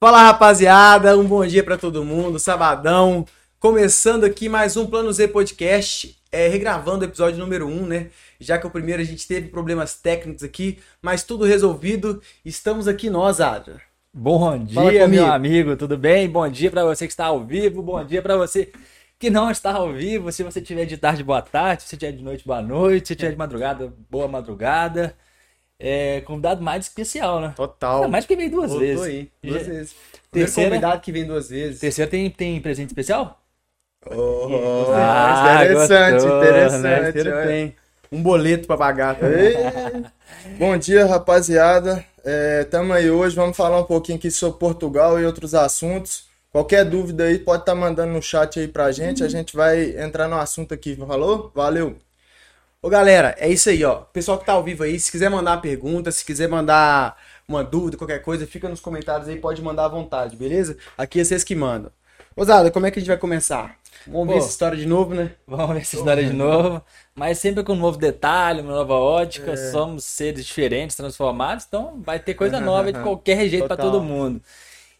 [0.00, 3.26] Fala rapaziada, um bom dia para todo mundo, sabadão.
[3.58, 8.06] Começando aqui mais um Plano Z Podcast, é, regravando o episódio número 1, um, né?
[8.38, 12.22] Já que o primeiro a gente teve problemas técnicos aqui, mas tudo resolvido.
[12.44, 13.82] Estamos aqui nós, Adra.
[14.14, 16.28] Bom dia, meu amigo, tudo bem?
[16.28, 18.70] Bom dia para você que está ao vivo, bom dia para você
[19.18, 20.30] que não está ao vivo.
[20.30, 21.82] Se você tiver de tarde, boa tarde.
[21.82, 23.08] Se tiver de noite, boa noite.
[23.08, 25.16] Se tiver de madrugada, boa madrugada.
[25.80, 27.52] É, convidado mais especial, né?
[27.54, 28.02] Total.
[28.02, 29.04] Não, mais que vem duas Voltou vezes.
[29.04, 29.72] aí, duas Já...
[29.72, 29.94] vezes.
[30.30, 31.80] Terceiro convidado que vem duas vezes.
[31.80, 33.40] Terceiro tem, tem presente especial?
[34.10, 37.24] Oh, ah, interessante, gostou, interessante.
[37.24, 37.46] Né?
[37.46, 37.76] Tem
[38.10, 39.54] um boleto para pagar também.
[40.58, 42.04] Bom dia, rapaziada.
[42.62, 46.26] Estamos é, aí hoje, vamos falar um pouquinho aqui sobre Portugal e outros assuntos.
[46.50, 49.22] Qualquer dúvida aí, pode estar tá mandando no chat aí pra gente.
[49.22, 50.96] A gente vai entrar no assunto aqui.
[50.96, 51.52] Falou?
[51.54, 51.96] Valeu!
[52.80, 53.96] Ô galera, é isso aí, ó.
[53.96, 57.16] Pessoal que tá ao vivo aí, se quiser mandar uma pergunta, se quiser mandar
[57.48, 60.76] uma dúvida, qualquer coisa, fica nos comentários aí, pode mandar à vontade, beleza?
[60.96, 61.90] Aqui é vocês que mandam.
[62.36, 63.76] Osada, como é que a gente vai começar?
[64.06, 65.32] Vamos Pô, ver essa história de novo, né?
[65.44, 66.80] Vamos ver essa história de novo.
[67.16, 69.52] Mas sempre com um novo detalhe, uma nova ótica.
[69.54, 69.56] É.
[69.72, 74.40] Somos seres diferentes, transformados, então vai ter coisa nova de qualquer jeito para todo mundo.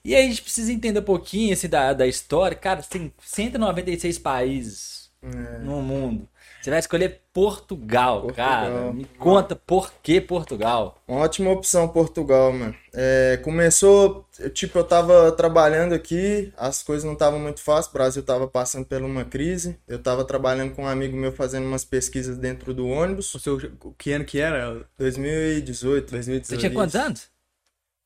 [0.05, 2.57] E aí a gente precisa entender um pouquinho assim, da, da história.
[2.57, 5.59] Cara, tem 196 países é.
[5.59, 6.29] no mundo.
[6.69, 8.93] Você vai escolher Portugal, Portugal, cara.
[8.93, 11.03] Me conta por que Portugal.
[11.09, 12.75] Uma ótima opção, Portugal, mano.
[12.93, 18.23] É, começou, tipo, eu tava trabalhando aqui, as coisas não estavam muito fáceis, o Brasil
[18.23, 19.79] tava passando por uma crise.
[19.89, 23.35] Eu tava trabalhando com um amigo meu fazendo umas pesquisas dentro do ônibus.
[23.35, 23.59] O seu,
[23.97, 24.87] que ano que era?
[24.99, 26.11] 2018.
[26.11, 26.47] 2018.
[26.47, 27.31] Você tinha quantos anos?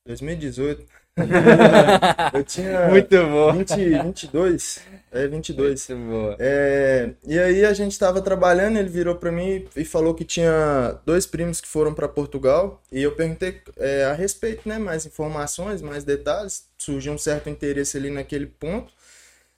[0.07, 0.87] 2018.
[2.33, 3.53] eu tinha Muito bom.
[3.53, 3.75] 20,
[4.05, 4.81] 22.
[5.11, 5.89] É, 22.
[5.89, 6.37] Muito bom.
[6.39, 10.99] É, e aí a gente tava trabalhando, ele virou para mim e falou que tinha
[11.05, 12.81] dois primos que foram para Portugal.
[12.91, 14.79] E eu perguntei é, a respeito, né?
[14.79, 16.65] Mais informações, mais detalhes.
[16.79, 18.93] Surgiu um certo interesse ali naquele ponto.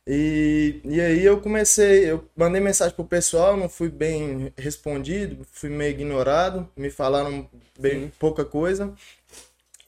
[0.06, 5.70] E, e aí eu comecei, eu mandei mensagem pro pessoal, não fui bem respondido, fui
[5.70, 7.48] meio ignorado, me falaram
[7.78, 8.92] bem pouca coisa.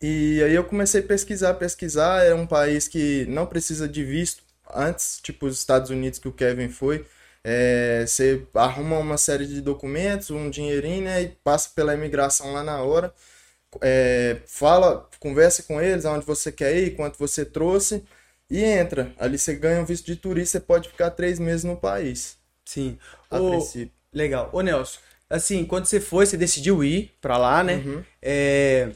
[0.01, 2.25] E aí eu comecei a pesquisar, pesquisar.
[2.25, 4.43] É um país que não precisa de visto
[4.75, 7.07] antes, tipo os Estados Unidos que o Kevin foi.
[7.43, 11.23] É, você arruma uma série de documentos, um dinheirinho, né?
[11.23, 13.13] E passa pela imigração lá na hora.
[13.81, 18.03] É, fala, conversa com eles aonde você quer ir, quanto você trouxe
[18.51, 19.13] e entra.
[19.19, 22.37] Ali você ganha um visto de turista, você pode ficar três meses no país.
[22.65, 22.99] Sim.
[23.31, 23.51] A o...
[23.51, 23.93] princípio.
[24.13, 24.51] Legal.
[24.53, 24.99] Ô Nelson,
[25.29, 27.77] assim, quando você foi, você decidiu ir pra lá, né?
[27.77, 28.05] Uhum.
[28.21, 28.91] É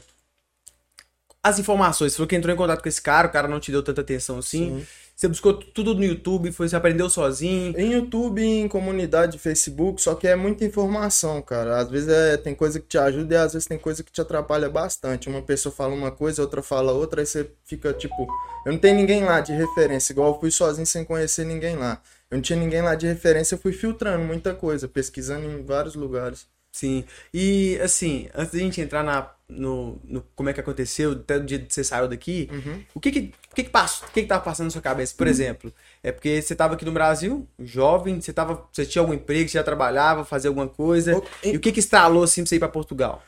[1.43, 2.11] as informações.
[2.11, 4.01] Você falou que entrou em contato com esse cara, o cara não te deu tanta
[4.01, 4.79] atenção assim.
[4.79, 4.87] Sim.
[5.15, 7.77] Você buscou tudo no YouTube, foi, você aprendeu sozinho?
[7.77, 11.77] Em YouTube, em comunidade de Facebook, só que é muita informação, cara.
[11.77, 14.19] Às vezes é, tem coisa que te ajuda e às vezes tem coisa que te
[14.19, 15.29] atrapalha bastante.
[15.29, 18.27] Uma pessoa fala uma coisa, outra fala outra, aí você fica tipo.
[18.65, 22.01] Eu não tenho ninguém lá de referência, igual eu fui sozinho sem conhecer ninguém lá.
[22.29, 25.93] Eu não tinha ninguém lá de referência, eu fui filtrando muita coisa, pesquisando em vários
[25.93, 26.47] lugares.
[26.71, 27.03] Sim.
[27.33, 31.43] E assim, antes da gente entrar na, no, no como é que aconteceu, até o
[31.43, 32.83] dia que você saiu daqui, uhum.
[32.93, 35.13] o que que, o que que passou, o que que tava passando na sua cabeça?
[35.15, 35.31] Por uhum.
[35.31, 39.49] exemplo, é porque você tava aqui no Brasil, jovem, você tava, você tinha algum emprego,
[39.49, 42.49] você já trabalhava, fazia alguma coisa, o, e, e o que que instalou assim pra
[42.49, 43.23] você ir pra Portugal?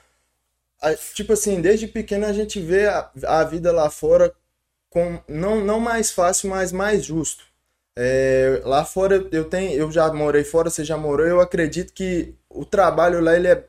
[1.14, 4.34] tipo assim, desde pequeno a gente vê a, a vida lá fora
[4.90, 7.46] com não, não mais fácil, mas mais justo.
[7.96, 12.36] É, lá fora eu tenho, eu já morei fora, você já morou, eu acredito que
[12.50, 13.68] o trabalho lá ele é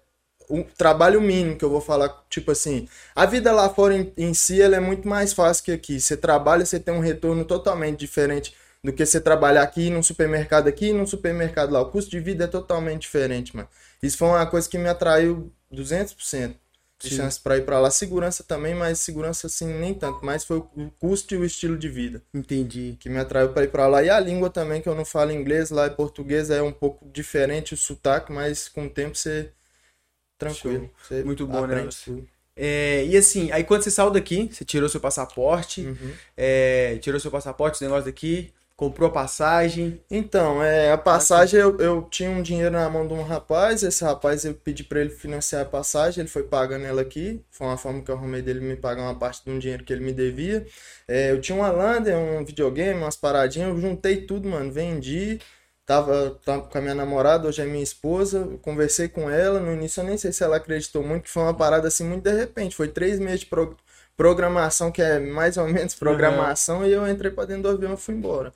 [0.48, 4.34] o trabalho mínimo que eu vou falar, tipo assim, a vida lá fora em, em
[4.34, 6.00] si ela é muito mais fácil que aqui.
[6.00, 10.68] Você trabalha, você tem um retorno totalmente diferente do que você trabalhar aqui num supermercado
[10.68, 11.80] aqui e num supermercado lá.
[11.80, 13.68] O custo de vida é totalmente diferente, mano.
[14.02, 16.54] Isso foi uma coisa que me atraiu 200%
[17.02, 17.16] de Sim.
[17.16, 17.90] chance para ir para lá.
[17.90, 21.88] Segurança também, mas segurança assim nem tanto, mas foi o custo e o estilo de
[21.88, 22.22] vida.
[22.32, 22.96] Entendi.
[23.00, 24.02] Que me atraiu para ir para lá.
[24.02, 27.08] E a língua também, que eu não falo inglês, lá é português, é um pouco
[27.10, 29.50] diferente o sotaque, mas com o tempo você
[30.38, 30.90] tranquilo.
[31.24, 31.88] Muito bom, né?
[32.56, 36.12] É, e assim, aí quando você saiu daqui, você tirou seu passaporte, uhum.
[36.36, 40.00] é, tirou seu passaporte, esse negócio daqui, Comprou a passagem?
[40.10, 43.84] Então, é, a passagem eu, eu tinha um dinheiro na mão de um rapaz.
[43.84, 47.40] Esse rapaz eu pedi para ele financiar a passagem, ele foi pagando ela aqui.
[47.52, 49.92] Foi uma forma que eu arrumei dele me pagar uma parte de um dinheiro que
[49.92, 50.66] ele me devia.
[51.06, 55.38] É, eu tinha uma Lander, um videogame, umas paradinhas, eu juntei tudo, mano, vendi.
[55.86, 58.48] Tava, tava com a minha namorada, hoje é minha esposa.
[58.62, 59.60] Conversei com ela.
[59.60, 62.22] No início eu nem sei se ela acreditou muito, que foi uma parada assim muito
[62.22, 62.74] de repente.
[62.74, 63.76] Foi três meses de pro
[64.16, 66.86] programação, que é mais ou menos programação, uhum.
[66.86, 68.52] e eu entrei pra dentro do avião e fui embora.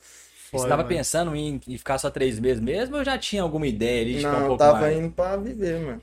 [0.52, 4.00] Você estava pensando em, em, ficar só três meses mesmo ou já tinha alguma ideia
[4.00, 4.96] ali de Não, um pouco tava mais?
[4.96, 6.00] indo pra viver, mano.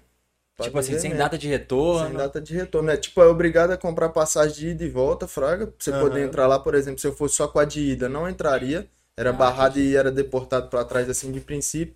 [0.62, 1.18] Tipo assim, sem mesmo.
[1.18, 2.08] data de retorno.
[2.08, 2.96] Sem data de retorno, né?
[2.96, 5.68] Tipo, é obrigado a comprar passagem de ida e volta, fraga.
[5.68, 6.00] Pra você uhum.
[6.00, 8.88] poder entrar lá, por exemplo, se eu fosse só com a de ida, não entraria.
[9.18, 11.96] Era ah, barrado e era deportado para trás, assim, de princípio.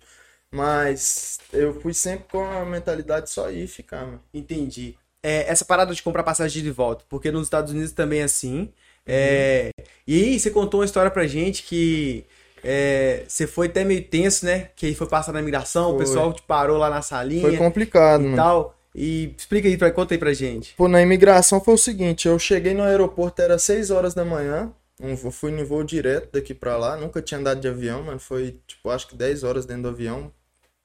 [0.52, 4.22] Mas eu fui sempre com a mentalidade só ir e ficar, mano.
[4.34, 4.96] Entendi.
[5.22, 8.72] É, essa parada de comprar passagem de volta, porque nos Estados Unidos também é assim.
[9.06, 9.70] É...
[10.06, 12.24] E aí, você contou uma história pra gente que
[12.62, 14.68] é, você foi até meio tenso, né?
[14.76, 15.94] Que aí foi passar na migração, foi.
[15.94, 17.42] o pessoal te parou lá na salinha.
[17.42, 18.36] Foi complicado, e mano.
[18.36, 18.76] tal.
[18.94, 20.74] E explica aí, pra, conta aí pra gente.
[20.74, 24.72] Pô, na imigração foi o seguinte, eu cheguei no aeroporto, era 6 horas da manhã,
[25.00, 28.60] eu fui no voo direto daqui pra lá, nunca tinha andado de avião, mano, foi,
[28.66, 30.32] tipo, acho que 10 horas dentro do avião,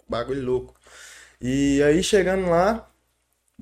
[0.08, 0.76] bagulho louco.
[1.42, 2.90] E aí, chegando lá,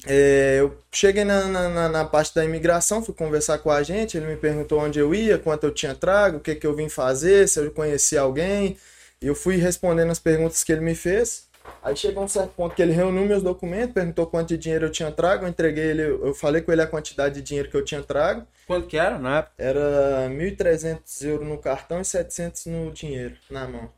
[0.06, 4.26] é, eu cheguei na, na, na, parte da imigração, fui conversar com a gente, ele
[4.26, 7.48] me perguntou onde eu ia, quanto eu tinha trago, o que, que eu vim fazer,
[7.48, 8.78] se eu conhecia alguém.
[9.22, 11.48] E eu fui respondendo as perguntas que ele me fez.
[11.82, 14.92] Aí chegou um certo ponto que ele reuniu meus documentos, perguntou quanto de dinheiro eu
[14.92, 17.84] tinha trago, eu entreguei ele, eu falei com ele a quantidade de dinheiro que eu
[17.84, 18.48] tinha trago.
[18.66, 19.46] Quanto que era, né?
[19.58, 23.92] Era 1.300 euros no cartão e 700 no dinheiro, na mão.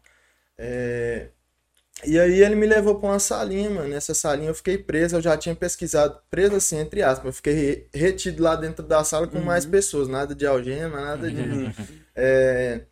[0.58, 1.28] É,
[2.04, 3.90] e aí ele me levou pra uma salinha, mano.
[3.90, 7.26] Nessa salinha eu fiquei preso, eu já tinha pesquisado, preso assim, entre aspas.
[7.26, 9.46] Eu fiquei retido lá dentro da sala com uhum.
[9.46, 11.42] mais pessoas, nada de algema, nada de.
[11.42, 11.74] Uhum.
[12.18, 12.84] É...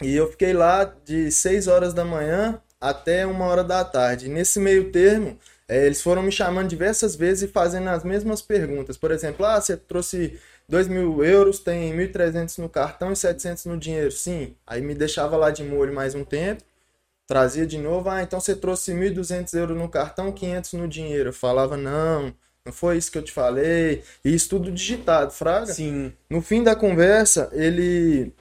[0.00, 4.28] E eu fiquei lá de 6 horas da manhã até uma hora da tarde.
[4.28, 5.38] Nesse meio termo,
[5.68, 8.96] é, eles foram me chamando diversas vezes e fazendo as mesmas perguntas.
[8.96, 10.38] Por exemplo, ah, você trouxe
[10.68, 14.10] 2 mil euros, tem 1.300 no cartão e 700 no dinheiro.
[14.10, 14.54] Sim.
[14.66, 16.62] Aí me deixava lá de molho mais um tempo
[17.32, 21.30] trazia de novo, ah, então você trouxe 1.200 euros no cartão, 500 no dinheiro.
[21.30, 24.02] Eu falava, não, não foi isso que eu te falei.
[24.22, 25.72] E isso tudo digitado, fraga.
[25.72, 26.12] Sim.
[26.28, 28.34] No fim da conversa, ele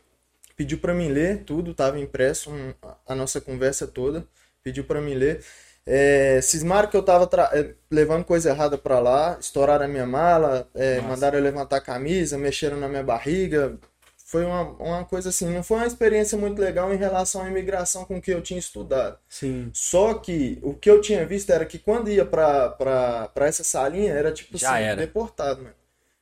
[0.62, 2.72] pediu para mim ler tudo, tava impresso um,
[3.08, 4.24] a nossa conversa toda,
[4.63, 5.44] pediu para mim ler.
[5.84, 10.69] É, cismaram que eu tava é, levando coisa errada para lá, estouraram a minha mala,
[10.75, 13.75] é, mandaram eu levantar a camisa, mexeram na minha barriga,
[14.24, 18.06] foi uma, uma coisa assim, não foi uma experiência muito legal em relação à imigração
[18.06, 19.18] com que eu tinha estudado.
[19.28, 19.72] Sim.
[19.74, 24.31] Só que o que eu tinha visto era que quando ia pra, essa salinha, era
[24.31, 25.02] tipo Já assim, era.
[25.02, 25.81] deportado, mano.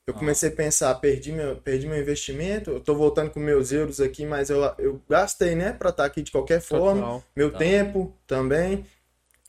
[0.09, 4.01] Eu comecei a pensar, perdi meu, perdi meu investimento, eu tô voltando com meus euros
[4.01, 7.01] aqui, mas eu, eu gastei, né, pra estar tá aqui de qualquer forma.
[7.01, 7.23] Total.
[7.35, 7.59] Meu Total.
[7.59, 8.85] tempo também.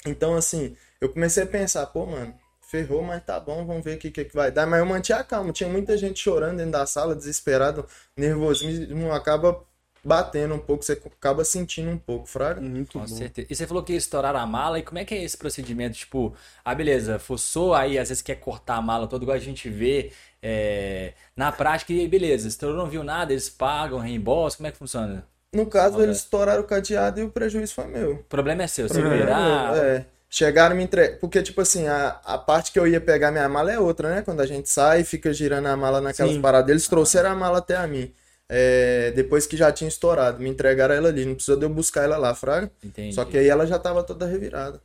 [0.05, 2.35] Então, assim, eu comecei a pensar, pô, mano,
[2.71, 4.67] ferrou, mas tá bom, vamos ver o que, que, que vai dar.
[4.67, 9.65] Mas eu mantinha a calma, tinha muita gente chorando dentro da sala, desesperado, nervosismo acaba
[10.03, 12.61] batendo um pouco, você acaba sentindo um pouco, fraga.
[12.61, 13.07] Muito Com bom.
[13.07, 13.49] certeza.
[13.51, 15.97] E você falou que ia estourar a mala, e como é que é esse procedimento?
[15.97, 19.69] Tipo, ah, beleza, forçou, aí às vezes quer cortar a mala toda, igual a gente
[19.69, 20.13] vê
[20.43, 24.79] é, na prática, e beleza, estourou, não viu nada, eles pagam, reembolso, como é que
[24.79, 25.25] funciona?
[25.53, 28.13] No caso, eles estouraram o cadeado e o prejuízo foi meu.
[28.13, 29.77] O problema é seu, se virar...
[29.77, 30.07] É, é.
[30.33, 31.19] Chegaram me entregar.
[31.19, 34.23] Porque, tipo assim, a, a parte que eu ia pegar minha mala é outra, né?
[34.23, 36.41] Quando a gente sai e fica girando a mala naquelas Sim.
[36.41, 36.71] paradas.
[36.71, 38.13] Eles trouxeram a mala até a mim.
[38.53, 40.43] É, depois que já tinha estourado.
[40.43, 41.25] Me entregaram ela ali.
[41.25, 42.71] Não precisou de eu buscar ela lá, Fraga.
[42.83, 43.15] Entendi.
[43.15, 44.83] Só que aí ela já tava toda revirada.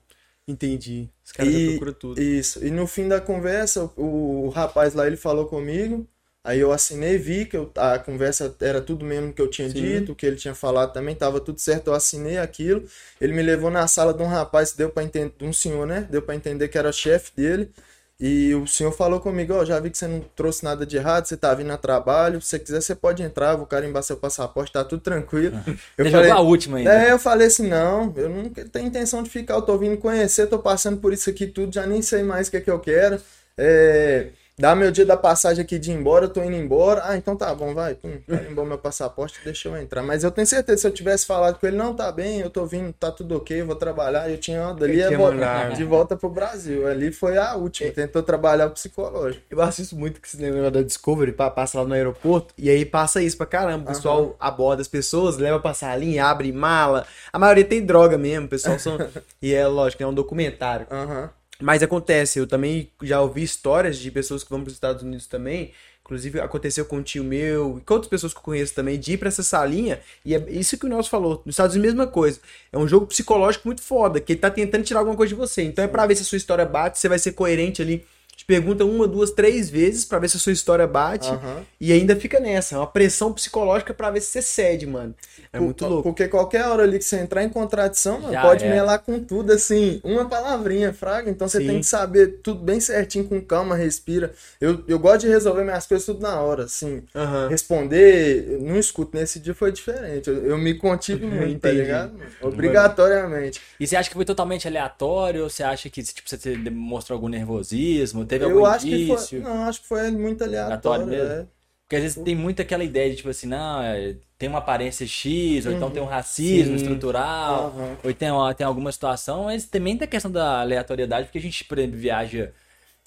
[0.48, 1.10] Entendi.
[1.24, 2.22] Os caras procuram tudo.
[2.22, 2.64] Isso.
[2.64, 6.08] E no fim da conversa, o, o rapaz lá, ele falou comigo.
[6.44, 9.82] Aí eu assinei, vi que eu, a conversa era tudo mesmo que eu tinha Sim.
[9.82, 12.88] dito, que ele tinha falado também, tava tudo certo, eu assinei aquilo.
[13.20, 16.08] Ele me levou na sala de um rapaz, deu para entender, de um senhor, né?
[16.08, 17.72] Deu para entender que era chefe dele.
[18.18, 20.96] E o senhor falou comigo, ó, oh, já vi que você não trouxe nada de
[20.96, 24.16] errado, você tá vindo a trabalho, se você quiser você pode entrar, vou carimbar seu
[24.16, 25.60] passaporte, tá tudo tranquilo.
[25.98, 26.94] Eu falei, a última ainda.
[26.94, 30.48] É, eu falei assim, não, eu não tenho intenção de ficar, eu tô vindo conhecer,
[30.48, 32.80] tô passando por isso aqui tudo, já nem sei mais o que é que eu
[32.80, 33.22] quero.
[33.58, 34.30] É...
[34.58, 37.02] Dá meu dia da passagem aqui de ir embora, eu tô indo embora.
[37.04, 37.94] Ah, então tá bom, vai.
[37.94, 38.18] Pum,
[38.50, 40.02] embora meu passaporte, deixa eu entrar.
[40.02, 42.66] Mas eu tenho certeza, se eu tivesse falado com ele, não, tá bem, eu tô
[42.66, 44.30] vindo, tá tudo ok, eu vou trabalhar.
[44.30, 46.88] Eu tinha dali é volta, de volta pro Brasil.
[46.88, 49.44] Ali foi a última, tentou trabalhar o psicológico.
[49.50, 53.22] Eu assisto muito que esse negócio da Discovery, passa lá no aeroporto, e aí passa
[53.22, 53.84] isso pra caramba.
[53.84, 54.34] O pessoal uhum.
[54.40, 57.06] aborda as pessoas, leva pra salinha, abre mala.
[57.34, 58.98] A maioria tem droga mesmo, o pessoal são.
[59.42, 60.88] e é lógico, é um documentário.
[60.90, 61.24] Aham.
[61.24, 61.30] Uhum.
[61.62, 65.28] Mas acontece, eu também já ouvi histórias de pessoas que vão para os Estados Unidos
[65.28, 65.72] também.
[66.06, 69.14] Inclusive aconteceu com um tio meu e com outras pessoas que eu conheço também, de
[69.14, 70.00] ir para essa salinha.
[70.24, 71.42] E é isso que o Nelson falou.
[71.44, 72.40] Nos Estados Unidos, mesma coisa.
[72.72, 75.64] É um jogo psicológico muito foda, que ele tá tentando tirar alguma coisa de você.
[75.64, 78.06] Então é para ver se a sua história bate, você vai ser coerente ali.
[78.46, 81.30] Te pergunta uma, duas, três vezes para ver se a sua história bate.
[81.30, 81.64] Uhum.
[81.82, 85.16] E ainda fica nessa, uma pressão psicológica para ver se você cede, mano.
[85.52, 86.04] É Por, muito louco.
[86.04, 88.70] Porque qualquer hora ali que você entrar em contradição, mano, pode é.
[88.70, 91.30] melar com tudo, assim, uma palavrinha, fraga.
[91.30, 91.68] Então você Sim.
[91.68, 94.32] tem que saber tudo bem certinho, com calma, respira.
[94.62, 97.02] Eu, eu gosto de resolver minhas coisas tudo na hora, assim.
[97.16, 97.48] Uhum.
[97.50, 99.18] Responder, não escuto.
[99.18, 100.30] Nesse dia foi diferente.
[100.30, 102.14] Eu, eu me contive muito, tá ligado?
[102.42, 103.60] Obrigatoriamente.
[103.80, 105.44] E você acha que foi totalmente aleatório?
[105.44, 108.26] Ou você acha que tipo, você demonstrou algum nervosismo?
[108.40, 109.40] Teve eu algum acho indício?
[109.40, 111.06] Que foi, não, acho que foi muito aleatório.
[111.06, 111.32] mesmo?
[111.32, 111.46] É.
[111.86, 115.06] Porque às vezes tem muito aquela ideia de, tipo assim, não, é, tem uma aparência
[115.06, 116.12] X, ou então tem um uhum.
[116.12, 116.84] racismo Sim.
[116.84, 117.98] estrutural, uhum.
[118.04, 121.64] ou tem, tem alguma situação, mas também tem a questão da aleatoriedade, porque a gente,
[121.64, 122.52] por exemplo, viaja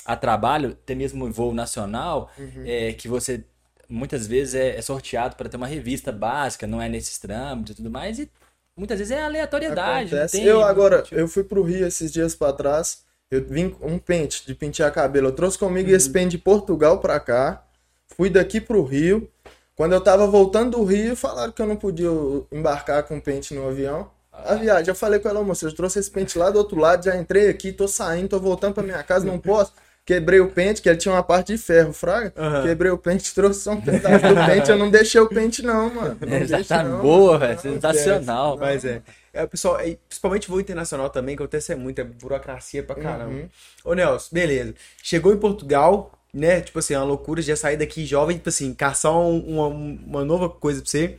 [0.04, 2.62] a trabalho, até mesmo voo nacional, uhum.
[2.64, 3.44] é, que você
[3.88, 7.76] muitas vezes é, é sorteado para ter uma revista básica, não é nesses trâmites e
[7.76, 8.30] tudo mais, e
[8.76, 10.14] muitas vezes é aleatoriedade.
[10.30, 11.14] Tem, eu agora, tipo...
[11.16, 15.28] eu fui pro Rio esses dias para trás, eu vim um pente de pentear cabelo,
[15.28, 15.96] eu trouxe comigo uhum.
[15.96, 17.64] esse pente de Portugal para cá,
[18.16, 19.28] Fui daqui pro Rio.
[19.76, 22.08] Quando eu tava voltando do Rio, falaram que eu não podia
[22.50, 24.10] embarcar com pente no avião.
[24.32, 27.04] A viagem, eu falei com ela, moça, eu trouxe esse pente lá do outro lado,
[27.04, 29.72] já entrei aqui, tô saindo, tô voltando pra minha casa, não posso.
[30.04, 32.32] Quebrei o pente, que ele tinha uma parte de ferro, fraga.
[32.36, 32.62] Uhum.
[32.62, 34.70] Quebrei o pente, trouxe só um pedaço do pente.
[34.70, 36.16] Eu não deixei o pente, não, mano.
[36.20, 37.60] Não é, tá não, boa, velho.
[37.60, 38.52] Sensacional.
[38.52, 39.02] Não, mas é.
[39.42, 39.46] É.
[39.46, 43.32] Pessoal, é, principalmente voo internacional também, que acontece muito, é burocracia pra caramba.
[43.32, 43.48] Uhum.
[43.84, 44.74] Ô, Nelson, beleza.
[45.02, 46.60] Chegou em Portugal, né?
[46.60, 50.48] Tipo assim, é uma loucura já sair daqui jovem, tipo assim, caçar uma, uma nova
[50.48, 51.18] coisa pra você.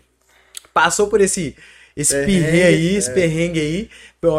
[0.73, 1.55] Passou por esse
[1.99, 3.13] esse perrengue aí, esse é.
[3.13, 3.89] perrengue aí,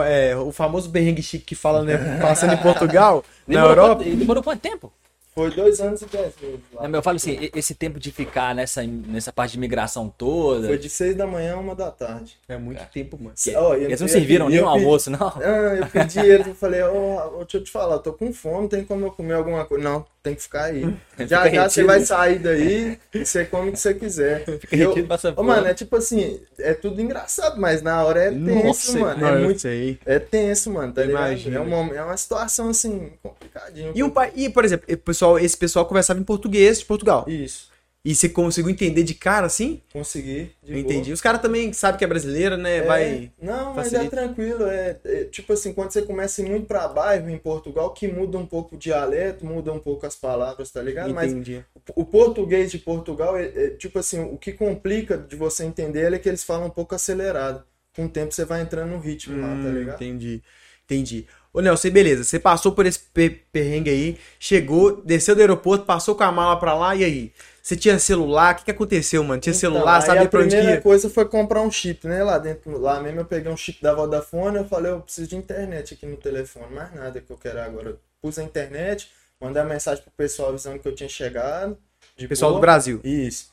[0.06, 4.02] é, o famoso perrengue chique que fala, né, passando em Portugal, na Europa.
[4.02, 4.90] demorou quanto tempo?
[5.40, 6.61] Foi dois anos e dez meses.
[6.73, 6.88] Lá.
[6.88, 10.66] Eu falo assim, esse tempo de ficar nessa, nessa parte de imigração toda.
[10.66, 12.37] Foi de seis da manhã a uma da tarde.
[12.49, 12.87] É muito é.
[12.87, 13.35] tempo, mano.
[13.37, 15.28] Que, oh, eles não serviram nem um almoço, não?
[15.28, 18.68] Ah, eu pedi eles, eu falei, oh, deixa eu te falar, eu tô com fome,
[18.68, 19.82] tem como eu comer alguma coisa?
[19.82, 20.82] Não, tem que ficar aí.
[21.26, 24.44] já já você vai sair daí você come o que você quiser.
[24.60, 24.94] Fica eu,
[25.36, 29.26] oh, mano, é tipo assim, é tudo engraçado, mas na hora é tenso, Nossa, mano.
[29.26, 29.66] É, muito,
[30.04, 31.56] é tenso, mano, tá Imagina.
[31.56, 33.92] É uma, é uma situação assim, complicadinha.
[33.94, 37.24] E, um, e, por exemplo, pessoal, esse pessoal conversava em português de Portugal.
[37.26, 37.69] Isso.
[38.02, 39.83] E você conseguiu entender de cara assim?
[39.92, 40.50] Consegui.
[40.66, 41.04] Eu entendi.
[41.04, 41.14] Boa.
[41.14, 42.78] Os caras também sabem que é brasileiro, né?
[42.78, 43.33] É, Vai.
[43.40, 44.66] Não, mas é tranquilo.
[44.66, 48.09] É, é, tipo assim, quando você começa a ir muito pra bairro em Portugal, que
[48.09, 51.11] muda um pouco o dialeto, muda um pouco as palavras, tá ligado?
[51.11, 51.62] Entendi.
[51.75, 55.64] Mas o, o português de Portugal, é, é, tipo assim, o que complica de você
[55.64, 57.62] entender é que eles falam um pouco acelerado.
[57.95, 60.02] Com o tempo você vai entrando no ritmo hum, lá, tá hum, ligado?
[60.02, 60.42] Entendi.
[60.87, 61.26] Entendi.
[61.52, 62.25] Ô, Nelson, beleza.
[62.25, 63.00] Você passou por esse
[63.52, 67.33] perrengue aí, chegou, desceu do aeroporto, passou com a mala pra lá, e aí?
[67.62, 68.55] Você tinha celular?
[68.55, 69.40] O que, que aconteceu, mano?
[69.40, 72.23] Tinha então, celular, sabe pra onde A primeira coisa foi comprar um chip, né?
[72.23, 75.37] Lá dentro, lá mesmo eu peguei um chip da Vodafone, eu falei, eu preciso de
[75.37, 77.97] internet aqui no telefone, mais nada que eu quero agora.
[78.23, 81.76] pus a internet, mandei a mensagem pro pessoal avisando que eu tinha chegado.
[82.17, 82.61] De pessoal boa.
[82.61, 83.00] do Brasil.
[83.05, 83.50] Isso.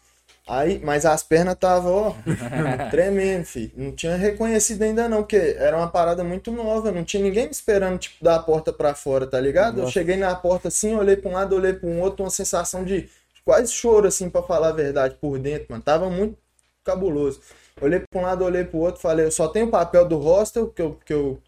[0.48, 2.16] Aí, mas as pernas estavam, ó,
[2.90, 3.72] tremendo, filho.
[3.76, 7.52] Não tinha reconhecido ainda não, porque era uma parada muito nova, não tinha ninguém me
[7.52, 9.78] esperando, tipo, dar a porta pra fora, tá ligado?
[9.78, 9.90] Nossa.
[9.90, 12.86] Eu cheguei na porta assim, olhei pra um lado, olhei pra um outro, uma sensação
[12.86, 13.10] de
[13.48, 15.82] quase choro, assim, para falar a verdade, por dentro, mano.
[15.82, 16.38] Tava muito
[16.84, 17.40] cabuloso.
[17.82, 20.68] Olhei pra um lado, olhei pro outro, falei, eu só tenho o papel do hostel,
[20.68, 21.42] que eu, que eu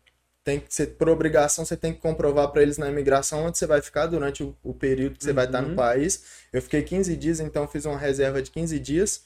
[0.46, 3.68] tenho que ser, por obrigação, você tem que comprovar para eles na imigração onde você
[3.68, 5.36] vai ficar durante o, o período que você uhum.
[5.36, 6.24] vai estar no país.
[6.54, 9.24] Eu fiquei 15 dias, então fiz uma reserva de 15 dias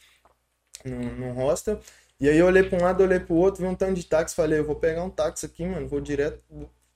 [0.84, 1.80] no, hostel.
[2.20, 4.36] E aí eu olhei pra um lado, olhei pro outro, vi um tanto de táxi,
[4.36, 6.42] falei, eu vou pegar um táxi aqui, mano, vou direto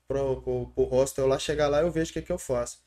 [0.08, 2.78] pro, pro, pro hostel lá, chegar lá eu vejo o que, que eu faço.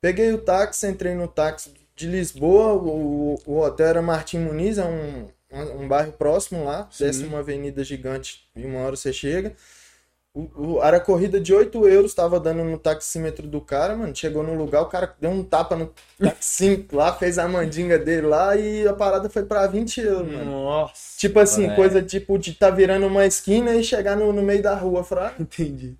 [0.00, 4.84] Peguei o táxi, entrei no táxi de Lisboa, o, o hotel era Martim Muniz, é
[4.84, 5.26] um,
[5.82, 7.04] um bairro próximo lá, Sim.
[7.04, 9.54] desce uma avenida gigante e uma hora você chega.
[10.32, 14.14] O, o, era corrida de 8 euros, tava dando no taxímetro do cara, mano.
[14.14, 18.28] Chegou no lugar, o cara deu um tapa no taxímetro lá, fez a mandinga dele
[18.28, 20.44] lá e a parada foi pra 20 euros, mano.
[20.44, 21.18] Nossa.
[21.18, 21.74] Tipo assim, é.
[21.74, 25.42] coisa tipo de tá virando uma esquina e chegar no, no meio da rua, fraco.
[25.42, 25.96] Entendi.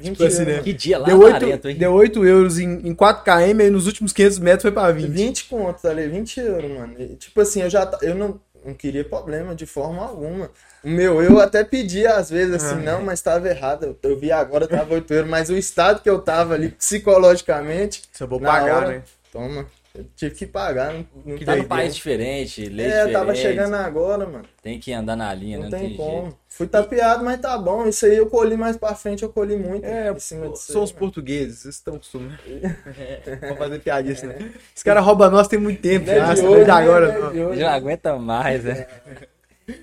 [0.00, 0.60] Tipo assim, né?
[0.62, 1.76] Que dia lá deu 8, hein?
[1.76, 5.08] Deu 8 euros em, em 4 km e nos últimos 500 metros foi pra 20.
[5.08, 6.94] 20 contos ali, 20 euros, mano.
[6.98, 10.50] E, tipo assim, eu já eu não, não queria problema de forma alguma.
[10.82, 13.84] O meu, eu até pedi às vezes assim, ah, não, mas tava errado.
[13.84, 18.02] Eu, eu vi agora, tava 8 euros, mas o estado que eu tava ali psicologicamente.
[18.12, 19.02] Se eu vou pagar, hora, né?
[19.32, 19.66] Toma.
[19.94, 20.92] Eu tive que pagar.
[20.92, 23.12] Não, não tá num país diferente, lei é, diferente.
[23.12, 24.44] tava chegando agora, mano.
[24.62, 26.22] Tem que andar na linha, não, não tem, tem como.
[26.22, 26.39] Jeito.
[26.60, 27.88] Fui tapeado, mas tá bom.
[27.88, 29.82] Isso aí eu colhi mais pra frente, eu colhi muito.
[29.82, 32.38] É, são os portugueses, vocês estão acostumados.
[32.46, 34.52] é, vou fazer piadinha, né?
[34.76, 36.10] Esse cara rouba nós tem muito tempo.
[36.10, 37.56] É de, hoje, de agora, não.
[37.56, 38.86] Já aguenta mais, né?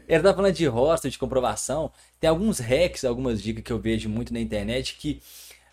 [0.07, 1.91] Ele tá falando de roster, de comprovação.
[2.19, 5.19] Tem alguns hacks, algumas dicas que eu vejo muito na internet que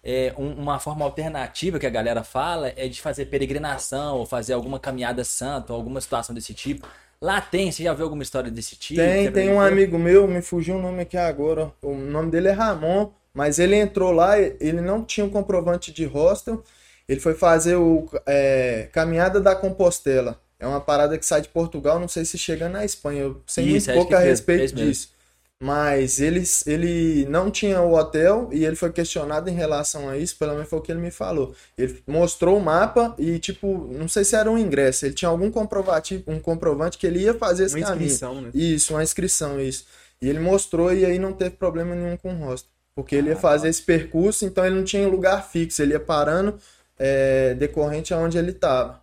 [0.03, 4.55] é, um, uma forma alternativa que a galera fala é de fazer peregrinação ou fazer
[4.55, 6.89] alguma caminhada santa ou alguma situação desse tipo.
[7.21, 9.01] Lá tem, você já viu alguma história desse tipo?
[9.01, 11.73] Tem, tem um amigo meu, me fugiu o nome aqui agora.
[11.83, 16.05] O nome dele é Ramon, mas ele entrou lá, ele não tinha um comprovante de
[16.05, 16.63] hostel.
[17.09, 20.41] Ele foi fazer o é, Caminhada da Compostela.
[20.59, 23.23] É uma parada que sai de Portugal, não sei se chega na Espanha.
[23.23, 25.14] Eu sei Isso, muito pouco a respeito disso.
[25.63, 30.37] Mas ele, ele não tinha o hotel e ele foi questionado em relação a isso,
[30.37, 31.55] pelo menos foi o que ele me falou.
[31.79, 35.51] Ele mostrou o mapa e, tipo, não sei se era um ingresso, ele tinha algum
[35.51, 38.07] comprovativo, um comprovante que ele ia fazer esse uma caminho.
[38.07, 38.51] Inscrição, né?
[38.53, 39.87] Isso, uma inscrição, isso.
[40.21, 42.69] E ele mostrou e aí não teve problema nenhum com o rosto.
[42.95, 43.69] Porque ele ia ah, fazer tá.
[43.69, 46.59] esse percurso, então ele não tinha lugar fixo, ele ia parando
[46.99, 49.03] é, decorrente aonde ele estava.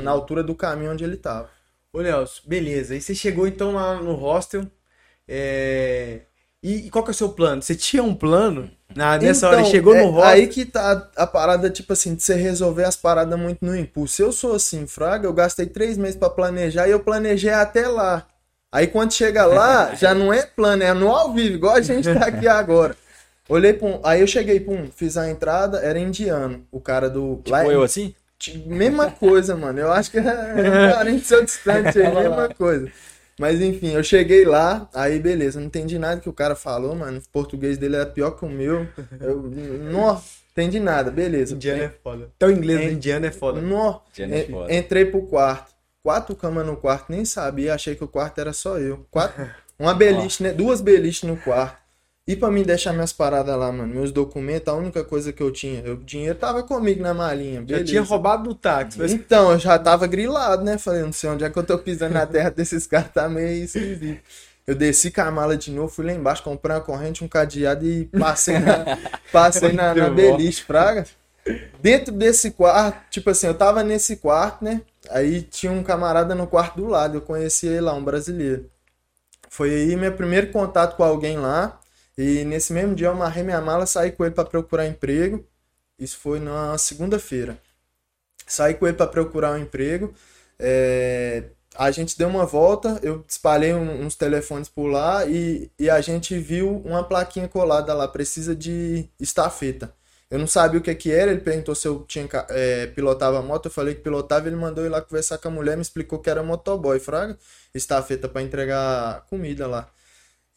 [0.00, 1.50] Na altura do caminho onde ele estava.
[1.92, 2.94] Ô, Nelson, beleza.
[2.94, 4.66] Aí você chegou então lá no hostel
[5.30, 6.20] é...
[6.62, 7.62] E, e, qual que é o seu plano?
[7.62, 8.70] Você tinha um plano?
[8.94, 10.26] Na, nessa então, hora chegou é, no rock?
[10.26, 14.20] Aí que tá a parada, tipo assim, de você resolver as paradas muito no impulso.
[14.20, 18.26] Eu sou assim, Fraga, eu gastei três meses para planejar e eu planejei até lá.
[18.70, 22.12] Aí quando chega lá, já não é plano, é no ao vivo, igual a gente
[22.12, 22.94] tá aqui agora.
[23.48, 26.64] Olhei pra um, Aí eu cheguei, pum, fiz a entrada, era indiano.
[26.70, 27.36] O cara do.
[27.36, 28.14] Tipo lá, eu assim?
[28.66, 29.78] Mesma coisa, mano.
[29.78, 32.90] Eu acho que é parente seu distante aí, mesma coisa.
[33.40, 37.20] Mas enfim, eu cheguei lá, aí beleza, não entendi nada que o cara falou, mano.
[37.20, 38.86] O português dele era pior que o meu.
[39.18, 39.42] Eu,
[39.90, 40.20] não
[40.52, 41.54] entendi nada, beleza.
[41.54, 42.30] Indiano é foda.
[42.36, 43.62] Então inglês do indiano é foda.
[43.62, 44.74] Não, é foda.
[44.74, 45.72] Entrei pro quarto.
[46.02, 49.06] Quatro camas no quarto, nem sabia, achei que o quarto era só eu.
[49.10, 50.52] Quatro, uma beliche, né?
[50.52, 51.79] Duas beliches no quarto.
[52.30, 55.50] E pra mim deixar minhas paradas lá, mano, meus documentos, a única coisa que eu
[55.50, 57.60] tinha, o dinheiro tava comigo na malinha.
[57.60, 57.84] Beleza.
[57.84, 59.00] Já tinha roubado do táxi.
[59.00, 59.12] Mas...
[59.12, 60.78] Então, eu já tava grilado, né?
[60.78, 63.64] Falei, não sei onde é que eu tô pisando na terra desses caras, tá meio
[63.64, 64.20] esquisito.
[64.64, 67.84] Eu desci com a mala de novo, fui lá embaixo, comprei uma corrente, um cadeado
[67.84, 68.96] e passei na,
[69.32, 71.04] passei na, na beliche, praga.
[71.82, 74.82] Dentro desse quarto, tipo assim, eu tava nesse quarto, né?
[75.10, 78.70] Aí tinha um camarada no quarto do lado, eu conheci ele lá, um brasileiro.
[79.48, 81.79] Foi aí meu primeiro contato com alguém lá.
[82.16, 85.44] E nesse mesmo dia eu amarrei minha mala, saí com ele para procurar emprego.
[85.98, 87.58] Isso foi na segunda-feira.
[88.46, 90.14] Saí com ele para procurar um emprego.
[90.58, 91.44] É...
[91.76, 96.36] A gente deu uma volta, eu espalhei uns telefones por lá e, e a gente
[96.36, 99.94] viu uma plaquinha colada lá, precisa de estafeta.
[100.30, 103.66] Eu não sabia o que que era, ele perguntou se eu tinha é, pilotava moto,
[103.66, 106.30] eu falei que pilotava, ele mandou ir lá conversar com a mulher, me explicou que
[106.30, 107.38] era motoboy, fraga,
[107.74, 109.88] estafeta para entregar comida lá.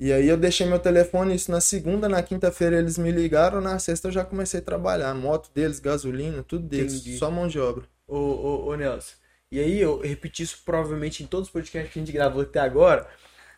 [0.03, 3.79] E aí eu deixei meu telefone, isso na segunda, na quinta-feira eles me ligaram, na
[3.79, 5.13] sexta eu já comecei a trabalhar.
[5.13, 7.17] Moto deles, gasolina, tudo deles, Entendi.
[7.17, 7.85] só mão de obra.
[8.05, 9.13] Ô, ô, ô, Nelson,
[9.49, 12.59] e aí eu repeti isso provavelmente em todos os podcasts que a gente gravou até
[12.59, 13.07] agora,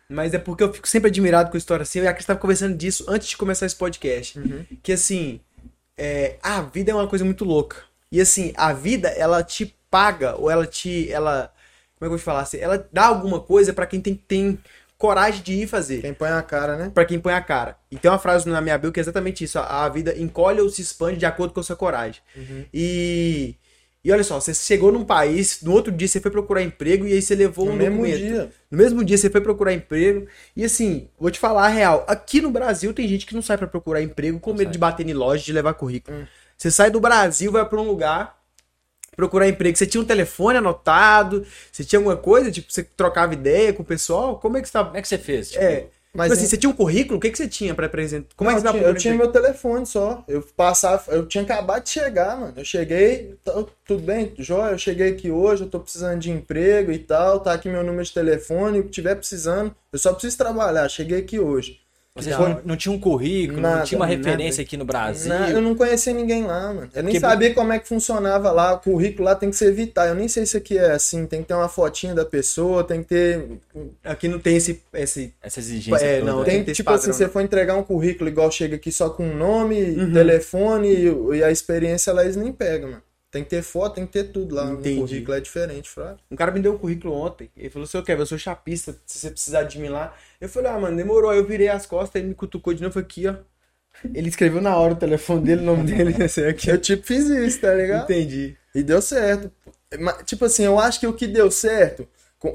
[0.08, 2.76] mas é porque eu fico sempre admirado com a história assim, eu já estava conversando
[2.76, 4.38] disso antes de começar esse podcast.
[4.38, 4.64] Uhum.
[4.84, 5.40] Que assim,
[5.98, 7.78] é, a vida é uma coisa muito louca.
[8.12, 11.10] E assim, a vida, ela te paga, ou ela te.
[11.10, 11.52] ela
[11.98, 12.58] Como é que eu vou te falar assim?
[12.58, 14.60] Ela dá alguma coisa para quem tem, tem
[14.98, 16.00] coragem de ir fazer.
[16.00, 16.90] Quem põe a cara, né?
[16.92, 17.76] Para quem põe a cara.
[17.90, 20.68] E tem uma frase na minha bio que é exatamente isso: a vida encolhe ou
[20.68, 22.20] se expande de acordo com a sua coragem.
[22.36, 22.64] Uhum.
[22.72, 23.54] E.
[24.04, 27.12] E olha só, você chegou num país, no outro dia você foi procurar emprego e
[27.12, 28.18] aí você levou no um mesmo documento.
[28.18, 28.52] Dia.
[28.70, 30.28] No mesmo dia você foi procurar emprego.
[30.54, 32.04] E assim, vou te falar a real.
[32.06, 34.72] Aqui no Brasil tem gente que não sai para procurar emprego com não medo sai.
[34.74, 36.18] de bater em loja, de levar currículo.
[36.18, 36.26] Hum.
[36.56, 38.38] Você sai do Brasil, vai para um lugar
[39.16, 43.72] procurar emprego, você tinha um telefone anotado, você tinha alguma coisa, tipo, você trocava ideia
[43.72, 44.38] com o pessoal?
[44.38, 44.88] Como é que você tava...
[44.88, 45.50] Como é que você fez?
[45.50, 45.64] Tipo...
[45.64, 45.86] É.
[46.16, 47.18] Mas assim, você tinha um currículo?
[47.18, 48.34] O que, que você tinha para apresentar?
[48.34, 50.24] Como não, é que você eu tinha, eu tinha meu telefone só.
[50.26, 52.54] Eu passava, eu tinha acabado de chegar, mano.
[52.56, 53.38] Eu cheguei,
[53.84, 57.52] tudo bem, Jóia, eu cheguei aqui hoje, eu tô precisando de emprego e tal, tá
[57.52, 61.38] aqui meu número de telefone, o que tiver precisando, eu só preciso trabalhar, cheguei aqui
[61.38, 61.80] hoje.
[62.16, 64.62] Você não, não, tinha um currículo, nada, não tinha uma referência nada.
[64.62, 65.28] aqui no Brasil?
[65.28, 66.88] Nada, eu não conhecia ninguém lá, mano.
[66.94, 67.20] Eu nem Porque...
[67.20, 68.72] sabia como é que funcionava lá.
[68.72, 70.06] O currículo lá tem que ser vital.
[70.06, 71.26] Eu nem sei se aqui é assim.
[71.26, 73.46] Tem que ter uma fotinha da pessoa, tem que ter.
[74.02, 74.82] Aqui não tem esse.
[74.94, 75.34] esse...
[75.42, 76.04] Essa exigência.
[76.04, 79.10] É, não, tem, tem tipo assim, você for entregar um currículo igual chega aqui só
[79.10, 80.12] com nome, uhum.
[80.12, 83.02] telefone e, e, a experiência lá eles nem pegam, mano.
[83.36, 84.70] Tem que ter foto, tem que ter tudo lá.
[84.70, 84.98] Entendi.
[84.98, 86.18] O currículo é diferente, fraco.
[86.30, 87.50] Um cara me deu um currículo ontem.
[87.54, 88.96] Ele falou: seu Kevin, eu sou chapista.
[89.04, 90.14] Se você precisar de mim lá.
[90.40, 91.30] Eu falei: ah, mano, demorou.
[91.30, 93.34] Aí eu virei as costas, ele me cutucou de novo aqui, ó.
[94.14, 96.70] Ele escreveu na hora o telefone dele, o nome dele, esse aqui.
[96.70, 98.04] Eu tipo fiz isso, tá ligado?
[98.04, 98.56] Entendi.
[98.74, 99.52] E deu certo.
[100.00, 102.08] Mas, tipo assim, eu acho que o que deu certo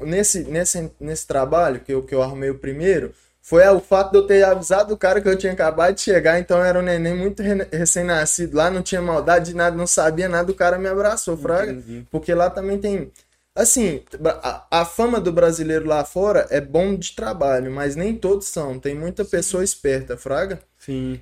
[0.04, 3.12] nesse, nesse, nesse trabalho que eu, que eu arrumei o primeiro
[3.42, 6.38] foi o fato de eu ter avisado o cara que eu tinha acabado de chegar,
[6.38, 10.52] então era um neném muito recém-nascido lá, não tinha maldade de nada, não sabia nada,
[10.52, 11.72] o cara me abraçou, fraga.
[11.72, 12.06] Entendi.
[12.08, 13.10] Porque lá também tem.
[13.54, 14.02] Assim,
[14.42, 18.78] a, a, fama do brasileiro lá fora é bom de trabalho, mas nem todos são.
[18.78, 20.60] Tem muita pessoa esperta, fraga.
[20.78, 21.20] Sim.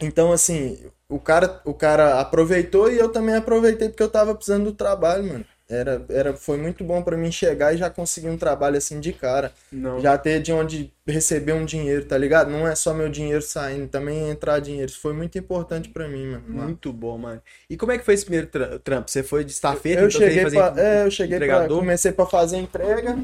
[0.00, 4.66] Então, assim, o cara, o cara aproveitou e eu também aproveitei porque eu tava precisando
[4.66, 5.44] do trabalho, mano.
[5.70, 9.12] Era, era, foi muito bom para mim chegar e já conseguir um trabalho assim de
[9.12, 9.52] cara.
[9.70, 10.00] Não.
[10.00, 12.50] Já ter de onde receber um dinheiro, tá ligado?
[12.50, 14.90] Não é só meu dinheiro saindo, também entrar dinheiro.
[14.90, 16.44] Isso foi muito importante para mim, mano.
[16.48, 17.42] Muito bom, mano.
[17.68, 19.10] E como é que foi esse primeiro trampo?
[19.10, 20.00] Você foi de estafeta?
[20.00, 23.18] Eu, então cheguei pra, é, eu cheguei pra, comecei para fazer entrega.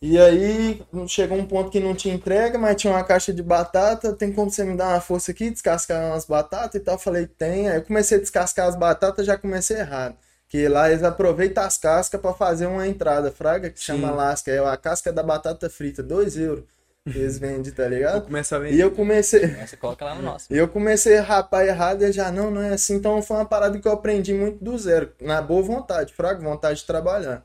[0.00, 4.12] E aí chegou um ponto que não tinha entrega, mas tinha uma caixa de batata.
[4.12, 6.96] Tem como você me dar uma força aqui, descascar umas batatas e tal?
[6.96, 7.68] falei, tem.
[7.68, 10.16] Aí eu comecei a descascar as batatas, já comecei errado.
[10.52, 13.86] Que lá eles aproveitam as cascas para fazer uma entrada, fraga, que Sim.
[13.86, 14.50] chama lasca.
[14.50, 16.64] É a casca da batata frita, 2 euros.
[17.06, 18.26] Eles vendem, tá ligado?
[18.26, 18.76] Começa a vender.
[18.76, 19.46] E eu comecei.
[19.46, 20.52] Você coloca lá no nosso.
[20.52, 22.96] E eu comecei a rapar errado e já, não, não é assim.
[22.96, 25.10] Então foi uma parada que eu aprendi muito do zero.
[25.22, 27.42] Na boa vontade, fraga, vontade de trabalhar.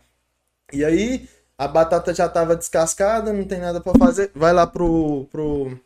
[0.73, 4.31] E aí, a batata já tava descascada, não tem nada para fazer.
[4.35, 5.79] Vai lá pro, pro,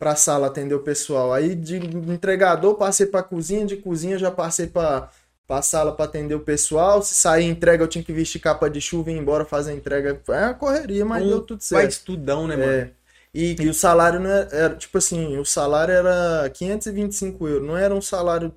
[0.00, 1.32] pra sala atender o pessoal.
[1.32, 5.08] Aí de entregador passei pra cozinha, de cozinha já passei pra
[5.46, 7.02] pra sala pra atender o pessoal.
[7.02, 9.74] Se sair entrega, eu tinha que vestir capa de chuva e ir embora fazer a
[9.74, 10.20] entrega.
[10.28, 11.80] É uma correria, mas um deu tudo certo.
[11.80, 12.72] Vai estudão, né, mano?
[12.72, 12.90] É.
[13.32, 17.76] E, e o salário não era, era, tipo assim, o salário era 525 euros, não
[17.76, 18.50] era um salário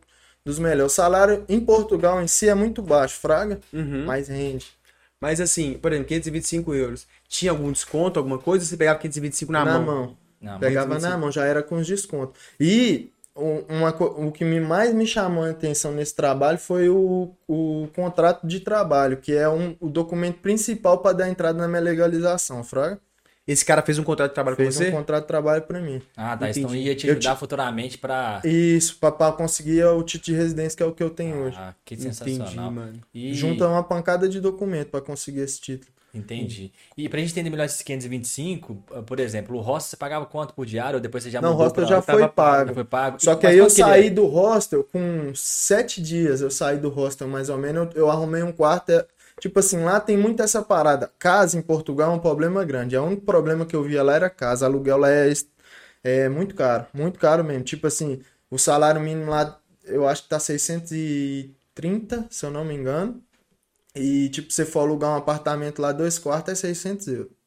[0.45, 0.93] dos melhores.
[0.93, 4.05] O salário em Portugal em si é muito baixo, fraga, uhum.
[4.05, 4.67] mas rende.
[5.19, 7.07] Mas assim, por exemplo, 525 euros.
[7.27, 8.63] Tinha algum desconto, alguma coisa?
[8.63, 9.83] Ou você pegava 525 na, na mão?
[9.83, 10.17] mão?
[10.41, 10.59] Na mão.
[10.61, 11.11] Pegava 525.
[11.11, 12.41] na mão, já era com os descontos.
[12.57, 18.45] E uma, o que mais me chamou a atenção nesse trabalho foi o, o contrato
[18.45, 22.99] de trabalho, que é um, o documento principal para dar entrada na minha legalização, Fraga.
[23.47, 24.83] Esse cara fez um contrato de trabalho fez com você?
[24.83, 25.99] Fez um contrato de trabalho para mim.
[26.15, 26.49] Ah, tá.
[26.51, 26.59] Entendi.
[26.59, 27.39] Então ia te ajudar te...
[27.39, 31.35] futuramente para Isso, para conseguir o título de residência que é o que eu tenho
[31.35, 31.57] ah, hoje.
[31.59, 32.47] Ah, que sensacional.
[32.47, 33.01] Entendi, mano.
[33.11, 33.33] E...
[33.33, 35.91] Junta uma pancada de documento para conseguir esse título.
[36.13, 36.71] Entendi.
[36.97, 40.53] E pra gente entender melhor esses 525, ah, por exemplo, o hostel você pagava quanto
[40.53, 42.69] por diário ou depois você já Não, o hostel já foi pago.
[42.69, 43.17] Já foi pago.
[43.19, 44.09] Só que aí eu saí é?
[44.09, 48.41] do hostel com sete dias, eu saí do hostel mais ou menos, eu, eu arrumei
[48.41, 49.05] um quarto, é,
[49.39, 51.11] tipo assim, lá tem muito essa parada.
[51.19, 52.97] Casa em Portugal é um problema grande.
[52.97, 54.65] O único problema que eu via lá era casa.
[54.65, 55.31] Aluguel lá é,
[56.03, 57.63] é muito caro, muito caro mesmo.
[57.63, 62.73] Tipo assim, o salário mínimo lá, eu acho que tá 630, se eu não me
[62.73, 63.21] engano.
[63.95, 67.39] E, tipo, você for alugar um apartamento lá, dois quartos, é 600 euros.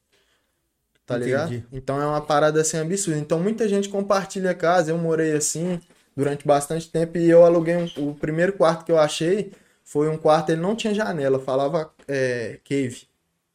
[1.07, 1.31] Tá Entendi.
[1.31, 1.65] ligado?
[1.73, 3.19] Então é uma parada assim absurda.
[3.19, 4.91] Então muita gente compartilha casa.
[4.91, 5.81] Eu morei assim
[6.17, 9.53] durante bastante tempo e eu aluguei um, o primeiro quarto que eu achei
[9.85, 13.03] foi um quarto, ele não tinha janela, falava é, cave,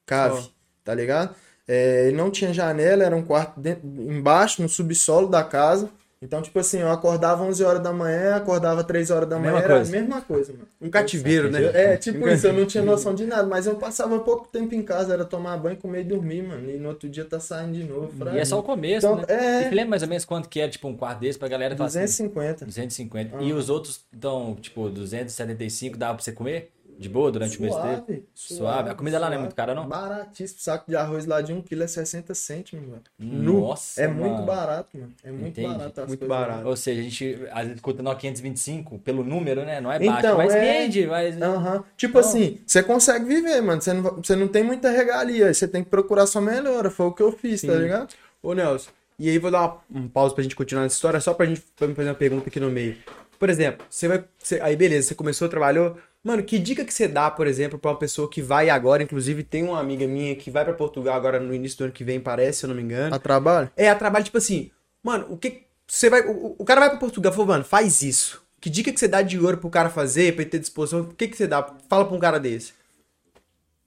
[0.06, 0.50] cave, oh.
[0.84, 1.36] tá ligado?
[1.68, 5.90] É, ele não tinha janela, era um quarto dentro, embaixo, no subsolo da casa.
[6.22, 9.66] Então, tipo assim, eu acordava 11 horas da manhã, acordava 3 horas da manhã, mesma
[9.66, 9.98] era coisa.
[9.98, 10.68] a mesma coisa, mano.
[10.82, 11.64] Um cativeiro, né?
[11.74, 14.82] É, tipo isso, eu não tinha noção de nada, mas eu passava pouco tempo em
[14.82, 16.70] casa, era tomar banho, comer e dormir, mano.
[16.70, 18.12] E no outro dia tá saindo de novo.
[18.34, 19.26] E é só o começo, então, né?
[19.28, 19.68] É...
[19.72, 21.76] E lembra mais ou menos quanto que é, tipo, um quarto desse pra galera?
[21.76, 22.50] 250.
[22.52, 23.44] Assim, 250.
[23.44, 26.72] E os outros, então, tipo, 275 dava pra você comer?
[26.98, 28.24] De boa durante suave, o mês inteiro?
[28.34, 28.60] Suave.
[28.60, 28.90] suave.
[28.90, 29.24] A comida suave.
[29.24, 29.88] lá não é muito cara, não?
[29.88, 30.60] Baratíssimo.
[30.60, 33.04] Saco de arroz lá de 1 kg é 60 cêntimos, mano.
[33.20, 34.02] Nossa.
[34.02, 34.20] É mano.
[34.22, 35.14] muito barato, mano.
[35.24, 35.78] É muito Entendi.
[35.78, 36.08] barato.
[36.08, 36.64] muito barato.
[36.64, 36.70] Lá.
[36.70, 39.80] Ou seja, a gente às vezes escuta 525 pelo número, né?
[39.80, 40.60] Não é baixo, então, mas é...
[40.60, 41.06] vende.
[41.08, 41.36] Mas...
[41.36, 41.84] Uhum.
[41.96, 42.30] Tipo então...
[42.30, 43.82] assim, você consegue viver, mano.
[43.82, 45.54] Você não, você não tem muita regalia.
[45.54, 46.90] Você tem que procurar sua melhora.
[46.90, 47.74] Foi o que eu fiz, tá Sim.
[47.74, 48.14] tá ligado?
[48.42, 48.90] Ô, Nelson.
[49.20, 51.64] E aí vou dar uma, um pausa pra gente continuar essa história, só pra gente
[51.76, 52.96] pra me fazer uma pergunta aqui no meio.
[53.40, 54.24] Por exemplo, você vai.
[54.38, 55.98] Você, aí beleza, você começou, trabalhou.
[56.28, 59.44] Mano, que dica que você dá, por exemplo, pra uma pessoa que vai agora, inclusive
[59.44, 62.20] tem uma amiga minha que vai para Portugal agora no início do ano que vem,
[62.20, 63.16] parece, se eu não me engano.
[63.16, 63.72] A trabalho?
[63.78, 64.70] É, a trabalho, tipo assim,
[65.02, 65.62] mano, o que.
[65.88, 66.28] Você vai.
[66.28, 68.44] O, o cara vai pra Portugal falou, mano, faz isso.
[68.60, 71.00] Que dica que você dá de ouro pro cara fazer, pra ele ter disposição?
[71.00, 71.64] O que, que você dá?
[71.88, 72.74] Fala pra um cara desse.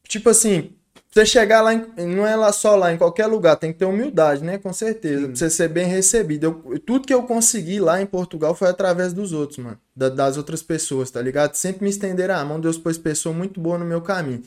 [0.08, 0.72] Tipo assim,
[1.12, 3.84] você chegar lá, em, não é lá só lá, em qualquer lugar, tem que ter
[3.84, 4.58] humildade, né?
[4.58, 5.22] Com certeza.
[5.22, 5.26] Sim.
[5.26, 6.44] Pra você ser bem recebido.
[6.44, 9.78] Eu, tudo que eu consegui lá em Portugal foi através dos outros, mano.
[9.94, 11.54] Da, das outras pessoas, tá ligado?
[11.54, 14.42] Sempre me estender a mão, Deus pôs pessoa muito boa no meu caminho.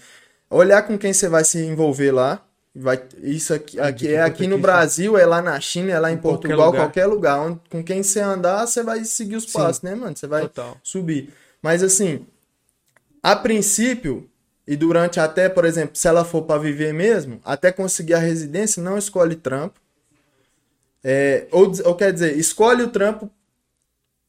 [0.49, 2.41] Olhar com quem você vai se envolver lá.
[2.75, 6.15] Vai, isso aqui, aqui é aqui no Brasil, é lá na China, é lá em,
[6.15, 6.85] em Portugal, qualquer lugar.
[6.85, 9.87] Qualquer lugar onde, com quem você andar, você vai seguir os passos, Sim.
[9.87, 10.15] né, mano?
[10.15, 10.77] Você vai Total.
[10.81, 11.31] subir.
[11.61, 12.25] Mas assim,
[13.21, 14.27] a princípio,
[14.67, 18.81] e durante até, por exemplo, se ela for para viver mesmo, até conseguir a residência,
[18.81, 19.79] não escolhe trampo.
[21.03, 23.29] É, ou, ou quer dizer, escolhe o trampo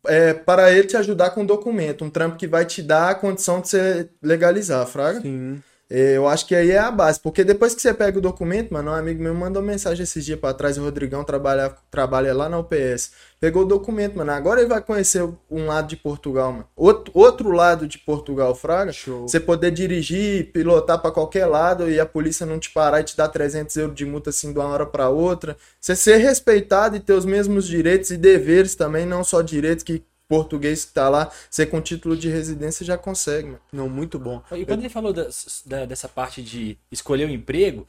[0.06, 2.04] é, para ele te ajudar com documento.
[2.04, 5.20] Um trampo que vai te dar a condição de você legalizar, Fraga.
[5.20, 5.62] Sim.
[5.96, 8.90] Eu acho que aí é a base, porque depois que você pega o documento, mano,
[8.90, 12.58] um amigo meu mandou mensagem esses dias para trás, o Rodrigão trabalha, trabalha lá na
[12.58, 13.12] UPS.
[13.38, 14.32] Pegou o documento, mano.
[14.32, 16.66] Agora ele vai conhecer um lado de Portugal, mano.
[16.74, 18.92] Outro, outro lado de Portugal, Fraga.
[18.92, 19.28] Show.
[19.28, 23.16] Você poder dirigir, pilotar para qualquer lado e a polícia não te parar e te
[23.16, 25.56] dar 300 euros de multa assim de uma hora para outra.
[25.80, 30.02] Você ser respeitado e ter os mesmos direitos e deveres também, não só direitos que
[30.28, 33.60] português que tá lá, você com título de residência já consegue, mano.
[33.72, 34.42] Não, muito bom.
[34.52, 35.28] E quando ele falou da,
[35.66, 37.86] da, dessa parte de escolher o um emprego,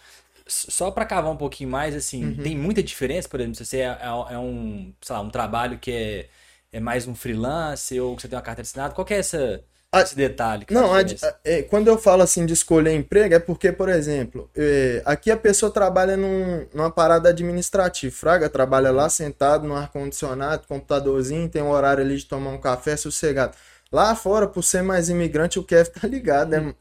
[0.47, 2.43] só para cavar um pouquinho mais, assim, uhum.
[2.43, 5.79] tem muita diferença, por exemplo, se você é, é, é, um, sei lá, um trabalho
[5.79, 6.29] que é,
[6.71, 9.63] é mais um freelance ou que você tem uma carta assinada, qual que é essa,
[9.99, 10.65] a, esse detalhe?
[10.69, 11.01] não, a,
[11.43, 15.37] é, quando eu falo assim de escolher emprego, é porque, por exemplo, é, aqui a
[15.37, 21.69] pessoa trabalha num, numa parada administrativa, fraga, trabalha lá sentado no ar-condicionado, computadorzinho, tem um
[21.69, 23.55] horário ali de tomar um café sossegado.
[23.91, 26.75] Lá fora, por ser mais imigrante, o Kev tá ligado, é...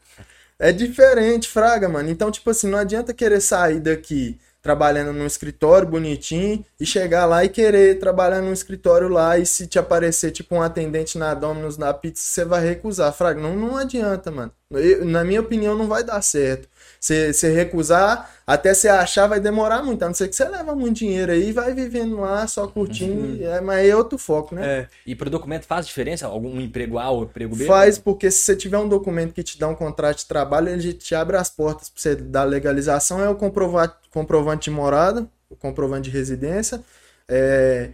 [0.57, 2.09] É diferente, fraga, mano.
[2.09, 7.45] Então, tipo assim, não adianta querer sair daqui trabalhando num escritório bonitinho e chegar lá
[7.45, 11.77] e querer trabalhar num escritório lá e se te aparecer tipo um atendente na Domino's
[11.77, 13.39] na pizza, você vai recusar, fraga.
[13.39, 14.51] Não, não adianta, mano.
[14.71, 16.67] Eu, na minha opinião, não vai dar certo.
[17.05, 20.01] Você recusar, até você achar, vai demorar muito.
[20.03, 23.21] A não ser que você leva muito dinheiro aí e vai vivendo lá, só curtindo.
[23.21, 23.47] Uhum.
[23.47, 24.65] É, mas é outro foco, né?
[24.65, 24.87] É.
[25.05, 26.25] E para o documento faz diferença?
[26.25, 27.65] Algum emprego A ou emprego B?
[27.65, 30.93] Faz, porque se você tiver um documento que te dá um contrato de trabalho, ele
[30.93, 33.21] te abre as portas para você dar legalização.
[33.21, 36.83] É o comprovante, de morada, o comprovante de residência.
[37.27, 37.89] É,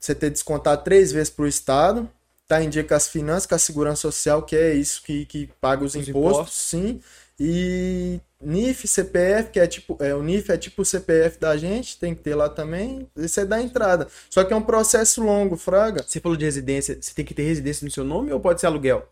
[0.00, 2.08] você ter descontado três vezes para o Estado.
[2.48, 5.50] Tá em dia com as finanças, com a segurança social, que é isso que, que
[5.60, 7.00] paga os, os impostos, impostos, sim.
[7.38, 11.98] E NIF, CPF, que é tipo, é, o NIF é tipo o CPF da gente,
[11.98, 14.08] tem que ter lá também, isso é da entrada.
[14.30, 16.02] Só que é um processo longo, fraga.
[16.02, 18.66] Você falou de residência, você tem que ter residência no seu nome ou pode ser
[18.66, 19.06] aluguel?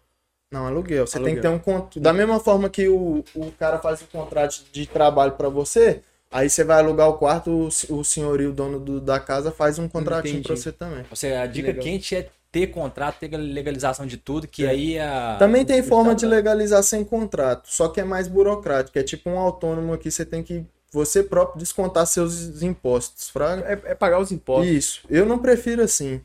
[0.51, 1.07] Não, aluguel.
[1.07, 1.35] Você aluguel.
[1.35, 2.01] tem que ter um contrato.
[2.01, 6.49] Da mesma forma que o, o cara faz o contrato de trabalho para você, aí
[6.49, 9.89] você vai alugar o quarto, o, o senhorio, o dono do, da casa, faz um
[9.89, 11.05] contratinho para você também.
[11.11, 14.69] Ou seja, a dica quente é ter contrato, ter legalização de tudo, que é.
[14.69, 15.35] aí a...
[15.41, 18.97] Também tem forma de legalizar sem contrato, só que é mais burocrático.
[18.97, 23.63] É tipo um autônomo aqui, você tem que você próprio descontar seus impostos, fraga.
[23.63, 24.69] É, é pagar os impostos.
[24.69, 25.01] Isso.
[25.11, 26.21] Eu não prefiro assim.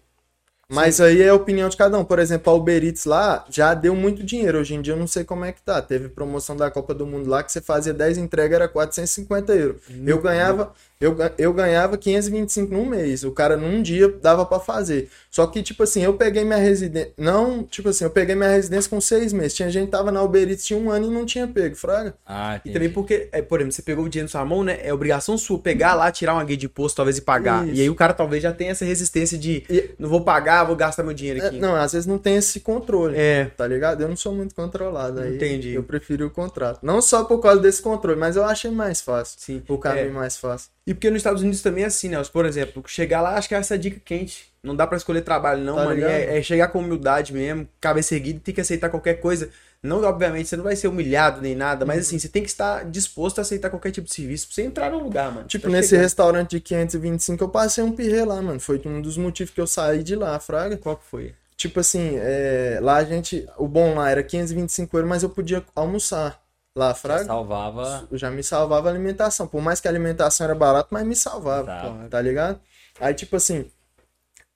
[0.71, 1.03] Mas Sim.
[1.05, 2.05] aí é a opinião de cada um.
[2.05, 4.59] Por exemplo, a Uber Eats lá já deu muito dinheiro.
[4.59, 5.81] Hoje em dia eu não sei como é que tá.
[5.81, 9.81] Teve promoção da Copa do Mundo lá que você fazia 10 entregas, era 450 euros.
[10.05, 13.23] eu ganhava eu, eu ganhava 525 num mês.
[13.23, 15.09] O cara num dia dava para fazer.
[15.31, 17.13] Só que, tipo assim, eu peguei minha residência.
[17.17, 19.53] Não, tipo assim, eu peguei minha residência com seis meses.
[19.53, 22.15] Tinha gente que tava na Uber Eats tinha um ano e não tinha pego, Fraga.
[22.25, 22.69] Ah, entendi.
[22.69, 24.77] E também porque, é, por exemplo, você pegou o dinheiro na sua mão, né?
[24.83, 27.65] É obrigação sua pegar lá, tirar uma guia de imposto, talvez e pagar.
[27.65, 27.77] Isso.
[27.77, 29.91] E aí o cara talvez já tenha essa resistência de e...
[29.97, 31.55] não vou pagar, vou gastar meu dinheiro aqui.
[31.55, 33.15] É, não, às vezes não tem esse controle.
[33.17, 33.45] É.
[33.55, 34.01] Tá ligado?
[34.01, 35.21] Eu não sou muito controlado.
[35.21, 35.75] Aí Entendi.
[35.75, 36.79] Eu prefiro o contrato.
[36.83, 39.39] Não só por causa desse controle, mas eu achei mais fácil.
[39.39, 39.63] Sim.
[39.69, 40.11] O caminho é.
[40.11, 40.69] mais fácil.
[40.89, 42.19] E porque nos Estados Unidos também é assim, né?
[42.33, 44.49] Por exemplo, chegar lá, acho que é essa dica quente.
[44.63, 46.03] Não dá para escolher trabalho, não, tá mano.
[46.03, 49.51] É, é, chegar com humildade mesmo, cabeça erguida tem que aceitar qualquer coisa.
[49.83, 52.01] Não, obviamente, você não vai ser humilhado nem nada, mas uhum.
[52.01, 54.89] assim, você tem que estar disposto a aceitar qualquer tipo de serviço pra você entrar
[54.89, 55.47] no lugar, mano.
[55.47, 56.01] Tipo, nesse chegar.
[56.01, 58.59] restaurante de 525, eu passei um pirrê lá, mano.
[58.59, 60.75] Foi um dos motivos que eu saí de lá, fraga.
[60.75, 61.35] Qual que foi?
[61.55, 63.47] Tipo assim, é, lá a gente.
[63.59, 66.41] O bom lá era 525 euros, mas eu podia almoçar.
[66.79, 67.25] Lá, Fraga.
[67.25, 68.07] Salvava.
[68.13, 69.45] Já me salvava a alimentação.
[69.45, 71.65] Por mais que a alimentação era barata, mas me salvava.
[71.65, 72.57] Tá, tá ligado?
[73.01, 73.69] Aí, tipo assim,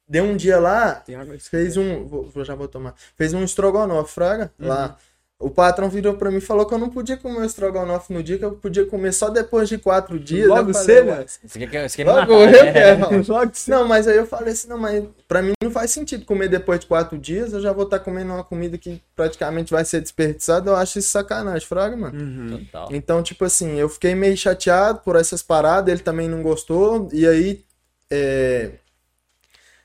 [0.07, 1.03] deu um dia lá,
[1.39, 2.05] fez um.
[2.07, 2.95] Vou, já vou tomar.
[3.17, 4.69] Fez um estrogonofe, Fraga, uhum.
[4.69, 4.97] lá.
[5.43, 8.23] O patrão virou pra mim e falou que eu não podia comer o estrogonofe no
[8.23, 10.47] dia, que eu podia comer só depois de quatro dias.
[10.47, 11.25] Logo você, mano?
[11.27, 12.71] Você quer, você quer Logo eu é.
[12.71, 13.01] quero.
[13.27, 16.47] Logo não, mas aí eu falei assim, não, mas pra mim não faz sentido comer
[16.47, 19.83] depois de quatro dias, eu já vou estar tá comendo uma comida que praticamente vai
[19.83, 22.17] ser desperdiçada, eu acho isso sacanagem, fraga, mano.
[22.17, 22.67] Uhum.
[22.91, 27.27] Então, tipo assim, eu fiquei meio chateado por essas paradas, ele também não gostou, e
[27.27, 27.65] aí,
[28.09, 28.71] é...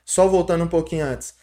[0.05, 1.33] só voltando um pouquinho antes,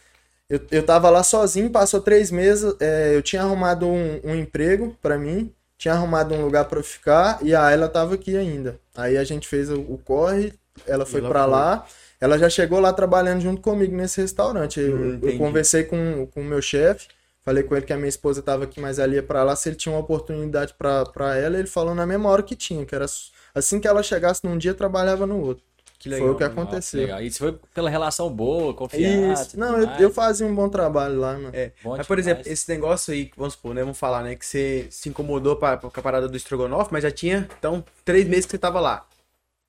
[0.49, 4.95] eu, eu tava lá sozinho, passou três meses, é, eu tinha arrumado um, um emprego
[5.01, 8.79] para mim, tinha arrumado um lugar para ficar e a ela tava aqui ainda.
[8.95, 10.53] Aí a gente fez o, o corre,
[10.85, 11.85] ela foi para lá,
[12.19, 14.79] ela já chegou lá trabalhando junto comigo nesse restaurante.
[14.79, 17.07] Eu, hum, eu conversei com, com o meu chefe,
[17.43, 19.69] falei com ele que a minha esposa tava aqui, mas ela ia para lá, se
[19.69, 23.05] ele tinha uma oportunidade para ela, ele falou na mesma hora que tinha, que era
[23.53, 25.63] assim que ela chegasse num dia, trabalhava no outro.
[25.99, 27.01] Que legal, foi o que aconteceu.
[27.01, 27.21] Legal.
[27.21, 29.47] Isso foi pela relação boa, confiança.
[29.47, 29.59] Isso.
[29.59, 31.49] Não, eu, eu, fazia um bom trabalho lá, mano.
[31.53, 31.71] É.
[31.83, 33.81] Bom mas, por exemplo, esse negócio aí, vamos supor, né?
[33.81, 34.35] Vamos falar, né?
[34.35, 38.27] Que você se incomodou pra, com a parada do estrogonofe, mas já tinha, então, três
[38.27, 39.07] meses que você tava lá.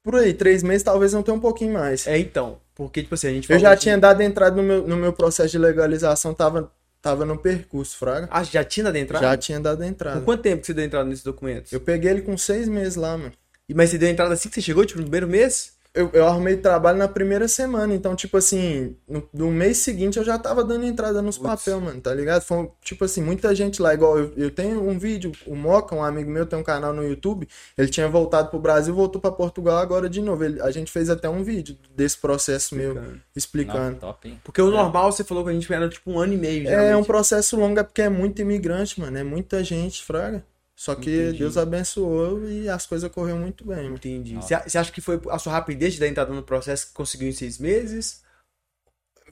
[0.02, 2.06] Por aí, três meses, talvez não tenha um pouquinho mais.
[2.06, 2.58] É, então.
[2.74, 5.50] Porque, tipo assim, a gente Eu já tinha dado entrada no meu, no meu processo
[5.50, 6.70] de legalização, tava,
[7.02, 8.28] tava no percurso, Fraga.
[8.30, 9.26] Ah, já tinha dado entrada?
[9.26, 10.20] Já tinha dado entrada.
[10.20, 11.72] Com quanto tempo que você deu entrada nesses documentos?
[11.72, 13.32] Eu peguei ele com seis meses lá, mano.
[13.68, 15.72] E, mas você deu entrada assim que você chegou, tipo, no primeiro mês?
[15.94, 20.24] Eu, eu arrumei trabalho na primeira semana, então, tipo assim, no, no mês seguinte eu
[20.24, 22.42] já tava dando entrada nos papéis, mano, tá ligado?
[22.42, 26.04] Foi, tipo assim, muita gente lá, igual eu, eu tenho um vídeo, o Moca, um
[26.04, 29.78] amigo meu, tem um canal no YouTube, ele tinha voltado pro Brasil, voltou para Portugal
[29.78, 30.44] agora de novo.
[30.44, 33.00] Ele, a gente fez até um vídeo desse processo explicando.
[33.00, 33.90] meu, explicando.
[33.92, 36.36] Não, top, Porque o normal, você falou que a gente era tipo um ano e
[36.36, 36.92] meio, geralmente.
[36.92, 40.44] É um processo longo, é porque é muito imigrante, mano, é muita gente, fraga.
[40.78, 41.38] Só que Entendi.
[41.38, 43.88] Deus abençoou e as coisas correram muito bem.
[43.88, 44.36] Entendi.
[44.36, 47.32] Você acha que foi a sua rapidez de dar entrada no processo que conseguiu em
[47.32, 48.22] seis meses?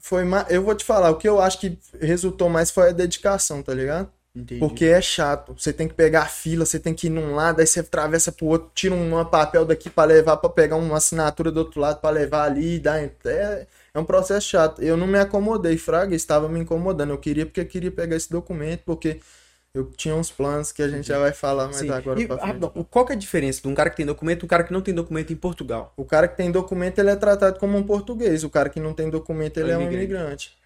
[0.01, 0.51] Foi mais.
[0.51, 3.73] Eu vou te falar, o que eu acho que resultou mais foi a dedicação, tá
[3.73, 4.11] ligado?
[4.35, 4.59] Entendi.
[4.59, 5.55] Porque é chato.
[5.57, 8.29] Você tem que pegar a fila, você tem que ir num lado, aí você atravessa
[8.29, 12.01] pro outro, tira um papel daqui para levar, para pegar uma assinatura do outro lado
[12.01, 12.99] para levar ali, dá.
[12.99, 14.83] É, é um processo chato.
[14.83, 17.11] Eu não me acomodei, Fraga, estava me incomodando.
[17.11, 19.21] Eu queria porque eu queria pegar esse documento, porque
[19.77, 21.89] eu tinha uns planos que a gente já vai falar mais Sim.
[21.89, 22.65] agora e, pra frente.
[22.65, 24.63] Ah, qual que é a diferença de um cara que tem documento e um cara
[24.63, 25.93] que não tem documento em Portugal?
[25.95, 28.43] O cara que tem documento, ele é tratado como um português.
[28.43, 30.57] O cara que não tem documento, ele é, é um imigrante.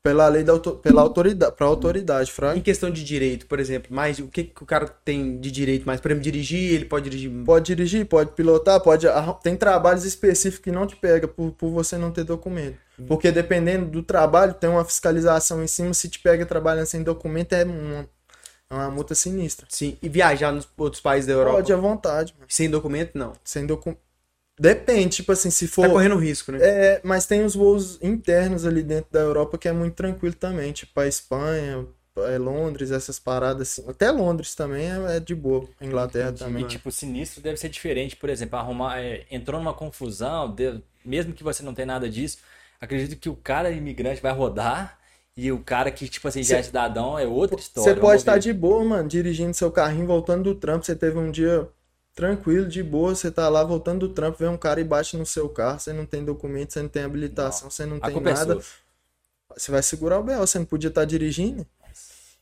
[0.00, 2.56] Pela lei da pela autoridade, pra autoridade, Fraga.
[2.56, 5.84] Em questão de direito, por exemplo, mais o que, que o cara tem de direito
[5.84, 6.00] mais?
[6.00, 7.30] Por exemplo, dirigir, ele pode dirigir?
[7.44, 9.06] Pode dirigir, pode pilotar, pode.
[9.42, 12.78] Tem trabalhos específicos que não te pega por, por você não ter documento.
[12.98, 13.06] Hum.
[13.06, 15.92] Porque dependendo do trabalho, tem uma fiscalização em cima.
[15.92, 18.08] Se te pega trabalhando sem documento, é uma
[18.70, 19.66] é uma multa sinistra.
[19.70, 19.96] Sim.
[20.02, 21.56] E viajar nos outros países da Europa?
[21.56, 22.34] Pode à vontade.
[22.34, 22.46] Mano.
[22.48, 23.32] Sem documento, não.
[23.44, 24.00] Sem documento.
[24.60, 25.86] Depende, tipo assim, se for.
[25.86, 26.58] Tá correndo risco, né?
[26.60, 30.72] É, mas tem os voos internos ali dentro da Europa que é muito tranquilo também.
[30.72, 31.86] Tipo a Espanha,
[32.26, 33.88] é Londres, essas paradas assim.
[33.88, 35.68] Até Londres também é, é de boa.
[35.80, 36.44] Inglaterra Entendi.
[36.44, 36.64] também.
[36.64, 38.98] E tipo, sinistro deve ser diferente, por exemplo, arrumar.
[39.00, 42.38] É, entrou numa confusão, de, mesmo que você não tenha nada disso,
[42.80, 44.97] acredito que o cara imigrante vai rodar
[45.40, 47.94] e o cara que, tipo assim, já é cidadão é outra história.
[47.94, 50.84] Você pode estar de boa, mano, dirigindo seu carrinho, voltando do trampo.
[50.84, 51.68] Você teve um dia
[52.12, 53.14] tranquilo, de boa.
[53.14, 55.78] Você tá lá voltando do trampo, vem um cara e bate no seu carro.
[55.78, 57.70] Você não tem documento, você não tem habilitação, não.
[57.70, 58.54] você não A tem é nada.
[58.54, 61.64] É você vai segurar o BL, você não podia estar dirigindo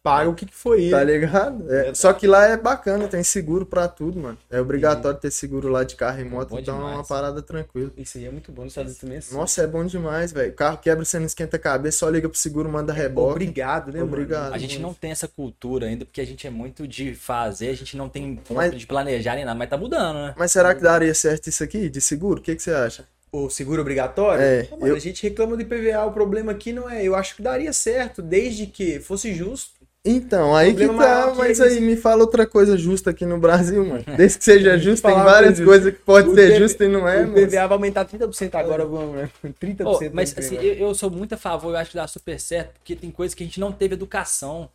[0.07, 0.91] paga o que, que foi isso.
[0.93, 1.69] Tá ligado?
[1.69, 4.39] É, só que lá é bacana, tem seguro pra tudo, mano.
[4.49, 6.93] É obrigatório ter seguro lá de carro e moto, então demais.
[6.93, 7.91] é uma parada tranquila.
[7.97, 9.41] Isso aí é muito bom nos Estados Unidos também.
[9.41, 10.53] Nossa, é bom demais, velho.
[10.53, 13.33] Carro quebra, você não esquenta a cabeça, só liga pro seguro, manda reboque.
[13.33, 14.43] Obrigado, né, Obrigado.
[14.45, 14.55] Mano?
[14.55, 17.75] A gente não tem essa cultura ainda, porque a gente é muito de fazer, a
[17.75, 18.79] gente não tem ponto mas...
[18.79, 20.35] de planejar nem nada, mas tá mudando, né?
[20.37, 22.39] Mas será que daria certo isso aqui, de seguro?
[22.39, 23.05] O que, que você acha?
[23.33, 24.43] o seguro obrigatório?
[24.43, 24.95] É, Pô, eu...
[24.95, 27.03] A gente reclama de PVA, o problema aqui não é.
[27.05, 29.76] Eu acho que daria certo, desde que fosse justo
[30.07, 34.05] então, aí que tá, mas aí me fala outra coisa justa aqui no Brasil, mano.
[34.17, 37.33] Desde que seja justo, tem várias coisas que pode ser justa e não é, O
[37.33, 39.31] PVA vai aumentar 30% agora, vamos, né?
[39.61, 39.85] 30%.
[39.85, 42.75] Oh, mas assim, eu, eu, sou muito a favor, eu acho que dá super certo,
[42.75, 44.71] porque tem coisas que a gente não teve educação.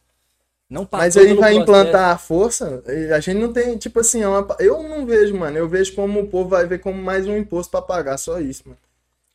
[0.70, 1.62] Não Mas aí vai processo.
[1.62, 2.82] implantar a força,
[3.14, 5.58] a gente não tem, tipo assim, é uma, eu não vejo, mano.
[5.58, 8.64] Eu vejo como o povo vai ver como mais um imposto para pagar, só isso,
[8.66, 8.78] mano.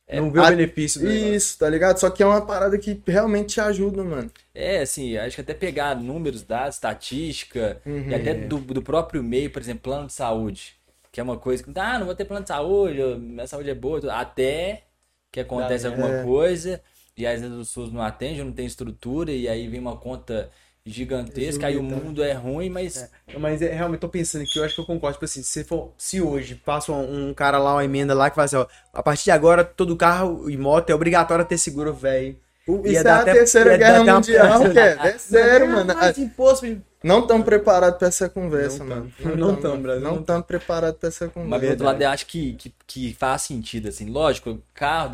[0.07, 1.97] É, não vê o benefício do Isso, tá ligado?
[1.97, 4.31] Só que é uma parada que realmente te ajuda, mano.
[4.55, 8.09] É, assim, acho que até pegar números, dados, estatística, uhum.
[8.09, 10.77] e até do, do próprio meio, por exemplo, plano de saúde.
[11.11, 13.75] Que é uma coisa que, ah, não vou ter plano de saúde, minha saúde é
[13.75, 14.83] boa, até
[15.29, 15.89] que acontece é.
[15.89, 16.81] alguma coisa,
[17.15, 20.49] e às vezes os SUS não atende, não tem estrutura, e aí vem uma conta
[20.89, 23.09] gigantesca, aí o mundo é ruim, mas.
[23.27, 25.15] É, mas é, realmente tô pensando que eu acho que eu concordo.
[25.15, 28.35] Tipo assim, se for, se hoje passa um, um, cara lá, uma emenda lá que
[28.35, 31.93] faz assim, ó, a partir de agora, todo carro e moto é obrigatório ter seguro,
[31.93, 32.37] velho.
[32.83, 34.69] Isso é a até, terceira guerra mundial, uma...
[34.69, 35.93] que é, é sério, mano.
[36.17, 36.65] Imposto,
[37.03, 39.13] não estão preparados para essa conversa, não mano.
[39.37, 40.03] Não estão, Brasil.
[40.03, 41.49] Não estão preparados para essa conversa.
[41.49, 44.09] Mas do outro lado, eu acho que, que, que faz sentido, assim.
[44.09, 45.11] Lógico, carro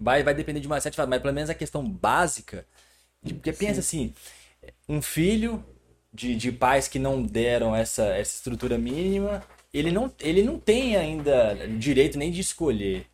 [0.00, 2.64] vai, vai depender de uma certa mas pelo menos a questão básica.
[3.22, 3.80] Porque pensa Sim.
[3.80, 4.14] assim,
[4.88, 5.64] um filho
[6.12, 10.96] de, de pais que não deram essa, essa estrutura mínima, ele não, ele não tem
[10.96, 13.06] ainda direito nem de escolher.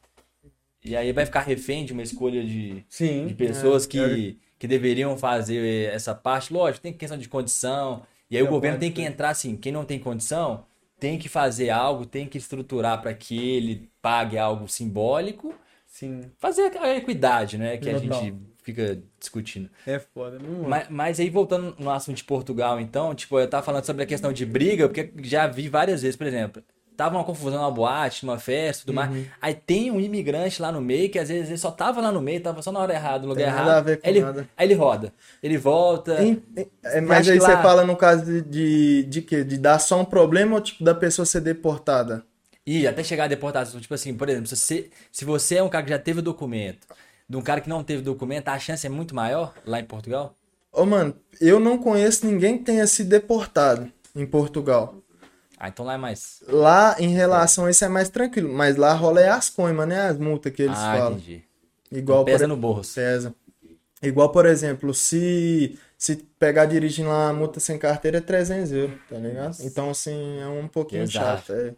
[0.85, 4.35] E aí vai ficar refém de uma escolha de, Sim, de pessoas é, que, é.
[4.59, 6.53] que deveriam fazer essa parte.
[6.53, 8.03] Lógico, tem questão de condição.
[8.31, 10.65] E aí o governo tem que entrar assim, quem não tem condição
[10.99, 15.55] tem que fazer algo, tem que estruturar para que ele pague algo simbólico.
[15.87, 16.31] Sim.
[16.39, 17.77] Fazer a equidade, né?
[17.77, 18.35] Que a gente
[18.65, 19.69] fica discutindo.
[19.87, 23.63] É foda, não mas, mas aí voltando no assunto de Portugal, então, tipo, eu tava
[23.63, 26.63] falando sobre a questão de briga, porque já vi várias vezes, por exemplo,
[26.97, 29.07] tava uma confusão na boate, numa festa, tudo uhum.
[29.07, 29.27] mais.
[29.41, 32.21] Aí tem um imigrante lá no meio que às vezes ele só tava lá no
[32.21, 33.67] meio, tava só na hora errada, no lugar errado.
[33.67, 34.25] Nada a ver com ele,
[34.57, 36.17] aí ele roda, ele volta.
[36.85, 37.63] é, mas aí você lá...
[37.63, 39.45] fala no caso de, de, de quê?
[39.45, 42.25] De dar só um problema ou tipo da pessoa ser deportada?
[42.67, 45.69] E até chegar a deportação, tipo assim, por exemplo, se você, se você é um
[45.69, 46.87] cara que já teve o documento,
[47.29, 50.37] de um cara que não teve documento, a chance é muito maior lá em Portugal?
[50.73, 54.97] Ô, oh, mano, eu não conheço ninguém que tenha sido deportado em Portugal.
[55.59, 56.43] Ah, então lá é mais.
[56.49, 58.53] Lá, em relação a isso, é mais tranquilo.
[58.53, 60.09] Mas lá rola é as coimas, né?
[60.09, 61.13] As multas que eles ah, falam.
[61.13, 61.45] Entendi.
[61.91, 62.49] Igual então pesa por...
[62.49, 62.95] no bolso.
[62.95, 63.35] Pesa.
[64.03, 69.17] Igual, por exemplo, se, se pegar dirigindo lá multa sem carteira é 300 euros, tá
[69.17, 69.57] ligado?
[69.61, 71.47] Então, assim, é um pouquinho Exato.
[71.47, 71.53] chato.
[71.53, 71.75] É.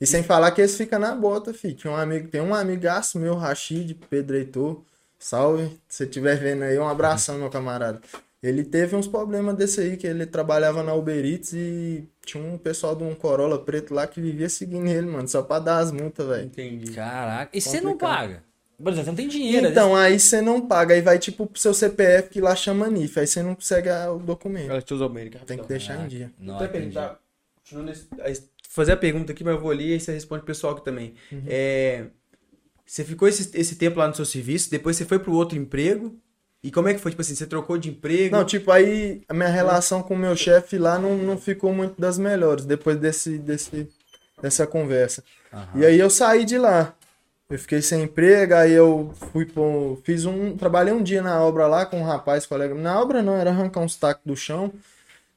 [0.00, 1.74] E sem falar que eles ficam na bota, filho.
[1.74, 4.82] Tinha um amigo, tem um amigaço meu, Rachid, Pedro Heitor.
[5.18, 5.78] Salve.
[5.86, 8.00] Se estiver vendo aí, um abração, meu camarada.
[8.42, 12.56] Ele teve uns problemas desse aí, que ele trabalhava na Uber Eats e tinha um
[12.56, 15.92] pessoal de um Corolla preto lá que vivia seguindo ele, mano, só pra dar as
[15.92, 16.46] multas, velho.
[16.46, 16.92] Entendi.
[16.92, 18.42] Caraca, e você não paga?
[18.82, 19.66] Por exemplo, você não tem dinheiro.
[19.66, 23.20] Então, aí você não paga, aí vai tipo pro seu CPF que lá chama NIF,
[23.20, 24.70] aí você não consegue o documento.
[24.70, 26.32] Ela te usou bem, Tem que deixar em dia.
[26.38, 27.16] Não, então,
[28.70, 31.14] fazer a pergunta aqui, mas eu vou ali e você responde pro pessoal aqui também.
[31.30, 31.42] Uhum.
[31.46, 32.06] É,
[32.86, 36.16] você ficou esse, esse tempo lá no seu serviço, depois você foi pro outro emprego,
[36.62, 37.10] e como é que foi?
[37.10, 38.36] Tipo assim, você trocou de emprego?
[38.36, 42.00] Não, tipo, aí a minha relação com o meu chefe lá não, não ficou muito
[42.00, 43.88] das melhores depois desse, desse,
[44.40, 45.24] dessa conversa.
[45.52, 45.80] Uhum.
[45.80, 46.94] E aí eu saí de lá.
[47.48, 51.66] Eu fiquei sem emprego, aí eu fui pro, fiz um, trabalhei um dia na obra
[51.66, 52.72] lá com um rapaz, colega.
[52.74, 54.72] Na obra não, era arrancar uns tacos do chão.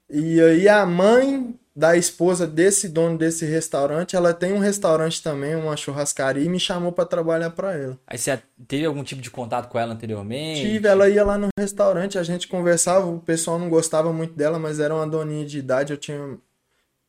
[0.07, 5.55] E aí a mãe da esposa desse dono desse restaurante, ela tem um restaurante também,
[5.55, 7.99] uma churrascaria, e me chamou para trabalhar para ela.
[8.05, 10.61] Aí você teve algum tipo de contato com ela anteriormente?
[10.61, 14.59] Tive, ela ia lá no restaurante, a gente conversava, o pessoal não gostava muito dela,
[14.59, 16.37] mas era uma doninha de idade, eu tinha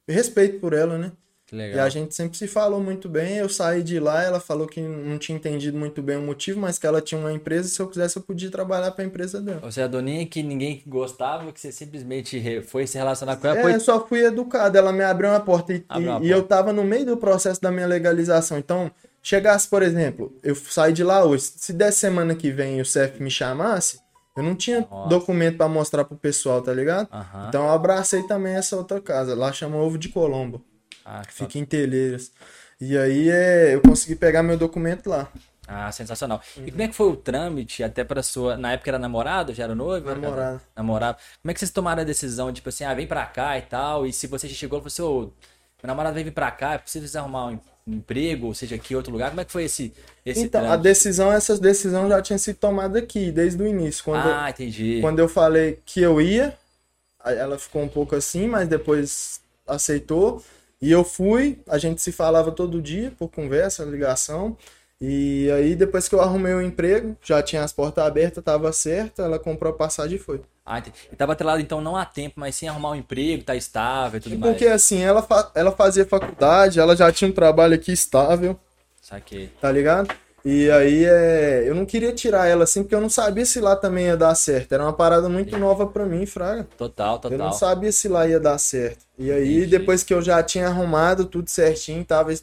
[0.08, 1.12] respeito por ela, né?
[1.52, 3.36] E a gente sempre se falou muito bem.
[3.36, 6.78] Eu saí de lá, ela falou que não tinha entendido muito bem o motivo, mas
[6.78, 9.40] que ela tinha uma empresa e se eu quisesse eu podia trabalhar para a empresa
[9.40, 9.60] dela.
[9.62, 13.58] Ou seja, a doninha que ninguém gostava, que você simplesmente foi se relacionar com ela.
[13.58, 13.80] É, foi...
[13.80, 14.76] só fui educado.
[14.76, 16.26] Ela me abriu uma porta e, uma e porta.
[16.26, 18.58] eu tava no meio do processo da minha legalização.
[18.58, 18.90] Então,
[19.22, 21.44] chegasse, por exemplo, eu saí de lá hoje.
[21.56, 23.98] Se dessa semana que vem o CEF me chamasse,
[24.36, 25.08] eu não tinha Nossa.
[25.08, 27.08] documento para mostrar pro pessoal, tá ligado?
[27.12, 27.48] Uhum.
[27.48, 29.34] Então eu abracei também essa outra casa.
[29.34, 30.64] Lá chama Ovo de Colombo.
[31.04, 32.32] Ah, que Fica em Telheiras.
[32.80, 35.30] E aí é, eu consegui pegar meu documento lá.
[35.66, 36.40] Ah, sensacional.
[36.56, 36.66] Uhum.
[36.66, 38.56] E como é que foi o trâmite até para sua.
[38.56, 39.54] Na época era namorado?
[39.54, 40.08] Já era noivo?
[40.08, 40.60] Namorado.
[40.76, 41.18] Namorado.
[41.40, 44.06] Como é que vocês tomaram a decisão, tipo assim, ah, vem pra cá e tal?
[44.06, 45.32] E se você chegou e falou assim, ô,
[45.82, 49.30] meu namorado vir pra cá, é preciso arrumar um emprego, ou seja, aqui outro lugar?
[49.30, 49.92] Como é que foi esse,
[50.24, 50.80] esse Então, trâmite?
[50.80, 54.04] a decisão, essas decisões já tinham sido tomadas aqui, desde o início.
[54.04, 54.98] Quando ah, eu, entendi.
[55.00, 56.56] Quando eu falei que eu ia,
[57.24, 60.42] ela ficou um pouco assim, mas depois aceitou.
[60.80, 64.56] E eu fui, a gente se falava todo dia por conversa, ligação.
[65.00, 68.72] E aí, depois que eu arrumei o um emprego, já tinha as portas abertas, tava
[68.72, 70.40] certo, ela comprou a passagem e foi.
[70.64, 74.16] Ah, e tava atrelado então não há tempo, mas sim arrumar um emprego, tá estável
[74.18, 74.52] e tudo mais.
[74.52, 78.58] Porque assim, ela, fa ela fazia faculdade, ela já tinha um trabalho aqui estável.
[79.02, 79.50] Saquei.
[79.60, 80.08] Tá ligado?
[80.44, 83.74] E aí é, eu não queria tirar ela assim, porque eu não sabia se lá
[83.74, 84.72] também ia dar certo.
[84.72, 86.68] Era uma parada muito nova para mim, Fraga.
[86.76, 87.32] Total, total.
[87.32, 89.06] Eu não sabia se lá ia dar certo.
[89.18, 89.66] E aí, Entendi.
[89.78, 92.34] depois que eu já tinha arrumado tudo certinho, tava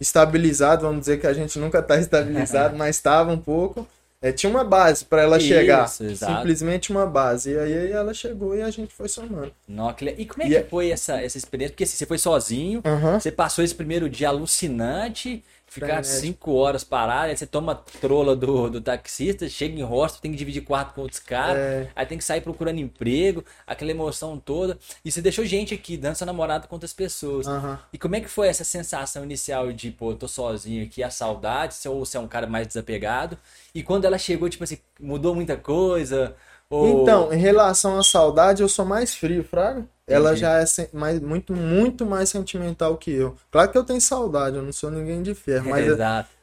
[0.00, 3.86] estabilizado, vamos dizer que a gente nunca tá estabilizado, mas estava um pouco.
[4.22, 5.84] É, tinha uma base para ela Isso, chegar.
[5.84, 6.36] Exato.
[6.36, 7.52] Simplesmente uma base.
[7.52, 9.52] E aí ela chegou e a gente foi somando.
[9.66, 11.72] Não, e como é que e é foi essa, essa experiência?
[11.72, 12.82] Porque assim, você foi sozinho,
[13.14, 18.68] você passou esse primeiro dia alucinante Ficar cinco horas parado, aí você toma trola do,
[18.68, 21.88] do taxista, chega em hostel, tem que dividir quarto com outros caras, é.
[21.94, 24.76] aí tem que sair procurando emprego, aquela emoção toda.
[25.04, 27.46] E você deixou gente aqui, dando seu namorado com outras pessoas.
[27.46, 27.78] Uhum.
[27.92, 31.10] E como é que foi essa sensação inicial de, pô, eu tô sozinho aqui, a
[31.10, 33.38] saudade, ou você é um cara mais desapegado?
[33.72, 36.34] E quando ela chegou, tipo assim, mudou muita coisa?
[36.68, 37.02] Ou...
[37.02, 39.86] Então, em relação à saudade, eu sou mais frio, Fraga.
[40.12, 43.36] Ela já é mais, muito, muito mais sentimental que eu.
[43.50, 45.96] Claro que eu tenho saudade, eu não sou ninguém de ferro, mas eu,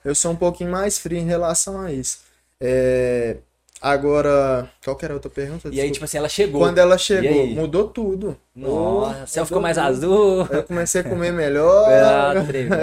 [0.05, 2.19] eu, sou um pouquinho mais frio em relação a isso.
[2.59, 3.37] É,
[3.79, 5.69] Agora, qual que era a outra pergunta?
[5.71, 6.61] E aí, tipo assim, ela chegou.
[6.61, 8.35] Quando ela chegou, mudou tudo.
[8.55, 10.47] Nossa, o céu ficou mais azul.
[10.49, 11.87] Eu comecei a comer melhor.
[11.87, 12.33] Ah,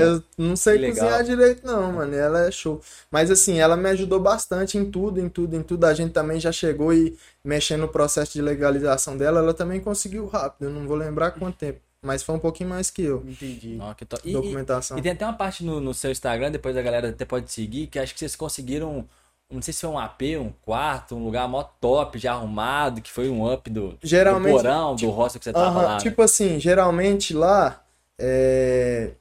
[0.00, 1.24] eu não sei que cozinhar legal.
[1.24, 2.14] direito, não, mano.
[2.14, 2.80] Ela é show.
[3.10, 5.84] Mas assim, ela me ajudou bastante em tudo, em tudo, em tudo.
[5.84, 10.26] A gente também já chegou e mexendo no processo de legalização dela, ela também conseguiu
[10.26, 10.68] rápido.
[10.68, 11.80] Eu não vou lembrar quanto tempo.
[12.00, 13.24] Mas foi um pouquinho mais que eu.
[13.26, 13.78] Entendi.
[13.96, 14.16] que to...
[14.30, 14.96] Documentação.
[14.96, 17.50] E, e, tem até uma parte no, no seu Instagram, depois a galera até pode
[17.50, 19.08] seguir, que acho que vocês conseguiram
[19.54, 23.10] não sei se foi um AP, um quarto, um lugar mó top, já arrumado, que
[23.10, 25.86] foi um up do, geralmente, do porão, tipo, do hostel que você tava uh -huh,
[25.86, 25.96] lá.
[25.98, 26.24] Tipo né?
[26.24, 27.82] assim, geralmente lá.
[28.18, 29.12] É...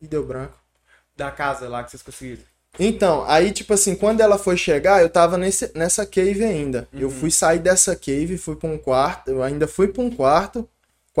[0.00, 0.58] E deu branco.
[1.16, 2.42] Da casa lá que vocês conseguiram.
[2.78, 6.88] Então, aí, tipo assim, quando ela foi chegar, eu tava nesse, nessa cave ainda.
[6.92, 7.00] Uhum.
[7.00, 9.30] Eu fui sair dessa cave, fui pra um quarto.
[9.30, 10.68] Eu ainda fui pra um quarto.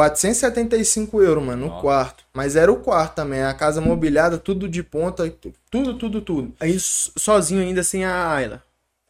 [0.00, 2.24] 475 euros, mano, no quarto.
[2.32, 5.30] Mas era o quarto também, a casa mobiliada, tudo de ponta,
[5.70, 6.54] tudo, tudo, tudo.
[6.58, 8.62] Aí sozinho ainda sem a Ayla.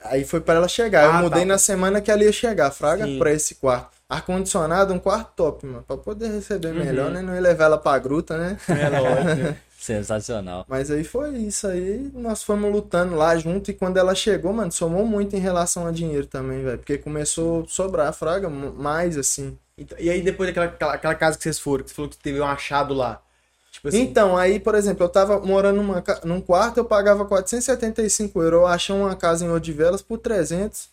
[0.03, 1.03] Aí foi para ela chegar.
[1.09, 1.47] Ah, eu mudei tá.
[1.47, 3.99] na semana que ela ia chegar, Fraga, pra esse quarto.
[4.09, 5.85] ar-condicionado, um quarto top, mano.
[5.87, 6.85] Pra poder receber uhum.
[6.85, 7.23] melhor, né?
[7.23, 8.59] Não ia levar ela pra gruta, né?
[8.69, 9.57] É lógico.
[9.79, 10.67] Sensacional.
[10.69, 14.71] Mas aí foi isso aí, nós fomos lutando lá junto e quando ela chegou, mano,
[14.71, 16.79] somou muito em relação a dinheiro também, velho.
[16.79, 19.57] Porque começou a sobrar a fraga mais, assim.
[19.99, 22.41] E aí depois daquela aquela, aquela casa que vocês foram, que você falou que teve
[22.41, 23.23] um achado lá.
[23.71, 24.01] Tipo assim...
[24.01, 28.61] Então, aí, por exemplo, eu tava morando numa, num quarto, eu pagava 475 euros.
[28.61, 30.89] Eu achei uma casa em Odivelas por 300.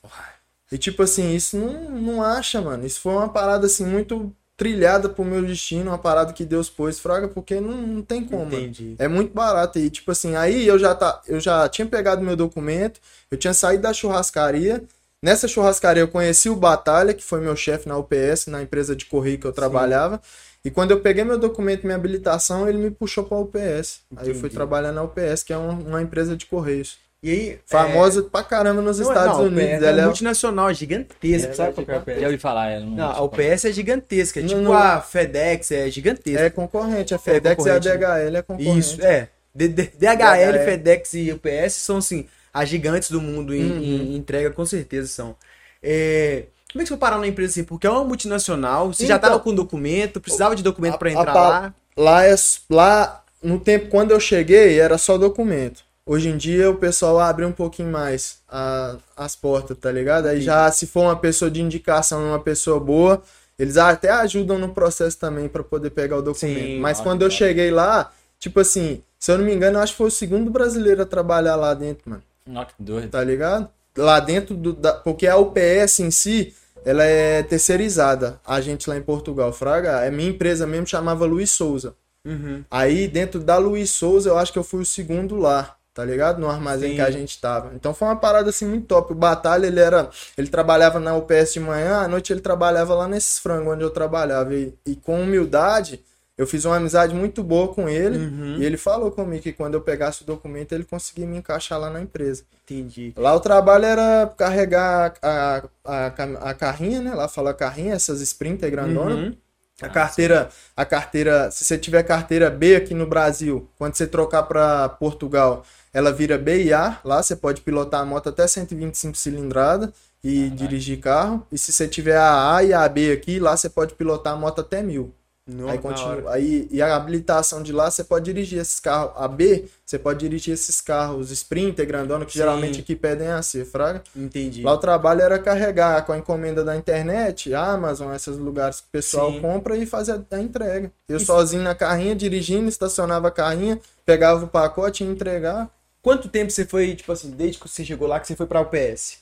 [0.72, 2.86] E tipo assim, isso não, não acha, mano.
[2.86, 7.00] Isso foi uma parada assim muito trilhada pro meu destino, uma parada que Deus pôs,
[7.00, 8.48] fraga, porque não, não tem como.
[8.48, 8.96] Entendi.
[8.98, 9.78] É muito barato.
[9.78, 13.54] E, tipo assim, aí eu já, tá, eu já tinha pegado meu documento, eu tinha
[13.54, 14.84] saído da churrascaria.
[15.24, 19.06] Nessa churrascaria eu conheci o Batalha, que foi meu chefe na UPS, na empresa de
[19.06, 20.22] correio que eu trabalhava.
[20.24, 20.48] Sim.
[20.66, 24.02] E quando eu peguei meu documento e minha habilitação, ele me puxou para a UPS.
[24.12, 24.30] Entendi.
[24.30, 26.98] Aí eu fui trabalhar na UPS, que é uma, uma empresa de correios.
[27.24, 28.24] E aí, Famosa é...
[28.24, 29.82] pra caramba nos não, Estados não, Unidos.
[29.84, 31.50] Ela é multinacional, gigantesca.
[31.50, 32.20] É, sabe qual é a UPS?
[32.20, 32.70] Já ouvi falar.
[32.70, 34.40] Ela não, não a UPS é gigantesca.
[34.40, 36.44] É tipo não, a FedEx, é gigantesca.
[36.44, 37.16] É concorrente.
[37.16, 38.80] A FedEx é e a DHL é concorrente.
[38.80, 39.30] Isso, é.
[39.56, 43.80] DHL, DHL, FedEx e UPS são, assim, as gigantes do mundo em, uhum.
[43.80, 45.36] em entrega, com certeza são.
[45.82, 46.46] É...
[46.72, 47.64] Como é que você foi parar na empresa assim?
[47.64, 51.32] Porque é uma multinacional, você então, já tava com documento, precisava de documento para entrar
[51.32, 51.74] a, lá?
[51.96, 52.36] Lá, é,
[52.70, 55.82] lá, no tempo, quando eu cheguei, era só documento.
[56.06, 60.28] Hoje em dia o pessoal abre um pouquinho mais a, as portas, tá ligado?
[60.28, 63.22] Aí já se for uma pessoa de indicação, uma pessoa boa,
[63.60, 66.60] eles até ajudam no processo também para poder pegar o documento.
[66.60, 69.94] Sim, Mas quando eu cheguei lá, tipo assim, se eu não me engano, eu acho
[69.94, 72.24] que foi o segundo brasileiro a trabalhar lá dentro, mano.
[72.48, 73.10] Que doido.
[73.10, 73.70] Tá ligado?
[73.98, 74.74] Lá dentro do.
[74.74, 76.54] Da, porque a UPS em si,
[76.86, 78.40] ela é terceirizada.
[78.46, 81.96] A gente lá em Portugal, Fraga, é minha empresa mesmo chamava Luiz Souza.
[82.26, 82.64] Uhum.
[82.70, 86.40] Aí dentro da Luiz Souza, eu acho que eu fui o segundo lá tá ligado?
[86.40, 86.96] No armazém Sim.
[86.98, 87.72] que a gente tava.
[87.74, 89.14] Então foi uma parada assim muito top.
[89.14, 90.12] O Batalha, ele era.
[90.38, 93.90] Ele trabalhava na UPS de manhã, à noite ele trabalhava lá nesses frangos onde eu
[93.90, 94.54] trabalhava.
[94.54, 96.00] E, e com humildade,
[96.38, 98.20] eu fiz uma amizade muito boa com ele.
[98.20, 98.58] Uhum.
[98.60, 101.90] E ele falou comigo que quando eu pegasse o documento, ele conseguia me encaixar lá
[101.90, 102.44] na empresa.
[102.64, 103.12] Entendi.
[103.18, 106.06] Lá o trabalho era carregar a, a,
[106.50, 107.16] a, carrinha, né?
[107.16, 109.16] Lá fala carrinha, essas Sprinter grandona.
[109.16, 109.36] Uhum.
[109.82, 114.44] A carteira, a carteira, se você tiver carteira B aqui no Brasil, quando você trocar
[114.44, 115.64] para Portugal,
[115.94, 117.00] ela vira B e A.
[117.04, 121.46] Lá você pode pilotar a moto até 125 cilindrada e dirigir carro.
[121.52, 124.36] E se você tiver a A e a B aqui, lá você pode pilotar a
[124.38, 125.14] moto até 1000.
[125.48, 126.34] Não, aí continua.
[126.34, 129.14] Aí, e a habilitação de lá, você pode dirigir esses carros.
[129.16, 132.40] A B, você pode dirigir esses carros Sprinter, grandona, que Sim.
[132.40, 134.04] geralmente aqui pedem a C, fraga.
[134.14, 134.62] Entendi.
[134.62, 138.92] Lá o trabalho era carregar com a encomenda da internet, Amazon, esses lugares que o
[138.92, 139.40] pessoal Sim.
[139.40, 140.92] compra e fazer a entrega.
[141.08, 141.28] Eu Isso.
[141.28, 145.70] sozinho na carrinha, dirigindo, estacionava a carrinha, pegava o pacote e entregar.
[146.02, 148.60] Quanto tempo você foi, tipo assim, desde que você chegou lá que você foi pra
[148.60, 149.20] UPS?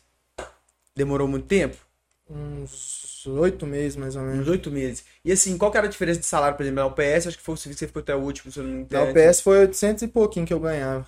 [0.96, 1.78] Demorou muito tempo?
[2.28, 4.48] Uns oito meses, mais ou menos.
[4.48, 5.04] Uns oito meses.
[5.24, 7.28] E assim, qual que era a diferença de salário, por exemplo, na UPS?
[7.28, 8.82] Acho que foi o serviço que você ficou até o último, se eu não me
[8.82, 9.06] engano.
[9.06, 11.06] Na UPS foi 800 e pouquinho que eu ganhava.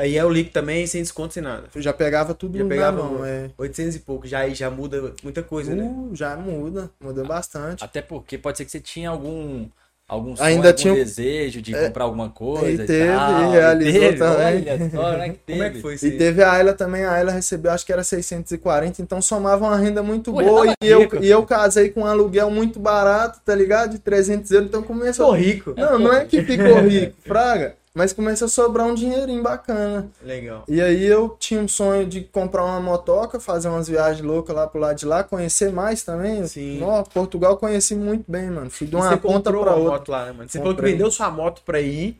[0.00, 1.68] Aí é o líquido também, sem desconto, sem nada.
[1.74, 3.50] Eu já pegava tudo já pegava mão, é.
[3.58, 5.82] 800 e pouco, já, já muda muita coisa, né?
[5.82, 6.16] uh, né?
[6.16, 7.84] Já muda, muda bastante.
[7.84, 9.68] Até porque pode ser que você tinha algum
[10.10, 13.42] algum sonho, Ainda tinha um desejo de é, comprar alguma coisa e teve, e, tal.
[13.42, 14.44] e realizou teve, também.
[14.44, 15.58] Olha só, né, que teve.
[15.58, 16.06] Como é que foi isso?
[16.06, 19.76] E teve a Ayla também, a Ayla recebeu, acho que era 640, então somava uma
[19.76, 20.74] renda muito Pô, boa.
[20.82, 23.92] E eu, e eu casei com um aluguel muito barato, tá ligado?
[23.92, 25.32] De 300 euros, então começou...
[25.32, 25.74] Ficou rico.
[25.76, 27.76] Não, não é que ficou rico, fraga.
[27.92, 30.08] Mas começou a sobrar um dinheirinho bacana.
[30.22, 30.62] Legal.
[30.68, 34.66] E aí eu tinha um sonho de comprar uma motoca, fazer umas viagens loucas lá
[34.66, 36.46] pro lado de lá, conhecer mais também.
[36.46, 36.80] Sim.
[36.82, 38.70] Ó, Portugal conheci muito bem, mano.
[38.70, 39.92] Fui de uma ponta pra outra.
[39.92, 40.48] Moto lá, né, mano?
[40.48, 40.62] Você Comprei.
[40.62, 42.16] falou que vendeu sua moto pra ir.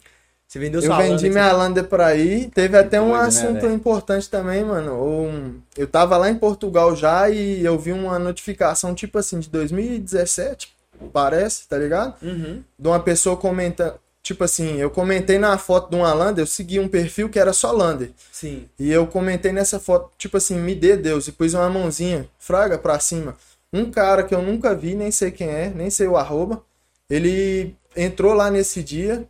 [0.49, 2.51] Você vendeu sua Eu vendi minha Lander pra ir.
[2.51, 5.01] Teve até um né, assunto né, importante também, mano.
[5.01, 5.61] Um...
[5.79, 10.75] Eu tava lá em Portugal já e eu vi uma notificação, tipo assim, de 2017,
[11.13, 12.17] parece, tá ligado?
[12.21, 12.65] Uhum.
[12.77, 16.79] De uma pessoa comentando Tipo assim, eu comentei na foto de uma Lander, eu segui
[16.79, 18.11] um perfil que era só Lander.
[18.31, 18.69] Sim.
[18.79, 22.79] E eu comentei nessa foto, tipo assim, me dê Deus, e pus uma mãozinha, fraga
[22.79, 23.37] pra cima.
[23.73, 26.63] Um cara que eu nunca vi, nem sei quem é, nem sei o arroba,
[27.09, 29.25] ele entrou lá nesse dia,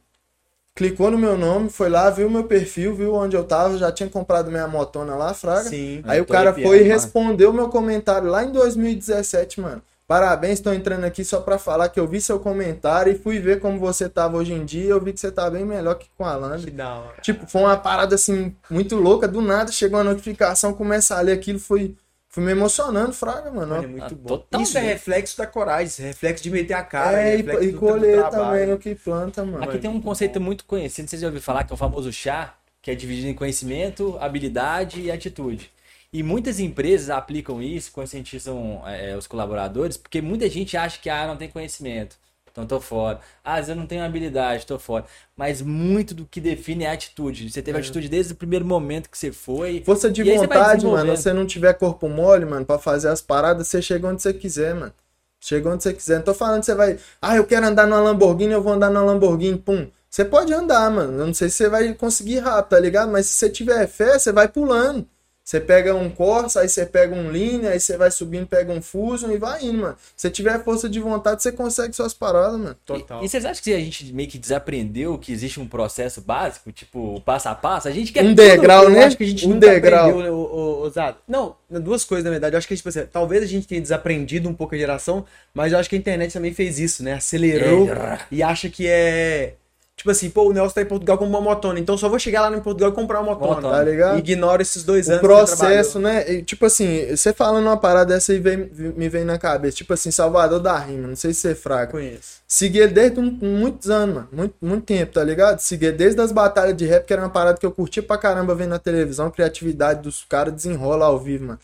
[0.74, 4.09] clicou no meu nome, foi lá, viu meu perfil, viu onde eu tava, já tinha
[4.09, 5.68] comprado minha motona lá, fraga.
[5.68, 6.03] Sim.
[6.05, 9.82] Aí o cara foi e respondeu meu comentário lá em 2017, mano.
[10.11, 13.61] Parabéns, estou entrando aqui só para falar que eu vi seu comentário e fui ver
[13.61, 14.88] como você tava hoje em dia.
[14.88, 16.58] Eu vi que você tá bem melhor que com a Landa.
[16.58, 17.14] Que da hora.
[17.22, 19.28] Tipo, foi uma parada assim muito louca.
[19.28, 21.94] Do nada chegou a notificação, começa a ler aquilo, foi,
[22.28, 23.76] foi me emocionando, fraga, mano.
[23.76, 24.44] é muito ah, bom.
[24.61, 27.22] Isso é reflexo da coragem, reflexo de meter a cara.
[27.22, 29.62] É, e, e colher também no que planta, mano.
[29.62, 32.54] Aqui tem um conceito muito conhecido, vocês já ouviram falar, que é o famoso chá,
[32.82, 35.70] que é dividido em conhecimento, habilidade e atitude.
[36.12, 41.26] E muitas empresas aplicam isso, conscientizam é, os colaboradores, porque muita gente acha que ah,
[41.26, 42.16] não tem conhecimento.
[42.50, 43.20] Então tô fora.
[43.44, 45.04] Ah, eu não tenho habilidade, tô fora.
[45.36, 47.50] Mas muito do que define é a atitude.
[47.50, 47.80] Você teve é.
[47.80, 49.82] atitude desde o primeiro momento que você foi.
[49.84, 51.16] Força de vontade, você mano.
[51.16, 54.32] Se você não tiver corpo mole, mano, para fazer as paradas, você chega onde você
[54.32, 54.92] quiser, mano.
[55.40, 56.16] Chega onde você quiser.
[56.16, 56.98] Não tô falando que você vai.
[57.22, 59.88] Ah, eu quero andar numa Lamborghini, eu vou andar numa Lamborghini, pum.
[60.08, 61.20] Você pode andar, mano.
[61.20, 63.12] Eu não sei se você vai conseguir rápido, tá ligado?
[63.12, 65.06] Mas se você tiver fé, você vai pulando.
[65.51, 68.80] Você pega um Corsa, aí você pega um Linha, aí você vai subindo, pega um
[68.80, 69.96] Fusion e vai indo, mano.
[70.16, 72.76] Se tiver força de vontade, você consegue suas paradas, mano.
[72.86, 73.20] Total.
[73.20, 76.70] E, e vocês acham que a gente meio que desaprendeu que existe um processo básico,
[76.70, 77.88] tipo, passo a passo?
[77.88, 79.07] A gente quer Um degrau, tudo, né?
[79.07, 80.11] Acho que a gente um degrau.
[80.11, 80.92] aprendeu, o, o, o,
[81.26, 82.55] Não, duas coisas, na verdade.
[82.55, 85.72] Eu acho que, tipo assim, talvez a gente tenha desaprendido um pouco a geração, mas
[85.72, 87.14] eu acho que a internet também fez isso, né?
[87.14, 88.20] Acelerou é.
[88.30, 89.55] e acha que é
[90.01, 92.48] Tipo assim, pô, o Nelson tá em Portugal com uma motona, então só vou chegar
[92.48, 93.68] lá em Portugal e comprar uma motona.
[93.68, 94.18] Tá ligado?
[94.18, 95.22] Ignora esses dois o anos.
[95.22, 96.26] O processo, né?
[96.26, 98.57] E, tipo assim, você falando uma parada dessa aí vem,
[98.96, 99.76] me vem na cabeça.
[99.76, 101.92] Tipo assim, Salvador da Rima, não sei se você é fraco.
[101.92, 102.40] Conheço.
[102.48, 104.28] Segui ele desde um, muitos anos, mano.
[104.32, 105.59] Muito, muito tempo, tá ligado?
[105.59, 108.55] Segui desde as batalhas de rap, que era uma parada que eu curtia pra caramba
[108.55, 111.61] vendo na televisão, a criatividade dos caras desenrola ao vivo, mano.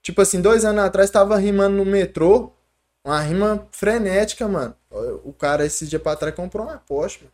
[0.00, 2.52] Tipo assim, dois anos atrás tava rimando no metrô,
[3.04, 4.74] uma rima frenética, mano.
[5.24, 7.32] O cara esse dia pra trás comprou uma Porsche, mano.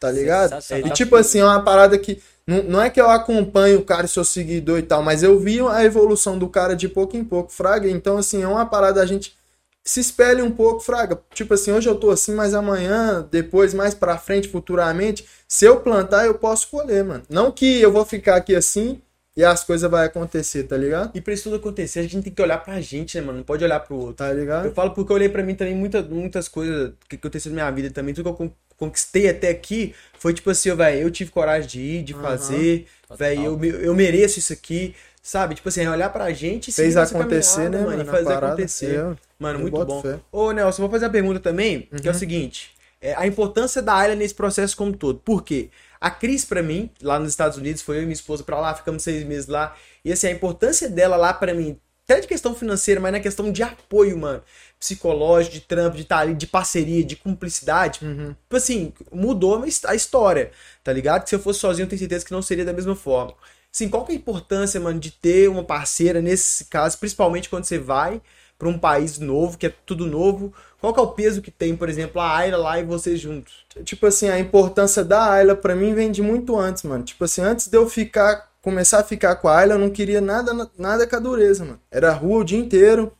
[0.00, 0.54] Tá ligado?
[0.86, 2.22] E tipo assim, é uma parada que.
[2.46, 5.38] Não, não é que eu acompanho o cara e sou seguidor e tal, mas eu
[5.38, 7.88] vi a evolução do cara de pouco em pouco, Fraga.
[7.88, 9.38] Então, assim, é uma parada a gente
[9.84, 11.20] se espelha um pouco, Fraga.
[11.34, 15.80] Tipo assim, hoje eu tô assim, mas amanhã, depois, mais pra frente, futuramente, se eu
[15.80, 17.22] plantar, eu posso colher, mano.
[17.28, 19.00] Não que eu vou ficar aqui assim
[19.40, 21.12] e as coisas vão acontecer, tá ligado?
[21.14, 23.38] E pra isso tudo acontecer, a gente tem que olhar pra gente, né, mano?
[23.38, 24.16] Não pode olhar pro outro.
[24.16, 24.66] Tá ligado?
[24.66, 27.74] Eu falo porque eu olhei pra mim também muita, muitas coisas que aconteceram na minha
[27.74, 31.68] vida também, tudo que eu conquistei até aqui foi tipo assim, velho, eu tive coragem
[31.68, 32.20] de ir, de uhum.
[32.20, 32.86] fazer,
[33.16, 35.54] velho, eu, eu mereço isso aqui, sabe?
[35.54, 38.02] Tipo assim, é olhar pra gente e Fez acontecer, né, mano?
[38.02, 38.94] E fazer parada, acontecer.
[38.94, 40.02] Eu, mano, eu muito bom.
[40.02, 40.20] Fé.
[40.30, 41.98] Ô, Nelson, vou fazer uma pergunta também, uhum.
[41.98, 42.20] que é o uhum.
[42.20, 45.18] seguinte: é, a importância da Ayla nesse processo como todo.
[45.18, 45.70] Por quê?
[46.00, 48.74] A Cris, para mim, lá nos Estados Unidos, foi eu e minha esposa para lá,
[48.74, 49.76] ficamos seis meses lá.
[50.04, 53.52] E assim, a importância dela lá para mim, até de questão financeira, mas na questão
[53.52, 54.42] de apoio, mano
[54.80, 58.00] psicológico, de trampo, de estar tá ali, de parceria, de cumplicidade.
[58.02, 58.28] Uhum.
[58.28, 60.50] Tipo assim, mudou a história,
[60.82, 61.22] tá ligado?
[61.22, 63.34] Que se eu fosse sozinho, eu tenho certeza que não seria da mesma forma.
[63.72, 67.64] Assim, qual que é a importância, mano, de ter uma parceira nesse caso, principalmente quando
[67.64, 68.20] você vai
[68.58, 70.52] para um país novo, que é tudo novo?
[70.80, 73.66] Qual que é o peso que tem, por exemplo, a Ayla lá e vocês juntos?
[73.84, 77.04] Tipo assim, a importância da Ayla para mim vem de muito antes, mano.
[77.04, 80.20] Tipo assim, antes de eu ficar começar a ficar com a Ayla, eu não queria
[80.20, 81.80] nada nada com a dureza, mano.
[81.90, 83.12] Era rua o dia inteiro,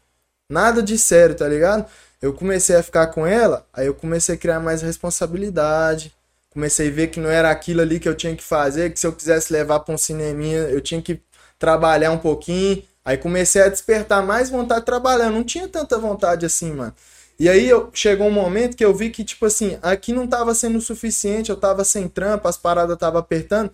[0.50, 1.86] Nada de sério, tá ligado?
[2.20, 6.12] Eu comecei a ficar com ela, aí eu comecei a criar mais responsabilidade.
[6.50, 9.06] Comecei a ver que não era aquilo ali que eu tinha que fazer, que se
[9.06, 11.22] eu quisesse levar para um cineminha, eu tinha que
[11.56, 12.82] trabalhar um pouquinho.
[13.04, 15.26] Aí comecei a despertar mais vontade de trabalhar.
[15.26, 16.92] Eu não tinha tanta vontade assim, mano.
[17.40, 20.54] E aí eu, chegou um momento que eu vi que, tipo assim, aqui não tava
[20.54, 23.70] sendo o suficiente, eu tava sem trampa, as paradas tava apertando.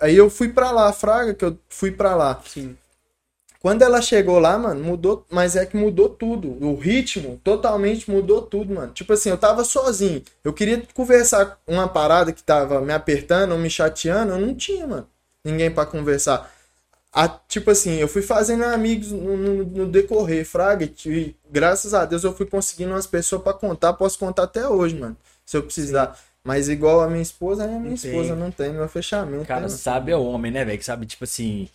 [0.00, 2.40] Aí eu fui pra lá, Fraga, que eu fui pra lá.
[2.46, 2.74] Sim.
[3.60, 6.56] Quando ela chegou lá, mano, mudou, mas é que mudou tudo.
[6.64, 8.94] O ritmo totalmente mudou tudo, mano.
[8.94, 10.22] Tipo assim, eu tava sozinho.
[10.42, 14.86] Eu queria conversar uma parada que tava me apertando ou me chateando, eu não tinha,
[14.86, 15.06] mano.
[15.44, 16.50] Ninguém para conversar.
[17.12, 22.06] A, tipo assim, eu fui fazendo amigos no, no, no decorrer, fraga, e graças a
[22.06, 25.62] Deus eu fui conseguindo umas pessoas para contar, posso contar até hoje, mano, se eu
[25.62, 26.14] precisar.
[26.14, 26.22] Sim.
[26.44, 28.36] Mas igual a minha esposa, a minha não esposa tem.
[28.36, 29.44] não tem meu fechamento.
[29.44, 30.78] O cara né, sabe é o homem, né, velho?
[30.78, 31.68] Que sabe, tipo assim,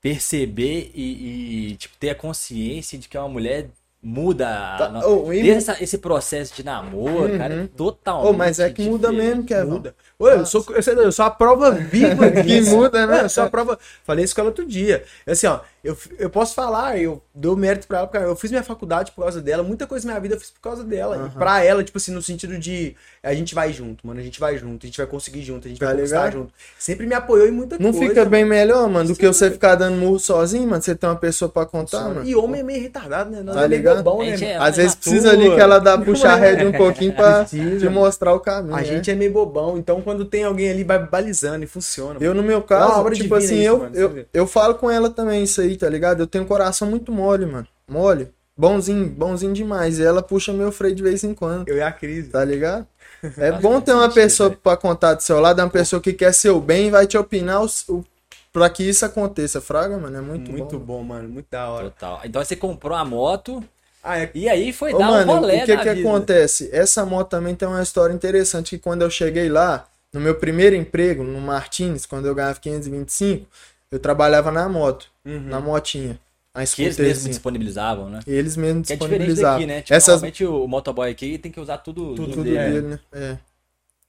[0.00, 3.68] perceber e, e, tipo, ter a consciência de que é uma mulher
[4.02, 4.46] muda
[4.78, 7.38] tá, oh, desde essa, esse processo de namoro, uhum.
[7.38, 8.28] cara, é totalmente.
[8.28, 9.94] Oh, mas é que muda mesmo, que é muda.
[10.18, 13.22] Ô, eu, sou, eu, eu sou a prova viva que muda, né?
[13.22, 13.78] Eu sou a prova.
[14.02, 15.04] Falei isso com ela outro dia.
[15.24, 18.62] Assim, ó, eu, eu posso falar, eu dou mérito pra ela, porque eu fiz minha
[18.62, 21.16] faculdade por causa dela, muita coisa na minha vida eu fiz por causa dela.
[21.16, 21.26] Uhum.
[21.26, 24.38] E pra ela, tipo assim, no sentido de a gente vai junto, mano, a gente
[24.38, 26.52] vai junto, a gente vai conseguir junto, a gente tá vai conquistar junto.
[26.78, 28.00] Sempre me apoiou em muita Não coisa.
[28.00, 30.94] Não fica bem melhor, mano, do Sim, que você ficar dando murro sozinho, mano, você
[30.94, 32.24] tem uma pessoa pra contar, mano.
[32.24, 33.42] E homem é meio retardado, né?
[33.42, 34.04] Não, tá é ligado?
[34.04, 37.12] Bobão, né, é, Às vezes precisa ali que ela dá puxar a rédea um pouquinho
[37.12, 37.58] pra te
[37.88, 38.76] mostrar o caminho.
[38.76, 38.84] A né?
[38.84, 42.18] gente é meio bobão, então quando tem alguém ali vai balizando e funciona.
[42.20, 45.42] Eu, no meu caso, tipo assim, isso, eu, mano, eu, eu falo com ela também
[45.42, 46.20] isso aí, tá ligado?
[46.20, 47.66] Eu tenho coração muito mole, mano.
[47.88, 48.28] Mole.
[48.56, 49.98] Bonzinho, bonzinho demais.
[49.98, 51.68] E ela puxa meu freio de vez em quando.
[51.68, 52.28] Eu e a crise.
[52.28, 52.86] Tá ligado?
[53.38, 54.56] É bom ter uma pessoa né?
[54.60, 57.62] pra contar do seu lado, uma pessoa que quer seu bem e vai te opinar
[57.62, 58.04] o, o,
[58.52, 59.60] pra que isso aconteça.
[59.60, 60.98] Fraga, mano, é muito, muito bom.
[60.98, 61.28] bom, mano.
[61.28, 61.84] Muito da hora.
[61.84, 62.20] Total.
[62.24, 63.62] Então você comprou a moto.
[64.02, 64.28] Ah, é...
[64.34, 66.08] E aí foi Ô, dar mano, um rolê O que que vida.
[66.08, 66.68] acontece?
[66.72, 70.76] Essa moto também tem uma história interessante que quando eu cheguei lá, no meu primeiro
[70.76, 73.46] emprego, no Martins, quando eu ganhava 525,
[73.92, 75.40] eu trabalhava na moto, uhum.
[75.40, 76.18] na motinha.
[76.54, 78.20] A que eles mesmos disponibilizavam, né?
[78.26, 79.56] Eles mesmos que disponibilizavam.
[79.56, 79.82] É diferente daqui, né?
[79.82, 80.14] Tipo, Essas...
[80.14, 82.56] Normalmente o motoboy aqui tem que usar tudo, tudo, tudo dele.
[82.56, 82.98] dele né?
[83.12, 83.36] É.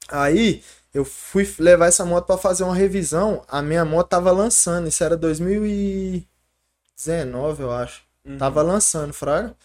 [0.10, 0.64] Aí
[0.94, 3.44] eu fui levar essa moto para fazer uma revisão.
[3.48, 4.88] A minha moto tava lançando.
[4.88, 8.04] Isso era 2019, eu acho.
[8.26, 8.38] Uhum.
[8.38, 9.56] Tava lançando, fraga.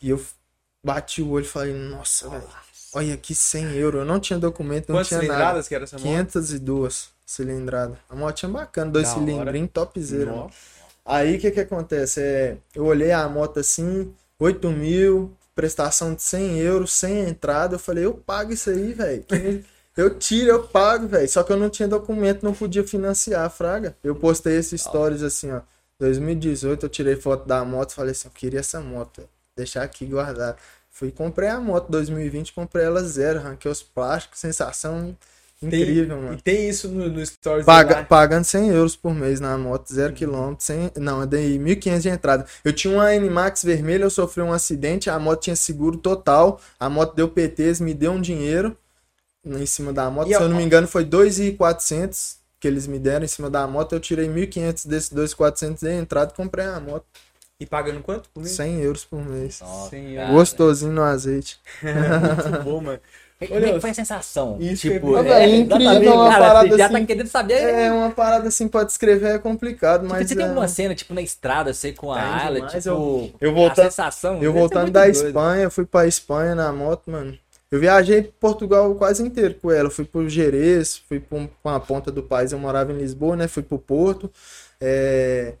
[0.00, 0.24] E eu
[0.84, 2.44] bati o olho e falei, nossa, velho.
[2.94, 4.00] Olha aqui 100 euros.
[4.00, 5.62] Eu não tinha documento, não Quantas tinha nada.
[5.62, 6.04] que era essa moto?
[6.04, 7.96] 502 cilindradas.
[8.08, 10.46] A motinha bacana, dois cilindrinhos, topzera.
[11.04, 12.20] Aí o que que acontece?
[12.20, 17.74] É, eu olhei a moto assim, 8 mil, prestação de 100 euros, sem entrada.
[17.74, 19.24] Eu falei, eu pago isso aí, velho.
[19.96, 21.28] Eu tiro, eu pago, velho.
[21.28, 23.96] Só que eu não tinha documento, não podia financiar, fraga.
[24.02, 25.60] Eu postei esses stories assim, ó.
[26.00, 29.28] 2018 eu tirei foto da moto, falei assim, eu queria essa moto, véio.
[29.56, 30.56] deixar aqui guardar.
[30.90, 35.16] Fui comprei a moto 2020, comprei ela zero, arranquei os plásticos, sensação
[35.66, 36.34] incrível, tem, mano.
[36.34, 40.10] E tem isso no, no Stories Paga, Pagando 100 euros por mês na moto, zero
[40.10, 40.14] uhum.
[40.14, 42.46] quilômetro, sem, não, eu dei 1.500 de entrada.
[42.64, 46.88] Eu tinha uma N-Max vermelha, eu sofri um acidente, a moto tinha seguro total, a
[46.88, 48.76] moto deu PTs, me deu um dinheiro
[49.44, 52.98] em cima da moto, e se eu não me engano foi 2.400 que eles me
[52.98, 56.80] deram em cima da moto, eu tirei 1.500 desses 2.400 de entrada e comprei a
[56.80, 57.04] moto.
[57.60, 58.56] E pagando quanto por mês?
[58.56, 59.60] 100 euros por mês.
[59.60, 59.90] Nossa,
[60.30, 61.60] Gostosinho no azeite.
[61.82, 63.00] Muito bom, mano.
[63.38, 64.56] Como é que foi a sensação?
[64.60, 66.94] Isso tipo, é, é, é incrível, é uma cara, parada já tá assim.
[66.94, 67.54] tá querendo saber.
[67.54, 70.28] É uma parada assim, pode escrever é complicado, tipo, mas.
[70.28, 70.36] Você é...
[70.36, 72.88] tem alguma cena, tipo, na estrada, sei, com a é Ayla, tipo.
[72.88, 74.42] Eu, eu voltando, a sensação.
[74.42, 75.26] Eu voltando da doido.
[75.26, 77.36] Espanha, fui pra Espanha na moto, mano.
[77.70, 79.90] Eu viajei Portugal quase inteiro com ela.
[79.90, 83.48] Fui pro Jerez, fui pra uma ponta do país, eu morava em Lisboa, né?
[83.48, 84.30] Fui pro Porto.
[84.80, 85.54] É...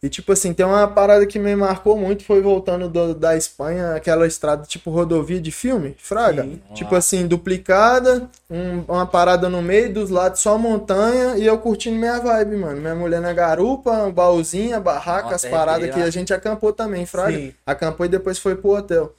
[0.00, 3.96] E tipo assim, tem uma parada que me marcou muito, foi voltando do, da Espanha,
[3.96, 6.44] aquela estrada tipo rodovia de filme, fraga.
[6.44, 6.60] Sim.
[6.72, 11.96] Tipo assim, duplicada, um, uma parada no meio, dos lados só montanha, e eu curtindo
[11.96, 12.80] minha vibe, mano.
[12.80, 17.36] Minha mulher na garupa, um baúzinho, barraca, as paradas que a gente acampou também, fraga.
[17.36, 17.52] Sim.
[17.66, 19.12] Acampou e depois foi pro hotel.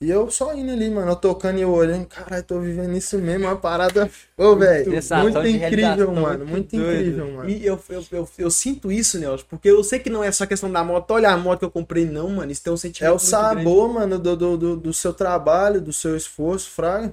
[0.00, 3.18] E eu só indo ali, mano, eu tocando e eu olhando, caralho, tô vivendo isso
[3.18, 4.08] mesmo, uma parada.
[4.36, 7.50] Ô, velho, muito incrível, mano, muito, incrível, mano.
[7.50, 10.46] E eu, eu, eu, eu, sinto isso, Nelson, porque eu sei que não é só
[10.46, 13.10] questão da moto, olha a moto que eu comprei, não, mano, isso tem um sentimento.
[13.10, 13.94] É o sabor, grande.
[13.94, 17.12] mano, do, do, do, do, seu trabalho, do seu esforço, fraga.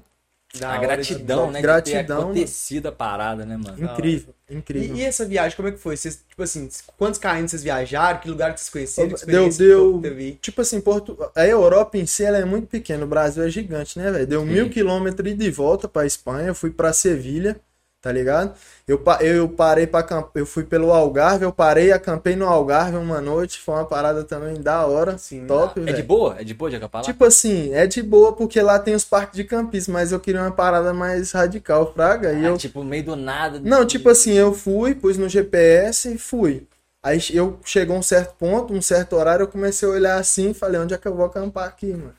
[0.59, 1.63] Da a gratidão, né?
[1.63, 2.01] Gratidão.
[2.01, 3.83] De ter acontecido a parada, né, mano?
[3.83, 4.96] Incrível, incrível.
[4.96, 5.98] E, e, essa viagem, como é que foi?
[5.98, 8.20] Vocês, tipo assim, quantos KM vocês viajaram?
[8.20, 9.18] Que lugar que vocês conheceram?
[9.18, 10.02] Que deu, deu.
[10.41, 13.98] Tipo assim, Porto, a Europa em si ela é muito pequena, o Brasil é gigante,
[13.98, 14.28] né, velho?
[14.28, 14.48] Deu Sim.
[14.48, 17.60] mil quilômetros de volta pra Espanha, fui pra Sevilha
[18.06, 18.56] tá ligado?
[18.88, 20.05] Eu, eu parei para
[20.36, 24.61] eu fui pelo Algarve, eu parei, acampei no Algarve uma noite, foi uma parada também
[24.61, 26.36] da hora, Sim, top, É de boa?
[26.39, 27.05] É de boa de acampar lá?
[27.05, 30.39] Tipo assim, é de boa porque lá tem os parques de campismo, mas eu queria
[30.39, 33.59] uma parada mais radical, fraga, e ah, eu tipo meio do nada.
[33.59, 36.67] Não, tipo assim, eu fui, pus no GPS e fui.
[37.01, 40.53] Aí eu chegou um certo ponto, um certo horário, eu comecei a olhar assim e
[40.53, 42.13] falei, onde é que eu vou acampar aqui, mano?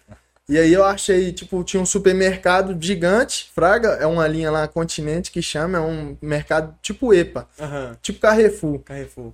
[0.48, 5.32] E aí eu achei, tipo, tinha um supermercado gigante, Fraga, é uma linha lá, Continente,
[5.32, 7.96] que chama, é um mercado tipo EPA, uhum.
[8.00, 8.78] tipo Carrefour.
[8.80, 9.32] Carrefour.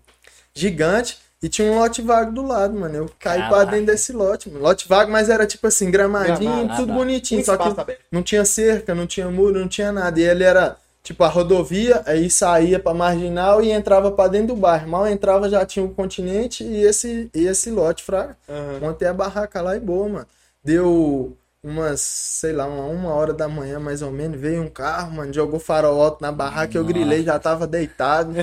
[0.54, 2.94] Gigante, e tinha um lote vago do lado, mano.
[2.94, 3.48] Eu caí Caraca.
[3.48, 4.62] pra dentro desse lote, mano.
[4.62, 7.44] Lote vago, mas era tipo assim, gramadinho, Gramado, tudo bonitinho.
[7.44, 10.20] Só que não tinha cerca, não tinha muro, não tinha nada.
[10.20, 14.56] E ele era tipo a rodovia, aí saía pra marginal e entrava pra dentro do
[14.56, 14.88] bairro.
[14.88, 18.36] Mal entrava, já tinha o continente e esse, e esse lote, fraga.
[18.48, 18.78] Uhum.
[18.80, 20.26] Montei a barraca lá e boa, mano.
[20.64, 25.12] Deu umas, sei lá, uma, uma hora da manhã mais ou menos, veio um carro,
[25.12, 28.34] mano, jogou farol alto na barraca, eu grilei, já tava deitado,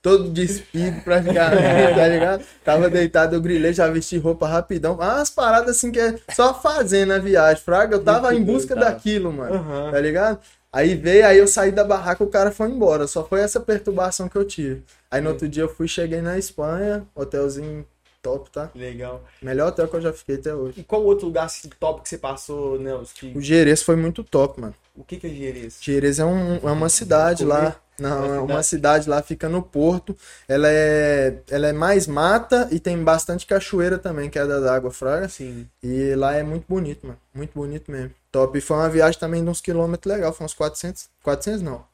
[0.00, 2.44] todo despido praticamente, tá ligado?
[2.64, 4.96] Tava deitado, eu grilei, já vesti roupa rapidão.
[5.00, 8.76] Ah, umas paradas assim que é só fazendo a viagem, fraga, eu tava em busca
[8.76, 9.90] daquilo, mano, uhum.
[9.90, 10.38] tá ligado?
[10.72, 14.28] Aí veio, aí eu saí da barraca, o cara foi embora, só foi essa perturbação
[14.28, 14.84] que eu tive.
[15.10, 17.84] Aí no outro dia eu fui, cheguei na Espanha, hotelzinho
[18.28, 18.70] top, tá?
[18.74, 19.24] Legal.
[19.40, 20.80] Melhor hotel que eu já fiquei até hoje.
[20.80, 23.12] E qual outro lugar assim, top que você passou, Nelson?
[23.14, 23.38] Que...
[23.38, 24.74] O Gerês foi muito top, mano.
[24.94, 25.78] O que, que é Gerês?
[25.80, 27.76] Gerês é, um, é uma cidade lá.
[27.98, 30.16] Não, é uma cidade lá, fica no porto.
[30.46, 34.92] Ela é, ela é mais mata e tem bastante cachoeira também, que é da água
[34.92, 35.28] fraga.
[35.28, 35.66] Sim.
[35.82, 37.18] E lá é muito bonito, mano.
[37.34, 38.12] Muito bonito mesmo.
[38.30, 38.56] Top.
[38.56, 40.32] E foi uma viagem também de uns quilômetros legal.
[40.32, 41.84] Foi uns 400, 400 não.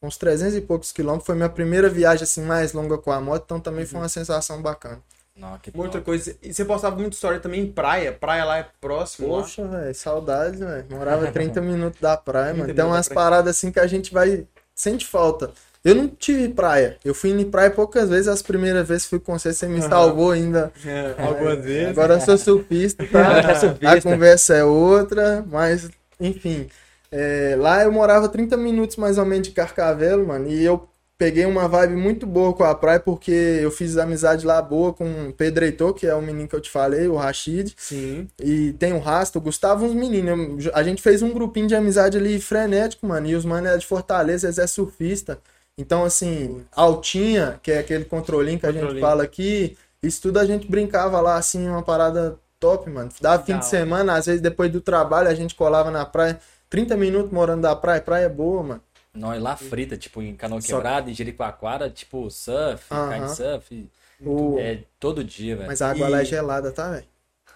[0.00, 1.26] Uns 300 e poucos quilômetros.
[1.26, 3.90] Foi minha primeira viagem assim mais longa com a moto, então também uhum.
[3.90, 5.00] foi uma sensação bacana.
[5.38, 6.34] Não, que Muita coisa.
[6.42, 8.12] E você postava muita história também em praia.
[8.12, 9.28] Praia lá é próximo.
[9.28, 10.84] Poxa, velho, saudades, velho.
[10.90, 12.74] Morava 30 minutos da praia, mano.
[12.74, 14.46] Tem umas paradas assim que a gente vai.
[14.74, 15.52] Sente falta.
[15.84, 16.96] Eu não tive praia.
[17.04, 18.26] Eu fui em praia poucas vezes.
[18.26, 20.72] As primeiras vezes fui com você, você me salvou ainda.
[20.84, 21.88] É, algumas vezes.
[21.90, 23.54] Agora eu sou surfista, tá?
[23.54, 23.90] surfista.
[23.92, 25.88] A conversa é outra, mas,
[26.20, 26.68] enfim.
[27.10, 30.48] É, lá eu morava 30 minutos mais ou menos de Carcavelo, mano.
[30.48, 30.88] E eu
[31.18, 35.28] peguei uma vibe muito boa com a praia, porque eu fiz amizade lá boa com
[35.28, 37.74] o Pedro Heitor, que é o menino que eu te falei, o Rashid.
[37.76, 38.28] Sim.
[38.40, 40.70] E tem o Rasta, o Gustavo, uns meninos.
[40.72, 43.26] A gente fez um grupinho de amizade ali frenético, mano.
[43.26, 45.40] E os manos é de Fortaleza, eles é surfista.
[45.76, 50.44] Então, assim, altinha, que é aquele controlinho que a gente fala aqui, isso tudo a
[50.44, 53.10] gente brincava lá, assim, uma parada top, mano.
[53.20, 56.38] Dava fim de semana, às vezes depois do trabalho, a gente colava na praia.
[56.70, 58.82] 30 minutos morando da praia, praia é boa, mano.
[59.14, 63.14] Não, e lá frita, tipo, em Canoa Quebrada, em Jericoacoara, tipo, surf, uh -huh.
[63.14, 63.90] kitesurf.
[64.20, 64.58] O...
[64.58, 65.68] É todo dia, velho.
[65.68, 66.10] Mas a água e...
[66.10, 67.04] lá é gelada, tá, velho?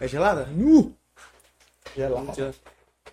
[0.01, 0.49] É gelada?
[0.51, 0.93] Uh!
[1.97, 2.55] Gelada.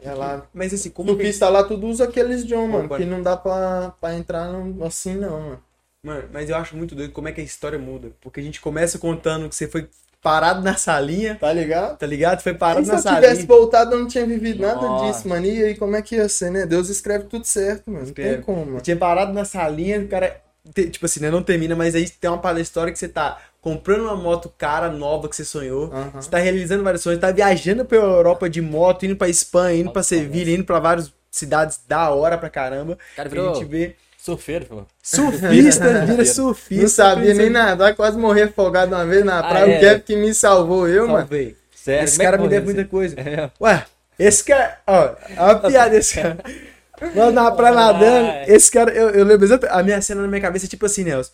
[0.02, 0.50] Gelada.
[0.54, 1.10] Mas assim, como.
[1.10, 1.52] Surfista que...
[1.52, 2.90] lá tudo usa aqueles John, mano.
[2.90, 4.50] Que não dá pra, pra entrar
[4.86, 5.64] assim, não, mano.
[6.02, 8.12] Mano, mas eu acho muito doido como é que a história muda.
[8.22, 9.90] Porque a gente começa contando que você foi
[10.22, 11.36] parado na salinha.
[11.36, 11.98] Tá ligado?
[11.98, 12.42] Tá ligado?
[12.42, 13.22] Foi parado na salinha.
[13.22, 14.82] Se eu tivesse voltado, eu não tinha vivido Nossa.
[14.82, 15.46] nada disso, mano.
[15.46, 16.66] E aí, como é que ia ser, né?
[16.66, 18.06] Deus escreve tudo certo, mano.
[18.06, 18.82] Não tem como, mano.
[18.82, 20.42] tinha parado na salinha, o cara.
[20.74, 21.32] Tipo assim, né?
[21.32, 25.28] Não termina, mas aí tem uma palestra que você tá comprando uma moto cara, nova
[25.28, 25.92] que você sonhou.
[25.92, 26.12] Uhum.
[26.12, 29.92] Você tá realizando vários sonhos, tá viajando pela Europa de moto, indo pra Espanha, indo
[29.92, 32.98] pra Sevilha, indo pra várias cidades da hora pra caramba.
[33.16, 33.52] Cara, virou...
[33.52, 33.96] a gente vê.
[34.22, 34.84] Surfeiro, pô.
[35.02, 36.82] Surfista, vira surfista.
[36.82, 39.66] Não sabia nem nadar, quase morri afogado uma vez na praia.
[39.66, 39.78] Ah, é.
[39.78, 41.46] O Kevin que me salvou, eu, Salvei.
[41.46, 41.56] mano.
[41.74, 42.04] Sério?
[42.04, 43.16] Esse cara me deve muita coisa.
[43.18, 43.50] É.
[43.62, 43.86] Ué,
[44.20, 44.78] esse cara.
[44.86, 46.38] Ó, é uma piada esse cara.
[47.16, 49.80] Mano, na praia nadando, esse cara, eu, eu lembro exatamente.
[49.80, 51.32] A minha cena na minha cabeça é tipo assim, Nelson.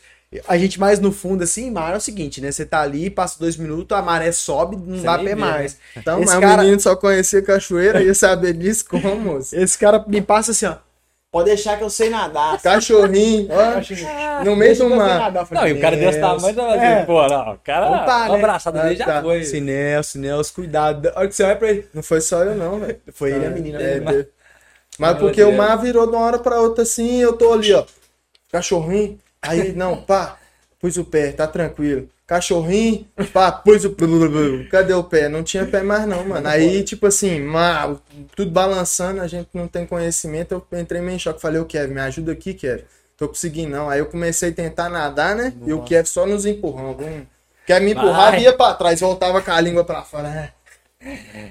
[0.47, 2.51] A gente mais no fundo, assim, mar é o seguinte, né?
[2.51, 5.73] Você tá ali, passa dois minutos, a maré sobe, não Você dá pé mais.
[5.73, 5.79] Né?
[5.97, 6.61] Então, esse mas cara...
[6.61, 9.39] o menino só conhecia cachoeira, ia saber disso como?
[9.39, 10.75] Esse cara me passa assim, ó.
[11.35, 12.57] Pode deixar que eu sei nadar.
[12.63, 15.33] Cachorrinho, ó, no meio do mar.
[15.51, 17.03] Não, e o cara desse tamanho, assim, é.
[17.03, 18.35] pô, não, o cara, tá, né?
[18.35, 19.21] abraçado dele já tá.
[19.21, 19.43] foi.
[19.43, 21.11] Sinel, Sinel, cuidado.
[21.13, 21.89] Olha que você vai pra ele.
[21.93, 23.01] Não foi só eu não, velho.
[23.11, 23.81] Foi ele e a menina.
[23.81, 24.25] É, mas,
[24.97, 27.83] mas porque o mar virou de uma hora pra outra assim, eu tô ali, ó,
[28.49, 30.37] cachorrinho, aí, não, pá,
[30.79, 33.95] pus o pé, tá tranquilo cachorrinho, pá, pôs o.
[34.69, 35.29] Cadê o pé?
[35.29, 36.47] Não tinha pé mais, não, mano.
[36.47, 37.99] Aí, tipo assim, mal,
[38.35, 40.63] tudo balançando, a gente não tem conhecimento.
[40.71, 41.41] Eu entrei meio em choque.
[41.41, 42.83] Falei, o Kevin, me ajuda aqui, Kevin.
[43.17, 43.89] Tô conseguindo, não.
[43.89, 45.53] Aí eu comecei a tentar nadar, né?
[45.55, 45.69] Nossa.
[45.69, 47.03] E o Kevin só nos empurrando.
[47.03, 47.25] Um...
[47.65, 50.29] Kevin me empurrava, ia pra trás, voltava com a língua pra fora.
[50.29, 50.51] Né?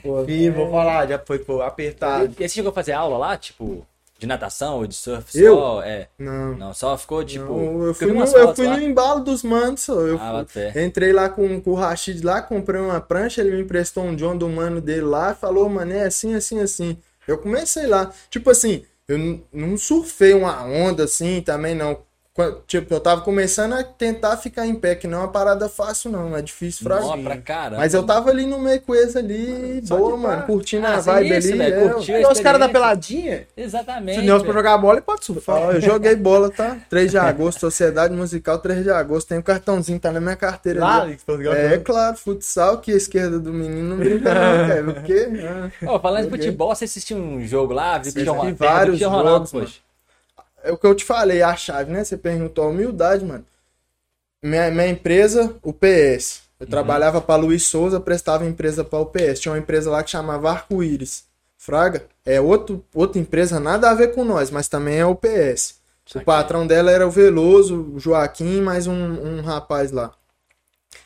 [0.02, 2.26] Pô, Fih, vou falar, já foi pô, apertado.
[2.26, 3.86] E você chegou a fazer aula lá, tipo?
[4.18, 5.56] De natação ou de surf eu?
[5.56, 5.82] só?
[5.82, 6.08] É.
[6.18, 6.56] Não.
[6.56, 7.46] Não, só ficou tipo.
[7.46, 9.86] Não, eu fui, no, eu fui no embalo dos manos.
[9.88, 13.62] Eu ah, fui, entrei lá com, com o Rashid lá, comprei uma prancha, ele me
[13.62, 16.96] emprestou um John do mano dele lá falou, mano, é assim, assim, assim.
[17.26, 18.12] Eu comecei lá.
[18.30, 21.98] Tipo assim, eu não surfei uma onda assim também, não.
[22.66, 26.10] Tipo, eu tava começando a tentar ficar em pé, que não é uma parada fácil,
[26.10, 26.36] não.
[26.36, 27.22] É difícil fraco.
[27.22, 27.76] pra caramba.
[27.76, 31.00] Mas eu tava ali no meio com eles ali, Só boa, mano, curtindo ah, a
[31.00, 31.58] vibe isso, ali.
[31.58, 31.70] Né?
[31.70, 33.46] É, os caras da peladinha.
[33.56, 34.18] Exatamente.
[34.18, 35.76] Se Nelson pra jogar bola, ele pode surfar.
[35.76, 36.76] eu joguei bola, tá?
[36.90, 39.28] 3 de agosto, Sociedade Musical, 3 de agosto.
[39.28, 40.80] Tem um cartãozinho, tá na minha carteira.
[40.80, 41.16] Lá, ali.
[41.56, 44.82] É, claro, futsal, que a esquerda do menino não brinca, não, cara.
[44.82, 45.28] Porque.
[45.86, 47.96] Ah, falando de futebol, você assistiu um jogo lá?
[47.98, 48.24] Vi
[48.58, 49.84] vários jogos, poxa
[50.64, 52.02] é o que eu te falei, a chave, né?
[52.02, 53.44] Você perguntou a humildade, mano.
[54.42, 56.42] Minha, minha empresa, o PS.
[56.58, 56.70] Eu uhum.
[56.70, 59.40] trabalhava para Luiz Souza, prestava empresa para o PS.
[59.40, 61.24] Tinha uma empresa lá que chamava Arco-Íris.
[61.56, 65.76] Fraga, é outro, outra empresa, nada a ver com nós, mas também é o PS.
[66.14, 70.12] O patrão dela era o Veloso, o Joaquim, mais um, um rapaz lá.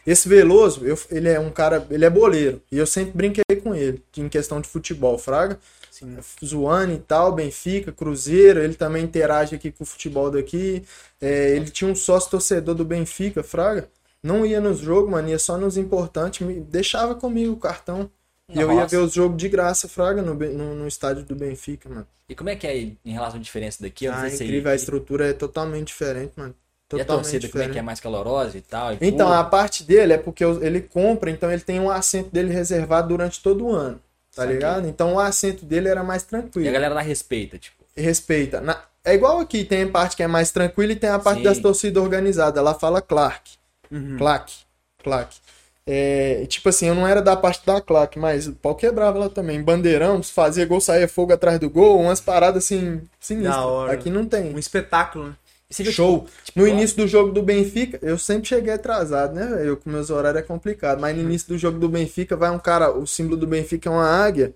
[0.05, 2.61] Esse Veloso, eu, ele é um cara, ele é boleiro.
[2.73, 5.59] E eu sempre brinquei com ele, em questão de futebol, Fraga.
[5.99, 6.16] Sim.
[6.44, 10.84] Zoando e tal, Benfica, Cruzeiro, ele também interage aqui com o futebol daqui.
[11.20, 13.88] É, ele tinha um sócio torcedor do Benfica, Fraga.
[14.22, 18.11] Não ia nos jogos, mano, ia só nos importantes, me deixava comigo o cartão.
[18.53, 21.88] E eu ia ver os jogos de graça, Fraga, no, no, no, estádio do Benfica,
[21.88, 22.07] mano.
[22.28, 24.07] E como é que é em relação à diferença daqui?
[24.07, 26.55] Ah, incrível, a estrutura é totalmente diferente, mano.
[26.88, 27.53] Totalmente e a torcida, diferente.
[27.53, 28.94] como é que é mais calorosa e tal?
[28.94, 32.51] E então, a parte dele é porque ele compra, então ele tem um assento dele
[32.51, 34.01] reservado durante todo o ano.
[34.39, 34.86] Tá ligado?
[34.86, 36.66] Então o assento dele era mais tranquilo.
[36.66, 37.84] E a galera lá respeita, tipo.
[37.97, 38.61] Respeita.
[38.61, 38.80] Na...
[39.05, 41.45] É igual aqui, tem a parte que é mais tranquila e tem a parte Sim.
[41.45, 42.59] das torcidas organizadas.
[42.59, 43.53] Ela fala Clark.
[43.91, 44.16] Uhum.
[44.16, 44.53] Clark.
[45.03, 45.36] Clark.
[45.84, 49.28] É, tipo assim, eu não era da parte da Clark, mas o pau quebrava lá
[49.28, 49.62] também.
[49.62, 53.91] Bandeirão, fazia gol, saía fogo atrás do gol, umas paradas assim, sinistras.
[53.91, 54.55] Aqui não tem.
[54.55, 55.34] Um espetáculo, né?
[55.71, 56.27] Show.
[56.45, 59.62] Tipo, no início do jogo do Benfica, eu sempre cheguei atrasado, né?
[59.62, 60.99] Eu com meus horários é complicado.
[60.99, 61.29] Mas no uhum.
[61.29, 64.55] início do jogo do Benfica, vai um cara, o símbolo do Benfica é uma águia.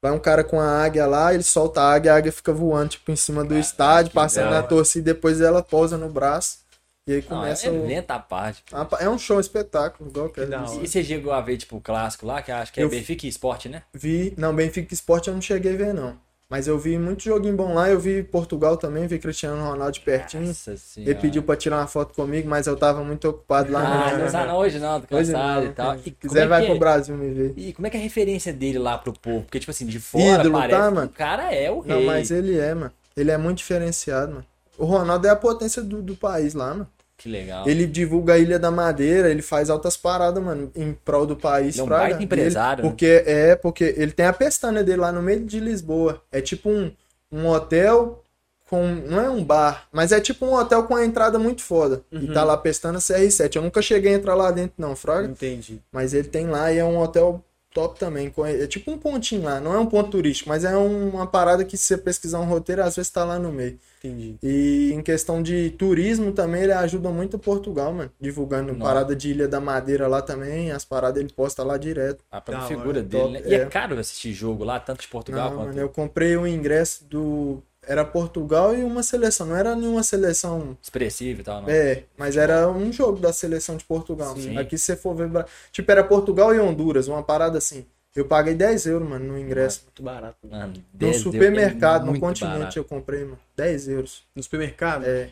[0.00, 2.90] Vai um cara com a águia lá, ele solta a águia, a águia fica voando,
[2.90, 6.58] tipo, em cima do ah, estádio, passando na torcida, depois ela pousa no braço.
[7.06, 7.70] E aí começa.
[7.70, 8.04] Não, é o...
[8.08, 8.62] a parte.
[9.00, 12.26] É um show, um espetáculo, igual que E você chegou a ver, tipo, o clássico
[12.26, 13.82] lá, que acho que é eu Benfica Esporte, né?
[13.92, 14.32] Vi.
[14.36, 16.16] Não, Benfica Esporte eu não cheguei a ver, não.
[16.52, 20.00] Mas eu vi muito joguinho bom lá, eu vi Portugal também, vi Cristiano Ronaldo de
[20.00, 20.48] pertinho.
[20.48, 23.80] Nossa ele pediu pra tirar uma foto comigo, mas eu tava muito ocupado lá.
[23.80, 25.98] Ah, não tá hoje não, tô cansado e tal.
[25.98, 26.66] Se quiser, é vai é?
[26.66, 27.54] pro Brasil me ver.
[27.56, 29.44] E como é que é a referência dele lá pro povo?
[29.44, 31.06] Porque, tipo assim, de fora Ídolo, parece tá, mano?
[31.06, 31.96] o cara é o rei.
[31.96, 32.92] Não, mas ele é, mano.
[33.16, 34.46] Ele é muito diferenciado, mano.
[34.76, 36.88] O Ronaldo é a potência do, do país lá, mano.
[37.22, 37.68] Que legal.
[37.68, 41.76] Ele divulga a Ilha da Madeira, ele faz altas paradas, mano, em prol do país.
[41.76, 42.82] Ele é um baita empresário.
[42.82, 43.50] Ele, porque, né?
[43.50, 46.20] é, porque ele tem a pestana dele lá no meio de Lisboa.
[46.32, 46.90] É tipo um,
[47.30, 48.24] um hotel
[48.68, 48.84] com.
[48.84, 52.02] Não é um bar, mas é tipo um hotel com a entrada muito foda.
[52.10, 52.22] Uhum.
[52.22, 53.54] E tá lá pestana CR7.
[53.54, 55.28] Eu nunca cheguei a entrar lá dentro, não, Fraga.
[55.28, 55.80] Entendi.
[55.92, 57.40] Mas ele tem lá e é um hotel
[57.72, 58.32] top também.
[58.46, 59.60] É tipo um pontinho lá.
[59.60, 62.82] Não é um ponto turístico, mas é uma parada que se você pesquisar um roteiro,
[62.82, 63.78] às vezes tá lá no meio.
[63.98, 64.36] Entendi.
[64.42, 68.10] E em questão de turismo também, ele ajuda muito Portugal, mano.
[68.20, 68.84] Divulgando Nossa.
[68.84, 72.24] parada de Ilha da Madeira lá também, as paradas ele posta lá direto.
[72.30, 73.42] A própria figura dele, né?
[73.46, 73.58] E é.
[73.58, 75.68] é caro assistir jogo lá, tanto de Portugal não, quanto...
[75.68, 77.62] Mano, eu comprei o ingresso do...
[77.84, 80.78] Era Portugal e uma seleção, não era nenhuma seleção...
[80.80, 81.68] Expressiva e tal, não.
[81.68, 84.36] É, mas era um jogo da seleção de Portugal.
[84.36, 84.56] Sim.
[84.56, 85.28] Aqui se você for ver...
[85.72, 87.84] Tipo, era Portugal e Honduras, uma parada assim.
[88.14, 89.82] Eu paguei 10 euros, mano, no ingresso.
[89.84, 90.36] Muito barato.
[90.48, 92.78] Mano, no supermercado, é no continente, barato.
[92.78, 93.38] eu comprei, mano.
[93.56, 94.22] 10 euros.
[94.34, 95.04] No supermercado?
[95.04, 95.30] É.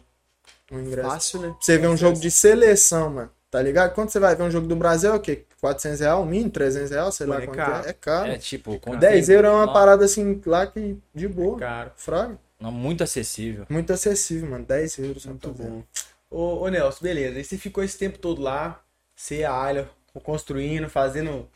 [0.71, 1.09] No ingresso.
[1.09, 1.55] Fácil, né?
[1.61, 3.31] Você vê um jogo de seleção, mano.
[3.51, 3.95] Tá ligado?
[3.95, 5.45] Quando você vai ver um jogo do Brasil, é o quê?
[5.61, 7.91] 400 reais, mínimo, 300 reais, sei lá é quanto é.
[7.91, 8.31] É caro.
[8.33, 8.79] É tipo...
[8.81, 11.57] Com 10 euros é uma parada assim, lá que de boa.
[11.57, 11.93] É caro.
[11.97, 12.39] Fraga.
[12.59, 13.67] Não, muito acessível.
[13.69, 14.65] Muito acessível, mano.
[14.65, 15.27] 10 euros.
[15.27, 15.83] Muito bom.
[16.31, 17.39] Ô, ô Nelson, beleza.
[17.39, 18.83] Aí você ficou esse tempo todo lá,
[19.15, 19.89] você e a Alha,
[20.23, 21.49] construindo, fazendo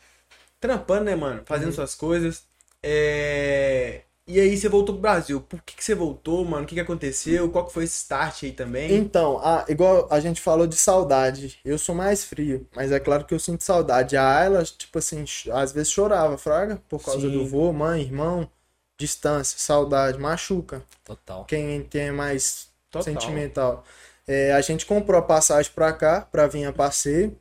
[0.59, 1.43] trampando, né, mano?
[1.45, 1.75] Fazendo uhum.
[1.75, 2.43] suas coisas.
[2.81, 4.01] É...
[4.27, 5.39] E aí você voltou pro Brasil.
[5.41, 6.63] Por que, que você voltou, mano?
[6.63, 7.49] O que, que aconteceu?
[7.51, 8.91] Qual que foi esse start aí também?
[8.95, 11.59] Então, a, igual a gente falou de saudade.
[11.63, 14.17] Eu sou mais frio, mas é claro que eu sinto saudade.
[14.17, 15.23] A Ayla, tipo assim,
[15.53, 17.31] às vezes chorava, fraga, por causa Sim.
[17.31, 18.49] do vô, mãe, irmão.
[18.97, 20.81] Distância, saudade, machuca.
[21.03, 21.45] Total.
[21.45, 23.13] Quem tem é mais Total.
[23.13, 23.83] sentimental.
[24.27, 27.37] É, a gente comprou a passagem pra cá, pra vir a passeio.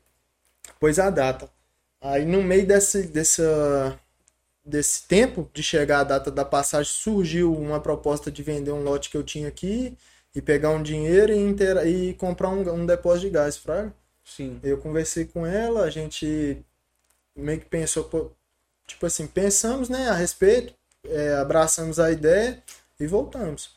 [0.79, 1.49] Pois a data.
[2.01, 3.99] Aí no meio desse, dessa,
[4.65, 9.11] desse tempo de chegar a data da passagem, surgiu uma proposta de vender um lote
[9.11, 9.97] que eu tinha aqui
[10.35, 11.87] e pegar um dinheiro e, inter...
[11.87, 13.95] e comprar um, um depósito de gás, fraga.
[14.25, 14.59] Sim.
[14.63, 16.65] Eu conversei com ela, a gente
[17.37, 18.35] meio que pensou,
[18.87, 20.75] tipo assim, pensamos né, a respeito,
[21.07, 22.63] é, abraçamos a ideia
[22.99, 23.74] e voltamos.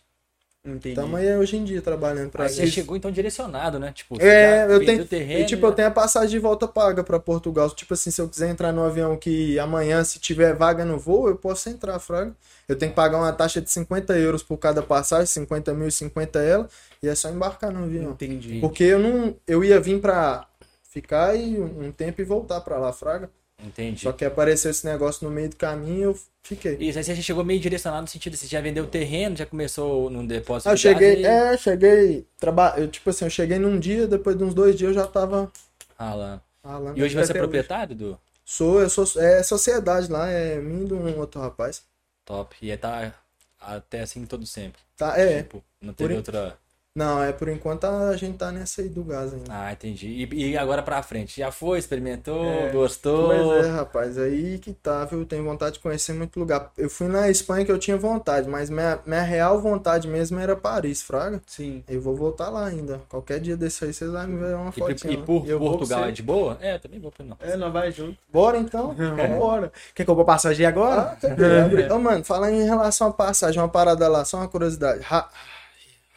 [0.66, 0.90] Entendi.
[0.90, 2.56] Estamos aí hoje em dia trabalhando para isso.
[2.56, 3.92] Você chegou então direcionado, né?
[3.94, 7.20] Tipo, é, eu tenho, terreno, e, tipo, eu tenho a passagem de volta paga para
[7.20, 7.70] Portugal.
[7.70, 11.30] Tipo assim, se eu quiser entrar no avião que amanhã, se tiver vaga no voo,
[11.30, 12.36] eu posso entrar, fraga.
[12.68, 15.92] Eu tenho que pagar uma taxa de 50 euros por cada passagem, 50 mil e
[15.92, 16.70] 50 ela,
[17.02, 18.12] e é só embarcar no avião.
[18.12, 18.60] Entendi.
[18.60, 20.46] Porque eu não, eu ia vir para
[20.90, 23.30] ficar e um tempo e voltar para lá, fraga.
[23.64, 24.02] Entendi.
[24.02, 26.78] Só que apareceu esse negócio no meio do caminho eu fiquei.
[26.80, 30.10] Isso, aí você chegou meio direcionado no sentido você já vendeu o terreno, já começou
[30.10, 32.26] no depósito ah, eu cheguei, É, cheguei.
[32.40, 32.76] Traba...
[32.78, 35.52] Eu, tipo assim, eu cheguei num dia, depois de uns dois dias eu já tava.
[35.98, 36.42] Ralando.
[36.64, 37.00] Ralando.
[37.00, 38.20] E hoje você é proprietário do?
[38.46, 39.06] Sou, eu sou.
[39.22, 41.84] É sociedade lá, é mim de um outro rapaz.
[42.24, 42.56] Top.
[42.62, 43.14] E é tá
[43.60, 44.80] até assim todo sempre.
[44.96, 45.44] Tá, é.
[45.44, 46.18] Tipo, não teve Por...
[46.18, 46.58] outra.
[46.98, 49.46] Não, é por enquanto a gente tá nessa aí do gás ainda.
[49.52, 50.08] Ah, entendi.
[50.08, 51.40] E, e agora pra frente?
[51.40, 53.28] Já foi, experimentou, é, gostou?
[53.28, 55.24] Pois é, rapaz, aí que tá, viu?
[55.24, 56.72] Tenho vontade de conhecer muito lugar.
[56.76, 60.56] Eu fui na Espanha que eu tinha vontade, mas minha, minha real vontade mesmo era
[60.56, 61.40] Paris, Fraga.
[61.46, 61.84] Sim.
[61.88, 63.00] Eu vou voltar lá ainda.
[63.08, 65.08] Qualquer dia desse aí vocês vão me ver uma foto.
[65.08, 66.58] E, e por Portugal é de boa?
[66.60, 67.38] É, também vou pra não.
[67.40, 68.18] É, não vai junto.
[68.34, 68.96] Bora então?
[69.38, 69.72] Bora.
[69.94, 71.16] Quer que eu vou passagem agora?
[71.22, 75.06] Ah, Ô, mano, falar em relação à passagem, uma parada lá, só uma curiosidade.
[75.12, 75.30] Ha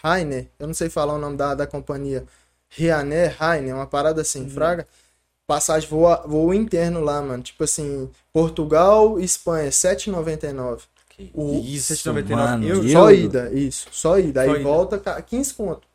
[0.02, 2.24] Rainer, eu não sei falar o nome da, da companhia.
[2.70, 4.50] Ryanair, Rainer, uma parada assim, uhum.
[4.50, 4.86] fraga.
[5.46, 7.42] Passagem voo, voo interno lá, mano.
[7.42, 10.82] Tipo assim, Portugal, Espanha, 7,99.
[11.64, 12.92] Isso, 7,99 euros.
[12.92, 13.88] Só ida, isso.
[13.90, 14.44] Só ida.
[14.44, 14.68] Só Aí ida.
[14.68, 15.89] volta 15 conto.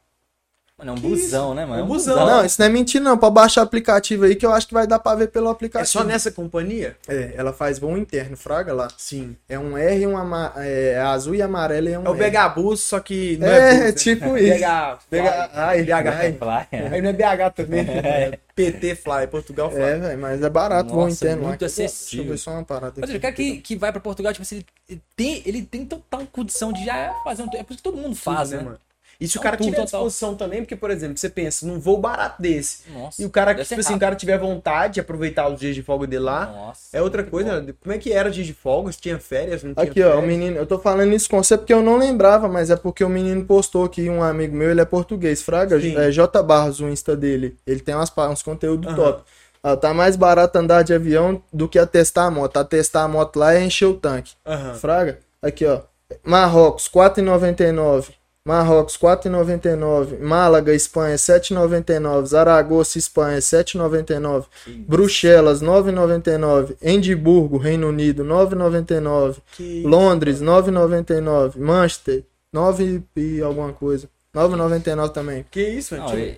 [0.78, 1.80] Mano, é um busão, né, mano?
[1.80, 2.26] É um busão.
[2.26, 3.18] Não, isso não é mentira, não.
[3.18, 5.84] Pode baixar o aplicativo aí que eu acho que vai dar pra ver pelo aplicativo.
[5.84, 6.98] É só nessa companhia?
[7.08, 8.90] É, ela faz voo interno, fraga lá.
[8.98, 9.38] Sim.
[9.48, 10.52] É um R, um ama...
[10.58, 13.58] é, azul e amarelo e é um É o BH Bus, só que não é,
[13.58, 13.92] é bus, né?
[13.94, 14.60] tipo isso.
[14.60, 16.80] BH, BH, ai, BH, Fly.
[16.92, 19.82] Aí não é BH também, é PT Fly, Portugal Fly.
[19.82, 21.48] É, velho, mas é barato Nossa, voo interno.
[21.48, 21.68] muito lá.
[21.68, 22.26] acessível.
[22.26, 24.44] Deixa eu ver só uma parada Mas o cara que, que vai pra Portugal, tipo
[24.44, 27.46] assim, ele tem, ele tem total condição de já fazer um...
[27.54, 28.80] É por isso que todo mundo faz, Tudo, né, mano?
[29.20, 32.42] E se o cara tiver disposição também, porque, por exemplo, você pensa num voo barato
[32.42, 35.76] desse, Nossa, e o cara, tipo assim, o cara tiver vontade de aproveitar os dias
[35.76, 37.62] de folga dele lá, Nossa, é outra coisa.
[37.62, 37.74] Bom.
[37.82, 38.92] Como é que era dia de folga?
[38.92, 40.16] Se tinha férias, não tinha Aqui, férias?
[40.16, 42.76] ó, o menino, eu tô falando isso com você porque eu não lembrava, mas é
[42.76, 46.80] porque o menino postou aqui, um amigo meu, ele é português, Fraga, é J Barros,
[46.80, 47.58] o Insta dele.
[47.66, 48.96] Ele tem umas, uns conteúdos uhum.
[48.96, 49.24] top.
[49.68, 52.58] Ah, tá mais barato andar de avião do que atestar a moto.
[52.58, 54.34] Atestar a moto lá é encher o tanque.
[54.46, 54.76] Uhum.
[54.76, 55.82] Fraga, aqui, ó.
[56.24, 58.10] Marrocos, 4,99.
[58.48, 60.20] Marrocos, 4,99.
[60.20, 62.28] Málaga, Espanha, 7,99.
[62.28, 64.46] Zaragoza, Espanha, 7,99.
[64.88, 66.78] Bruxelas, 9,99.
[66.80, 69.38] Edimburgo, Reino Unido, 9,99.
[69.84, 71.58] Londres, 9,99.
[71.58, 72.24] Manchester,
[72.54, 74.08] 9 e alguma coisa.
[74.34, 75.46] 9,99 também.
[75.50, 76.36] Que isso, mano?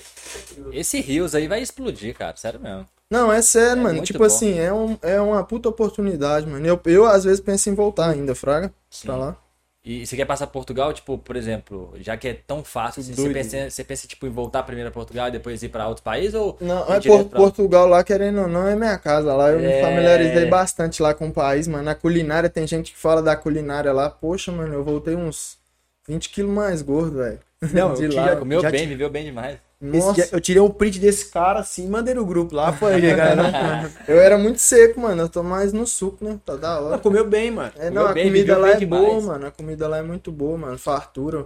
[0.72, 2.38] Esse Rios aí vai explodir, cara.
[2.38, 2.88] Sério mesmo.
[3.10, 4.02] Não, é sério, é mano.
[4.02, 4.26] Tipo bom.
[4.26, 6.66] assim, é, um, é uma puta oportunidade, mano.
[6.66, 9.08] Eu, eu às vezes penso em voltar ainda, Fraga, Sim.
[9.08, 9.38] pra lá.
[9.90, 13.70] E você quer passar Portugal, tipo, por exemplo, já que é tão fácil, você pensa,
[13.70, 16.34] você pensa, tipo, em voltar primeiro a Portugal e depois ir para outro país?
[16.34, 19.50] Ou não, é por, Portugal lá, querendo ou não, é minha casa lá.
[19.50, 19.78] Eu é...
[19.78, 21.86] me familiarizei bastante lá com o país, mano.
[21.86, 24.10] Na culinária, tem gente que fala da culinária lá.
[24.10, 25.58] Poxa, mano, eu voltei uns
[26.06, 27.40] 20 quilos mais gordo, velho.
[27.74, 28.36] Não, de lá.
[28.36, 28.86] Comeu bem, te...
[28.88, 29.58] viveu bem demais.
[29.80, 30.30] Nossa.
[30.32, 33.92] eu tirei um print desse cara assim, mandei no grupo lá, foi, galera.
[34.08, 35.24] eu era muito seco, mano.
[35.24, 36.40] Eu tô mais no suco, né?
[36.46, 36.92] Tá da hora.
[36.92, 37.72] Não, comeu bem, mano.
[37.78, 39.04] É, não, a bem, comida lá é demais.
[39.04, 39.48] boa, mano.
[39.48, 40.78] A comida lá é muito boa, mano.
[40.78, 41.46] Fartura.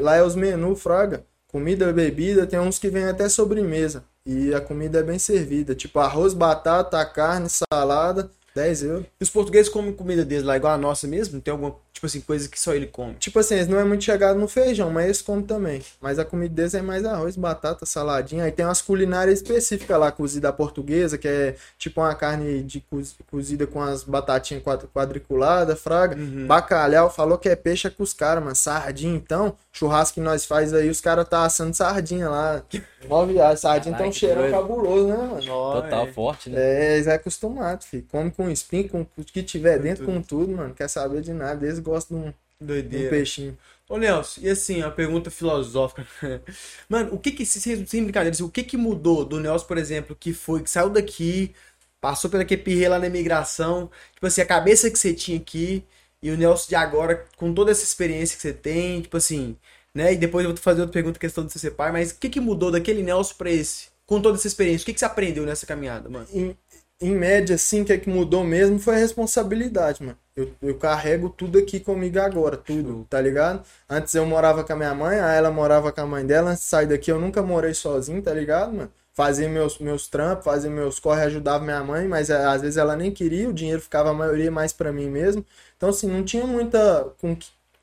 [0.00, 1.24] Lá é os menus, fraga.
[1.48, 4.04] Comida, bebida, tem uns que vem até sobremesa.
[4.24, 5.74] E a comida é bem servida.
[5.74, 9.06] Tipo arroz, batata, carne, salada 10 euros.
[9.20, 11.40] E os portugueses comem comida deles lá igual a nossa mesmo?
[11.40, 13.14] Tem alguma, tipo assim, coisa que só ele come?
[13.14, 15.82] Tipo assim, eles não é muito chegado no feijão, mas eles comem também.
[16.00, 18.44] Mas a comida deles é mais arroz, batata, saladinha.
[18.44, 22.82] Aí tem umas culinárias específicas lá, cozida portuguesa, que é tipo uma carne de
[23.30, 24.62] cozida com as batatinhas
[24.94, 26.16] quadriculadas, fraga.
[26.16, 26.46] Uhum.
[26.46, 28.56] Bacalhau, falou que é peixe é com os caras, mano.
[28.56, 32.62] Sardinha, então, churrasco que nós faz aí, os caras tá assando sardinha lá.
[33.08, 35.42] Mó viagem, sardinha tem um cheirão cabuloso, né, mano?
[35.42, 36.12] Total, é.
[36.12, 36.60] forte, né?
[36.60, 38.06] É, eles é acostumado, filho.
[38.10, 40.14] Come com espinho, com o que tiver com dentro, tudo.
[40.14, 40.74] com tudo, mano.
[40.74, 42.98] Quer saber de nada, eles gostam de um, Doideira.
[42.98, 43.58] de um peixinho.
[43.88, 46.06] Ô, Nelson, e assim, a pergunta filosófica.
[46.88, 49.76] Mano, o que que, sem, sem brincadeira, assim, o que que mudou do Nelson, por
[49.76, 51.52] exemplo, que foi, que saiu daqui,
[52.00, 55.84] passou pela QPR lá na imigração, tipo assim, a cabeça que você tinha aqui,
[56.22, 59.56] e o Nelson de agora, com toda essa experiência que você tem, tipo assim,
[59.94, 60.12] né?
[60.12, 62.28] E depois eu vou fazer outra pergunta, questão de você ser pai, mas o que
[62.28, 63.88] que mudou daquele Nelson pra esse?
[64.06, 66.26] Com toda essa experiência, o que que você aprendeu nessa caminhada, mano?
[66.32, 66.56] Em,
[67.00, 70.18] em média, assim, o que é que mudou mesmo foi a responsabilidade, mano.
[70.36, 73.64] Eu, eu carrego tudo aqui comigo agora, tudo, tá ligado?
[73.88, 76.50] Antes eu morava com a minha mãe, aí ela morava com a mãe dela.
[76.50, 78.92] Antes de sair daqui eu nunca morei sozinho, tá ligado, mano?
[79.12, 82.96] Fazia meus, meus trampos, fazia meus corre, ajudava minha mãe, mas é, às vezes ela
[82.96, 85.44] nem queria, o dinheiro ficava a maioria mais para mim mesmo.
[85.80, 87.10] Então, assim, não tinha muita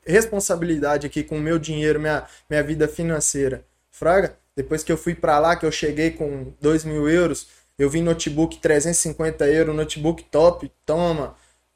[0.06, 3.64] responsabilidade aqui com o meu dinheiro, minha, minha vida financeira.
[3.90, 7.90] Fraga, depois que eu fui para lá, que eu cheguei com 2 mil euros, eu
[7.90, 11.34] vi notebook 350 euros, notebook top, toma.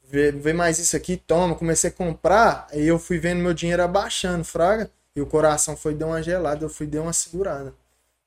[0.08, 1.56] Vê, vê mais isso aqui, toma.
[1.56, 4.88] Comecei a comprar, aí eu fui vendo meu dinheiro abaixando, fraga.
[5.16, 7.74] E o coração foi deu uma gelada, eu fui deu uma segurada.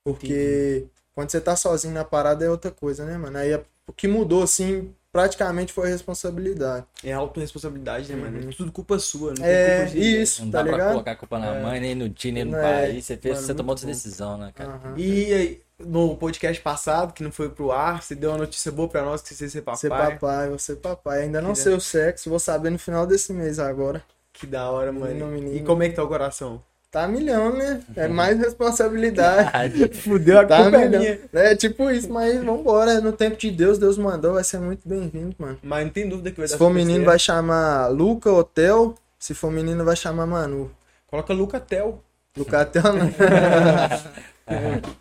[0.04, 0.90] Porque Entendi.
[1.14, 3.38] quando você tá sozinho na parada é outra coisa, né, mano?
[3.38, 3.54] Aí
[3.86, 6.84] o que mudou, assim, praticamente foi responsabilidade.
[7.02, 8.44] É autorresponsabilidade, né, mano?
[8.44, 8.50] Uhum.
[8.50, 10.78] Tudo culpa sua, não é, culpa de isso, Não tá dá ligado?
[10.78, 11.62] pra colocar a culpa na é.
[11.62, 13.00] mãe, nem no time, nem no é, pai.
[13.00, 14.78] Você, fez, mano, você tomou essa decisão, né, cara?
[14.84, 14.98] Uhum.
[14.98, 18.88] E aí, no podcast passado, que não foi pro ar, você deu uma notícia boa
[18.88, 19.80] pra nós que você ia ser papai.
[19.80, 21.22] Ser papai, vou ser papai.
[21.22, 24.02] Ainda não sei o sexo, vou saber no final desse mês agora.
[24.34, 25.34] Que da hora, mano.
[25.48, 26.62] E como é que tá o coração?
[26.96, 27.82] Tá milhão, né?
[27.94, 29.86] É mais responsabilidade.
[30.00, 31.20] Fudeu a tá culpa é minha.
[31.34, 33.02] É tipo isso, mas vambora.
[33.02, 35.58] No tempo de Deus, Deus mandou, vai ser muito bem-vindo, mano.
[35.62, 38.94] Mas não tem dúvida que vai Se for menino, vai chamar Luca Hotel.
[39.18, 40.70] Se for menino, vai chamar Manu.
[41.06, 42.02] Coloca Luca Tel.
[42.34, 43.12] Luca Tel, não.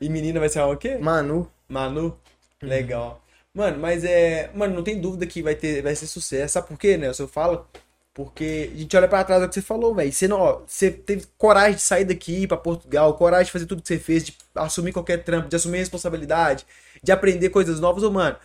[0.00, 0.98] E menina vai ser o quê?
[1.00, 1.48] Manu.
[1.68, 2.18] Manu?
[2.60, 2.68] Uhum.
[2.68, 3.22] Legal.
[3.54, 4.50] Mano, mas é.
[4.52, 6.54] Mano, não tem dúvida que vai, ter, vai ser sucesso.
[6.54, 7.12] Sabe por quê, né?
[7.16, 7.64] Eu falo.
[8.14, 10.12] Porque a gente olha para trás do que você falou, velho.
[10.12, 13.88] Você, não, você teve coragem de sair daqui para Portugal, coragem de fazer tudo que
[13.88, 16.66] você fez, de assumir qualquer trampo, de assumir responsabilidade,
[17.02, 18.02] de aprender coisas novas.
[18.02, 18.36] Ô, mano,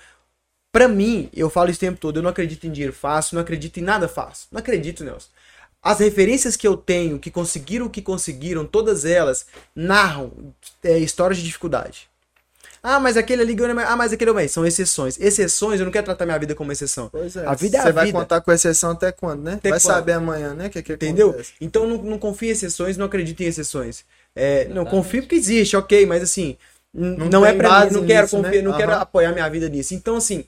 [0.72, 3.42] pra mim, eu falo isso o tempo todo, eu não acredito em dinheiro fácil, não
[3.42, 4.48] acredito em nada fácil.
[4.52, 5.30] Não acredito, Nelson.
[5.82, 10.54] As referências que eu tenho, que conseguiram o que conseguiram, todas elas narram
[10.84, 12.10] é, histórias de dificuldade.
[12.82, 13.78] Ah, mas aquele ali ganhou.
[13.80, 14.48] Ah, mas aquele bem.
[14.48, 15.20] São exceções.
[15.20, 17.10] Exceções, eu não quero tratar minha vida como exceção.
[17.10, 17.46] Pois é.
[17.46, 19.54] A vida é Você vai contar com exceção até quando, né?
[19.54, 19.94] Até vai quando?
[19.94, 20.70] saber amanhã, né?
[20.70, 21.30] Que, que Entendeu?
[21.30, 21.54] Acontece.
[21.60, 24.06] Então não, não confio em exceções, não acredito em exceções.
[24.36, 26.58] É, não confio porque existe, ok, mas assim.
[26.94, 28.62] Não, não é pra mim, não quero nisso, confiar, né?
[28.62, 28.78] não uhum.
[28.78, 29.94] quero apoiar minha vida nisso.
[29.94, 30.46] Então, assim,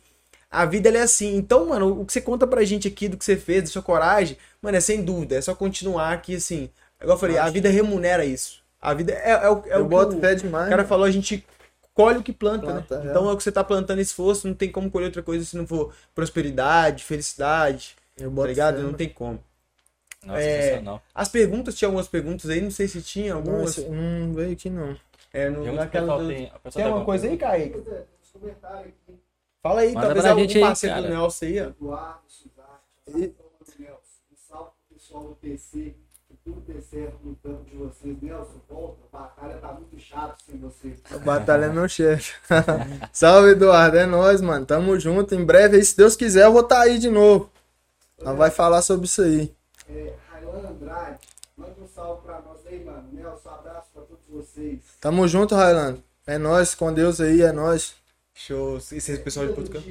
[0.49, 1.35] a vida é assim.
[1.35, 3.81] Então, mano, o que você conta pra gente aqui do que você fez, da sua
[3.81, 5.35] coragem, mano, é sem dúvida.
[5.35, 6.69] É só continuar aqui, assim.
[7.01, 7.47] Igual eu falei, Acho.
[7.47, 8.61] a vida remunera isso.
[8.81, 10.67] A vida é, é, o, é eu o boto o, demais.
[10.67, 11.45] O cara falou, a gente
[11.99, 12.71] colhe o que planta, né?
[12.73, 13.07] planta né?
[13.07, 13.09] É.
[13.09, 15.57] Então é o que você tá plantando esforço, não tem como colher outra coisa se
[15.57, 17.95] não for prosperidade, felicidade.
[18.17, 18.81] Eu boto tá ligado?
[18.81, 19.43] Não tem como.
[20.25, 20.83] Nossa, é,
[21.15, 23.77] as perguntas, tinha algumas perguntas aí, não sei se tinha algumas.
[23.77, 24.97] Não, não veio aqui não.
[25.33, 26.17] É, no, naquela.
[26.17, 26.27] Do...
[26.27, 27.83] Tem, tem alguma coisa aí, Kaique?
[29.61, 31.63] Fala aí, Manda talvez algum gente parceiro aí, do Nelson aí, ó.
[31.65, 33.35] Eduardo, Suzarte,
[34.89, 35.95] pessoal do PC,
[36.43, 38.21] tudo dê certo no campo de vocês.
[38.21, 40.95] Nelson, volta, a batalha tá muito chata sem você.
[41.11, 42.35] A batalha é meu chefe.
[43.11, 44.65] Salve, Eduardo, é nóis, mano.
[44.65, 45.35] Tamo junto.
[45.35, 47.49] Em breve, aí, se Deus quiser, eu vou estar tá aí de novo.
[48.19, 49.53] Ela vai falar sobre isso aí.
[49.89, 51.19] É, Railan Andrade,
[51.57, 53.07] manda um salve pra nós aí, mano.
[53.11, 54.79] Nelson, abraço pra todos vocês.
[54.99, 55.97] Tamo junto, Railan.
[56.27, 57.95] É nóis, com Deus aí, é nóis.
[58.33, 58.77] Show.
[58.77, 59.81] Esse pessoal de Portugal.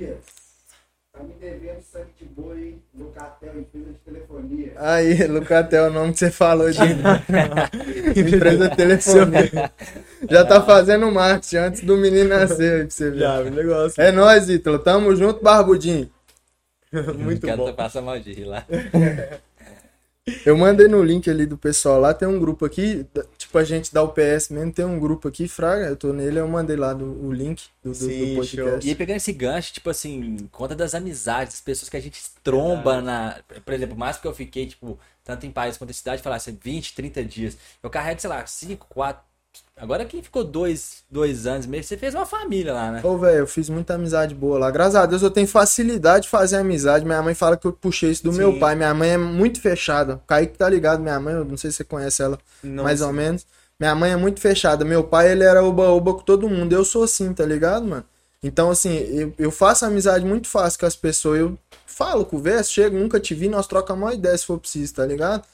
[1.18, 4.72] Tá me devendo sangue de boi, Lucatel, empresa de telefonia.
[4.76, 6.78] Aí, Lucatel, é o nome que você falou de
[8.16, 9.72] empresa de telefonia.
[10.30, 13.18] Já tá fazendo marketing antes do menino nascer aí pra você ver.
[13.18, 14.00] Já, negócio.
[14.00, 14.78] É nóis, Ítalo.
[14.78, 16.08] Tamo junto, barbudinho.
[17.18, 17.72] Muito bom.
[17.72, 18.64] Passa mal de rir lá.
[20.44, 23.06] Eu mandei no link ali do pessoal lá, tem um grupo aqui,
[23.36, 26.48] tipo a gente da UPS mesmo, tem um grupo aqui, Fraga, eu tô nele, eu
[26.48, 28.56] mandei lá do, o link do, Sim, do podcast.
[28.56, 28.78] Show.
[28.82, 32.20] E aí pegando esse gancho, tipo assim, conta das amizades, das pessoas que a gente
[32.42, 33.40] tromba na...
[33.64, 36.94] Por exemplo, mais porque eu fiquei, tipo, tanto em país quanto em cidade, falasse 20,
[36.94, 37.58] 30 dias.
[37.82, 39.22] Eu carrego, sei lá, 5, 4,
[39.80, 43.00] Agora quem ficou dois, dois anos mesmo, você fez uma família lá, né?
[43.04, 44.70] Ô, velho, eu fiz muita amizade boa lá.
[44.70, 47.04] Graças a Deus eu tenho facilidade de fazer amizade.
[47.04, 48.38] Minha mãe fala que eu puxei isso do Sim.
[48.38, 48.74] meu pai.
[48.74, 50.16] Minha mãe é muito fechada.
[50.16, 53.00] O Kaique tá ligado, minha mãe, eu não sei se você conhece ela não mais
[53.00, 53.46] ou menos.
[53.78, 54.84] Minha mãe é muito fechada.
[54.84, 56.72] Meu pai, ele era oba-oba com todo mundo.
[56.72, 58.04] Eu sou assim, tá ligado, mano?
[58.42, 61.40] Então, assim, eu, eu faço amizade muito fácil com as pessoas.
[61.40, 65.06] Eu falo, converso, chego, nunca te vi, nós trocamos uma ideia se for preciso, tá
[65.06, 65.44] ligado?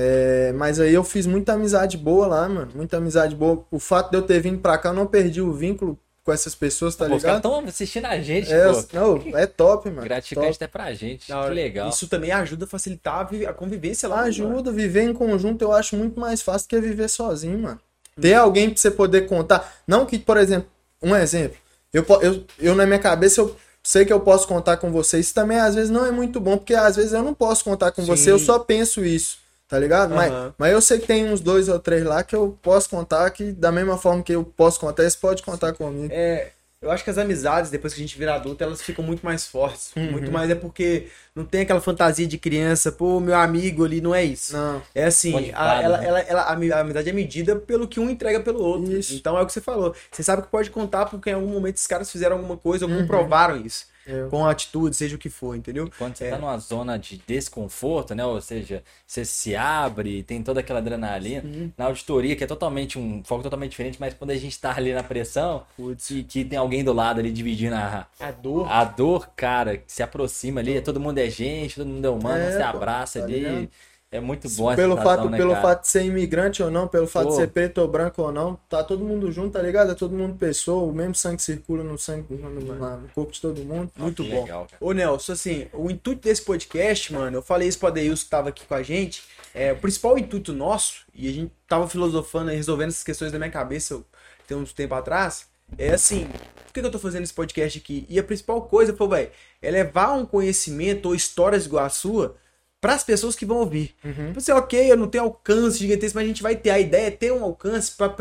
[0.00, 2.70] É, mas aí eu fiz muita amizade boa lá, mano.
[2.72, 3.64] Muita amizade boa.
[3.68, 6.54] O fato de eu ter vindo pra cá, eu não perdi o vínculo com essas
[6.54, 7.18] pessoas, tá pô, ligado?
[7.18, 8.84] Os caras estão assistindo a gente, é, pô.
[8.92, 10.02] Não, é top, mano.
[10.02, 11.28] Gratificante até pra gente.
[11.28, 11.88] Não, que legal.
[11.88, 14.20] Isso também ajuda a facilitar a convivência lá.
[14.20, 17.80] Ajuda, viver em conjunto eu acho muito mais fácil que viver sozinho, mano.
[18.20, 19.78] Ter alguém pra você poder contar.
[19.84, 20.68] Não que, por exemplo,
[21.02, 21.56] um exemplo.
[21.92, 25.18] Eu, eu, eu na minha cabeça, eu sei que eu posso contar com você.
[25.18, 27.90] Isso também às vezes não é muito bom, porque às vezes eu não posso contar
[27.90, 28.06] com Sim.
[28.06, 29.47] você, eu só penso isso.
[29.68, 30.10] Tá ligado?
[30.10, 30.16] Uhum.
[30.16, 33.30] Mas, mas eu sei que tem uns dois ou três lá que eu posso contar
[33.30, 36.08] que, da mesma forma que eu posso contar, eles podem contar comigo.
[36.10, 39.22] É, eu acho que as amizades, depois que a gente vira adulto, elas ficam muito
[39.26, 39.90] mais fortes.
[39.96, 40.12] Uhum.
[40.12, 44.14] Muito mais é porque não tem aquela fantasia de criança, pô, meu amigo ali, não
[44.14, 44.56] é isso.
[44.56, 44.80] Não.
[44.94, 46.06] É assim, a, ela, né?
[46.06, 48.90] ela, ela, a amizade é medida pelo que um entrega pelo outro.
[48.96, 49.14] Isso.
[49.14, 49.94] Então é o que você falou.
[50.10, 52.90] Você sabe que pode contar porque em algum momento esses caras fizeram alguma coisa ou
[52.90, 53.00] uhum.
[53.00, 53.86] comprovaram isso.
[54.08, 54.26] É.
[54.30, 55.86] Com atitude, seja o que for, entendeu?
[55.86, 56.30] E quando você é.
[56.30, 58.24] tá numa zona de desconforto, né?
[58.24, 61.42] Ou seja, você se abre, tem toda aquela adrenalina.
[61.44, 61.70] Uhum.
[61.76, 64.94] Na auditoria, que é totalmente um foco totalmente diferente, mas quando a gente tá ali
[64.94, 65.66] na pressão,
[66.10, 68.66] e que tem alguém do lado ali dividindo a, a dor.
[68.72, 72.38] A dor, cara, que se aproxima ali, todo mundo é gente, todo mundo é humano,
[72.38, 73.40] é, você abraça tá ali.
[73.40, 73.68] Ligado?
[74.10, 75.62] É muito bom pelo fato, né, Pelo cara?
[75.62, 77.30] fato de ser imigrante ou não, pelo fato Pô.
[77.32, 79.92] de ser preto ou branco ou não, tá todo mundo junto, tá ligado?
[79.92, 83.62] É todo mundo pessoa, o mesmo sangue circula no sangue no, no corpo de todo
[83.62, 83.92] mundo.
[83.98, 84.42] Muito bom.
[84.42, 88.30] Legal, Ô, Nelson, assim, o intuito desse podcast, mano, eu falei isso pro Adeilson que
[88.30, 89.24] tava aqui com a gente.
[89.54, 93.38] É, o principal intuito nosso, e a gente tava filosofando e resolvendo essas questões da
[93.38, 94.02] minha cabeça
[94.46, 96.26] tem uns tempo atrás, é assim,
[96.64, 98.06] por que, que eu tô fazendo esse podcast aqui?
[98.08, 99.30] E a principal coisa, pô, velho,
[99.60, 102.36] é levar um conhecimento ou histórias igual a sua
[102.80, 103.94] para as pessoas que vão ouvir.
[104.04, 104.32] Uhum.
[104.34, 106.70] Você, ok, eu não tenho alcance gigantesco, mas a gente vai ter.
[106.70, 108.14] A ideia é ter um alcance para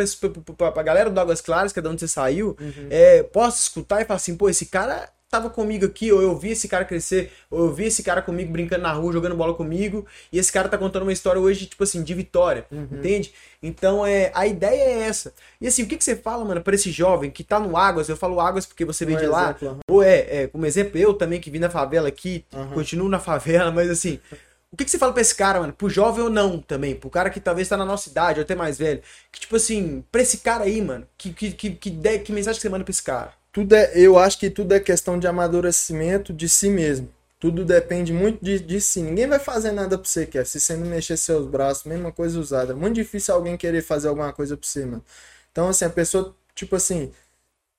[0.76, 2.88] a galera do Águas Claras, que é de onde você saiu, uhum.
[2.90, 6.52] é, possa escutar e falar assim, pô, esse cara tava comigo aqui, ou eu vi
[6.52, 10.06] esse cara crescer, ou eu vi esse cara comigo brincando na rua, jogando bola comigo,
[10.32, 12.88] e esse cara tá contando uma história hoje, tipo assim, de vitória, uhum.
[12.92, 13.34] entende?
[13.62, 15.34] Então, é, a ideia é essa.
[15.60, 18.08] E assim, o que, que você fala, mano, pra esse jovem que tá no Águas,
[18.08, 20.98] eu falo Águas porque você veio um de lá, exemplo, ou é, é, como exemplo,
[20.98, 24.20] eu também que vim da favela aqui, continuo na favela, mas assim,
[24.72, 25.73] o que, que você fala pra esse cara, mano?
[25.73, 26.95] Pro jovem ou não também?
[26.95, 29.02] Pro cara que talvez tá na nossa idade ou até mais velho.
[29.31, 32.57] Que, tipo assim, pra esse cara aí, mano, que, que, que, que, de, que mensagem
[32.57, 33.34] que você manda pra esse cara?
[33.52, 37.10] Tudo é, eu acho que tudo é questão de amadurecimento de si mesmo.
[37.39, 39.02] Tudo depende muito de, de si.
[39.02, 40.45] Ninguém vai fazer nada pra você, quer.
[40.45, 42.73] Se você não mexer seus braços, mesma coisa usada.
[42.73, 45.03] É muito difícil alguém querer fazer alguma coisa pra você, mano.
[45.52, 47.11] Então, assim, a pessoa, tipo assim,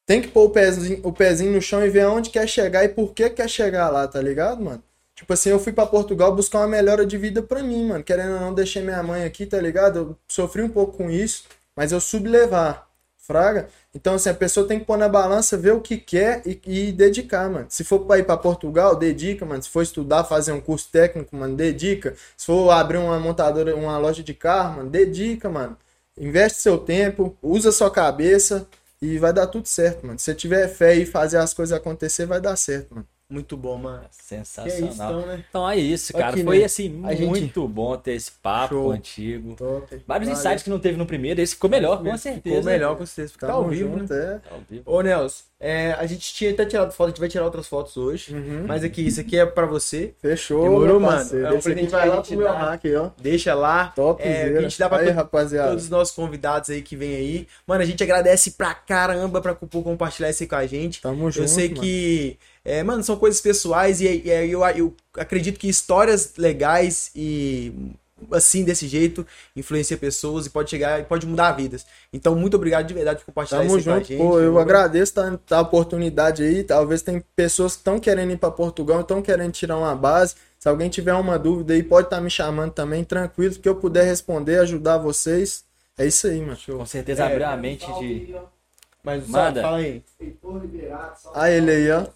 [0.07, 2.89] tem que pôr o pezinho, o pezinho no chão e ver aonde quer chegar e
[2.89, 4.83] por que quer chegar lá, tá ligado, mano?
[5.19, 8.05] Tipo assim, eu fui para Portugal buscar uma melhora de vida para mim, mano.
[8.05, 9.99] Querendo ou não, deixei minha mãe aqui, tá ligado?
[9.99, 11.43] Eu sofri um pouco com isso,
[11.75, 12.87] mas eu sublevar,
[13.17, 13.69] fraga.
[13.93, 16.93] Então, assim, a pessoa tem que pôr na balança, ver o que quer e, e
[16.93, 17.67] dedicar, mano.
[17.69, 19.61] Se for para ir para Portugal, dedica, mano.
[19.61, 22.15] Se for estudar, fazer um curso técnico, mano, dedica.
[22.37, 25.77] Se for abrir uma montadora, uma loja de carro, mano, dedica, mano.
[26.17, 28.69] Investe seu tempo, usa sua cabeça
[29.03, 30.17] e vai dar tudo certo, mano.
[30.17, 33.18] Se você tiver fé e fazer as coisas acontecer, vai dar certo, mano.
[33.31, 34.05] Muito bom, mano.
[34.11, 34.73] Sensacional.
[34.75, 35.45] É isso, então, né?
[35.51, 36.29] então, é isso, cara.
[36.31, 36.65] Aqui, Foi né?
[36.65, 37.61] assim, muito gente...
[37.69, 38.91] bom ter esse papo Show.
[38.93, 39.55] contigo.
[39.55, 40.03] Top.
[40.07, 40.33] Vários Valeu.
[40.33, 42.57] insights que não teve no primeiro, esse ficou melhor, com certeza.
[42.57, 43.33] Ficou melhor, com certeza.
[43.33, 44.41] Porque tá ao vivo, junto, né?
[44.43, 44.49] É.
[44.49, 44.83] Tá ao vivo.
[44.87, 47.97] Ô, Nelson, É, a gente tinha até tirado foto, a gente vai tirar outras fotos
[47.99, 48.33] hoje.
[48.33, 48.65] Uhum.
[48.67, 50.15] Mas aqui, isso aqui é pra você.
[50.23, 51.19] Fechou, Demorou, mano.
[51.21, 53.11] É um presente vai lá pro meu hack aí, ó.
[53.21, 53.89] Deixa lá.
[53.89, 55.69] Top, é, a gente dá pra aí, rapaziada.
[55.69, 57.49] todos os nossos convidados aí que vem aí.
[57.67, 61.03] Mano, a gente agradece pra caramba pra por compartilhar isso aí com a gente.
[61.03, 61.83] Tamo junto, Eu sei mano.
[62.69, 67.73] É, mano, são coisas pessoais e, e eu, eu acredito que histórias legais e
[68.33, 71.87] assim, desse jeito, influencia pessoas e pode chegar e pode mudar vidas.
[72.13, 74.19] Então, muito obrigado de verdade por compartilhar Tamo isso junto, com a gente.
[74.19, 76.65] Pô, eu agradeço tá, tá a oportunidade aí.
[76.65, 80.35] Talvez tem pessoas que estão querendo ir para Portugal, estão querendo tirar uma base.
[80.59, 83.77] Se alguém tiver uma dúvida aí, pode estar tá me chamando também, tranquilo, que eu
[83.77, 85.65] puder responder, ajudar vocês.
[85.97, 86.59] É isso aí, mano.
[86.67, 88.35] Com certeza é, abriu a mente de.
[89.03, 89.63] Mas Manda.
[89.63, 90.03] fala aí.
[91.35, 92.07] Ah, ele aí, ó.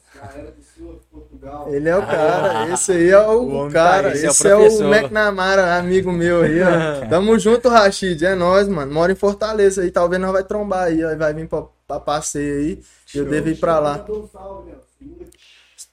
[1.69, 4.55] Ele é o cara, ah, esse aí é o, o cara, tá, esse, esse é,
[4.55, 7.07] o, é o McNamara, amigo meu aí, ó.
[7.11, 8.93] Tamo junto, Rashid, é nós, mano.
[8.93, 12.59] Mora em Fortaleza aí, talvez nós vai trombar aí, ó, vai vir pra, pra passeio
[12.59, 12.83] aí.
[13.07, 14.05] Show, eu devo ir pra lá.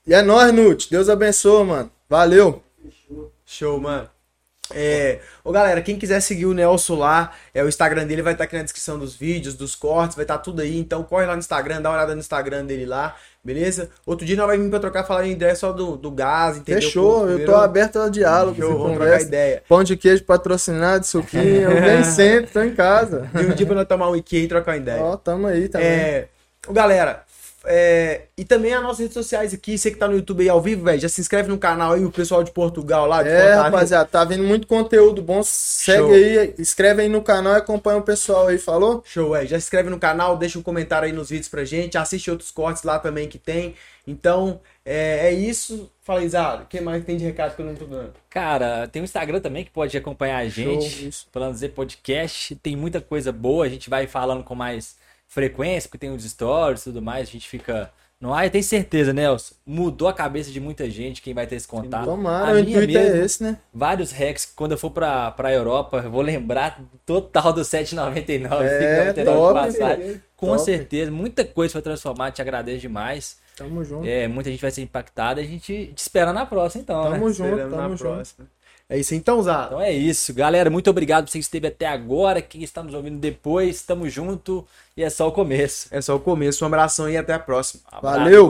[0.05, 0.89] E é nós, Nut.
[0.89, 1.91] Deus abençoe, mano.
[2.09, 2.61] Valeu.
[3.45, 4.09] Show, mano.
[4.73, 8.43] É, ô galera, quem quiser seguir o Nelson lá, é o Instagram dele vai estar
[8.43, 10.77] tá aqui na descrição dos vídeos, dos cortes, vai estar tá tudo aí.
[10.77, 13.89] Então corre lá no Instagram, dá uma olhada no Instagram dele lá, beleza?
[14.05, 16.81] Outro dia nós vamos vir pra trocar falar em ideia só do, do gás, entendeu?
[16.81, 19.63] Fechou, eu tô aberto ao diálogo, Show, vamos trocar ideia.
[19.67, 23.29] Pão de queijo patrocinado, suquinho, eu venho sempre, tô em casa.
[23.33, 25.01] E um dia pra nós tomar um Ikea e trocar uma ideia.
[25.01, 25.87] Ó, tamo aí também.
[25.87, 26.27] É,
[26.69, 27.23] galera,
[27.65, 30.61] é, e também as nossas redes sociais aqui, você que tá no YouTube aí ao
[30.61, 33.21] vivo, velho, já se inscreve no canal aí, o pessoal de Portugal lá.
[33.21, 35.41] De é, rapaziada, tá vendo muito conteúdo bom.
[35.43, 36.13] Segue Show.
[36.13, 39.03] aí, inscreve aí no canal e acompanha o pessoal aí, falou?
[39.05, 39.45] Show, é.
[39.45, 42.51] Já se inscreve no canal, deixa um comentário aí nos vídeos pra gente, assiste outros
[42.51, 43.75] cortes lá também que tem.
[44.07, 45.91] Então, é, é isso.
[46.01, 48.13] Fala, Isado, o que mais tem de recado que eu não tô dando?
[48.29, 51.11] Cara, tem o Instagram também que pode acompanhar a gente.
[51.31, 54.98] Falando dizer podcast, tem muita coisa boa, a gente vai falando com mais
[55.29, 58.47] frequência, porque tem os stories e tudo mais, a gente fica no ar.
[58.47, 62.05] E tem certeza, Nelson, mudou a cabeça de muita gente quem vai ter esse contato.
[62.05, 63.57] Tomara, a o intuito é mesmo, é esse, né?
[63.73, 68.63] Vários hacks, quando eu for pra, pra Europa, eu vou lembrar total do 7,99.
[68.63, 70.61] É, top, Com top.
[70.61, 73.37] certeza, muita coisa foi transformar, te agradeço demais.
[73.55, 74.07] Tamo junto.
[74.07, 77.33] É, muita gente vai ser impactada, a gente te espera na próxima, então, tamo né?
[77.33, 78.49] Junto, tamo na junto.
[78.91, 79.65] É isso então, Zá.
[79.67, 80.33] Então é isso.
[80.33, 82.41] Galera, muito obrigado por você que esteve até agora.
[82.41, 84.65] Quem está nos ouvindo depois, tamo junto.
[84.97, 85.87] E é só o começo.
[85.91, 86.63] É só o começo.
[86.63, 87.83] Um abração e até a próxima.
[88.01, 88.49] Valeu!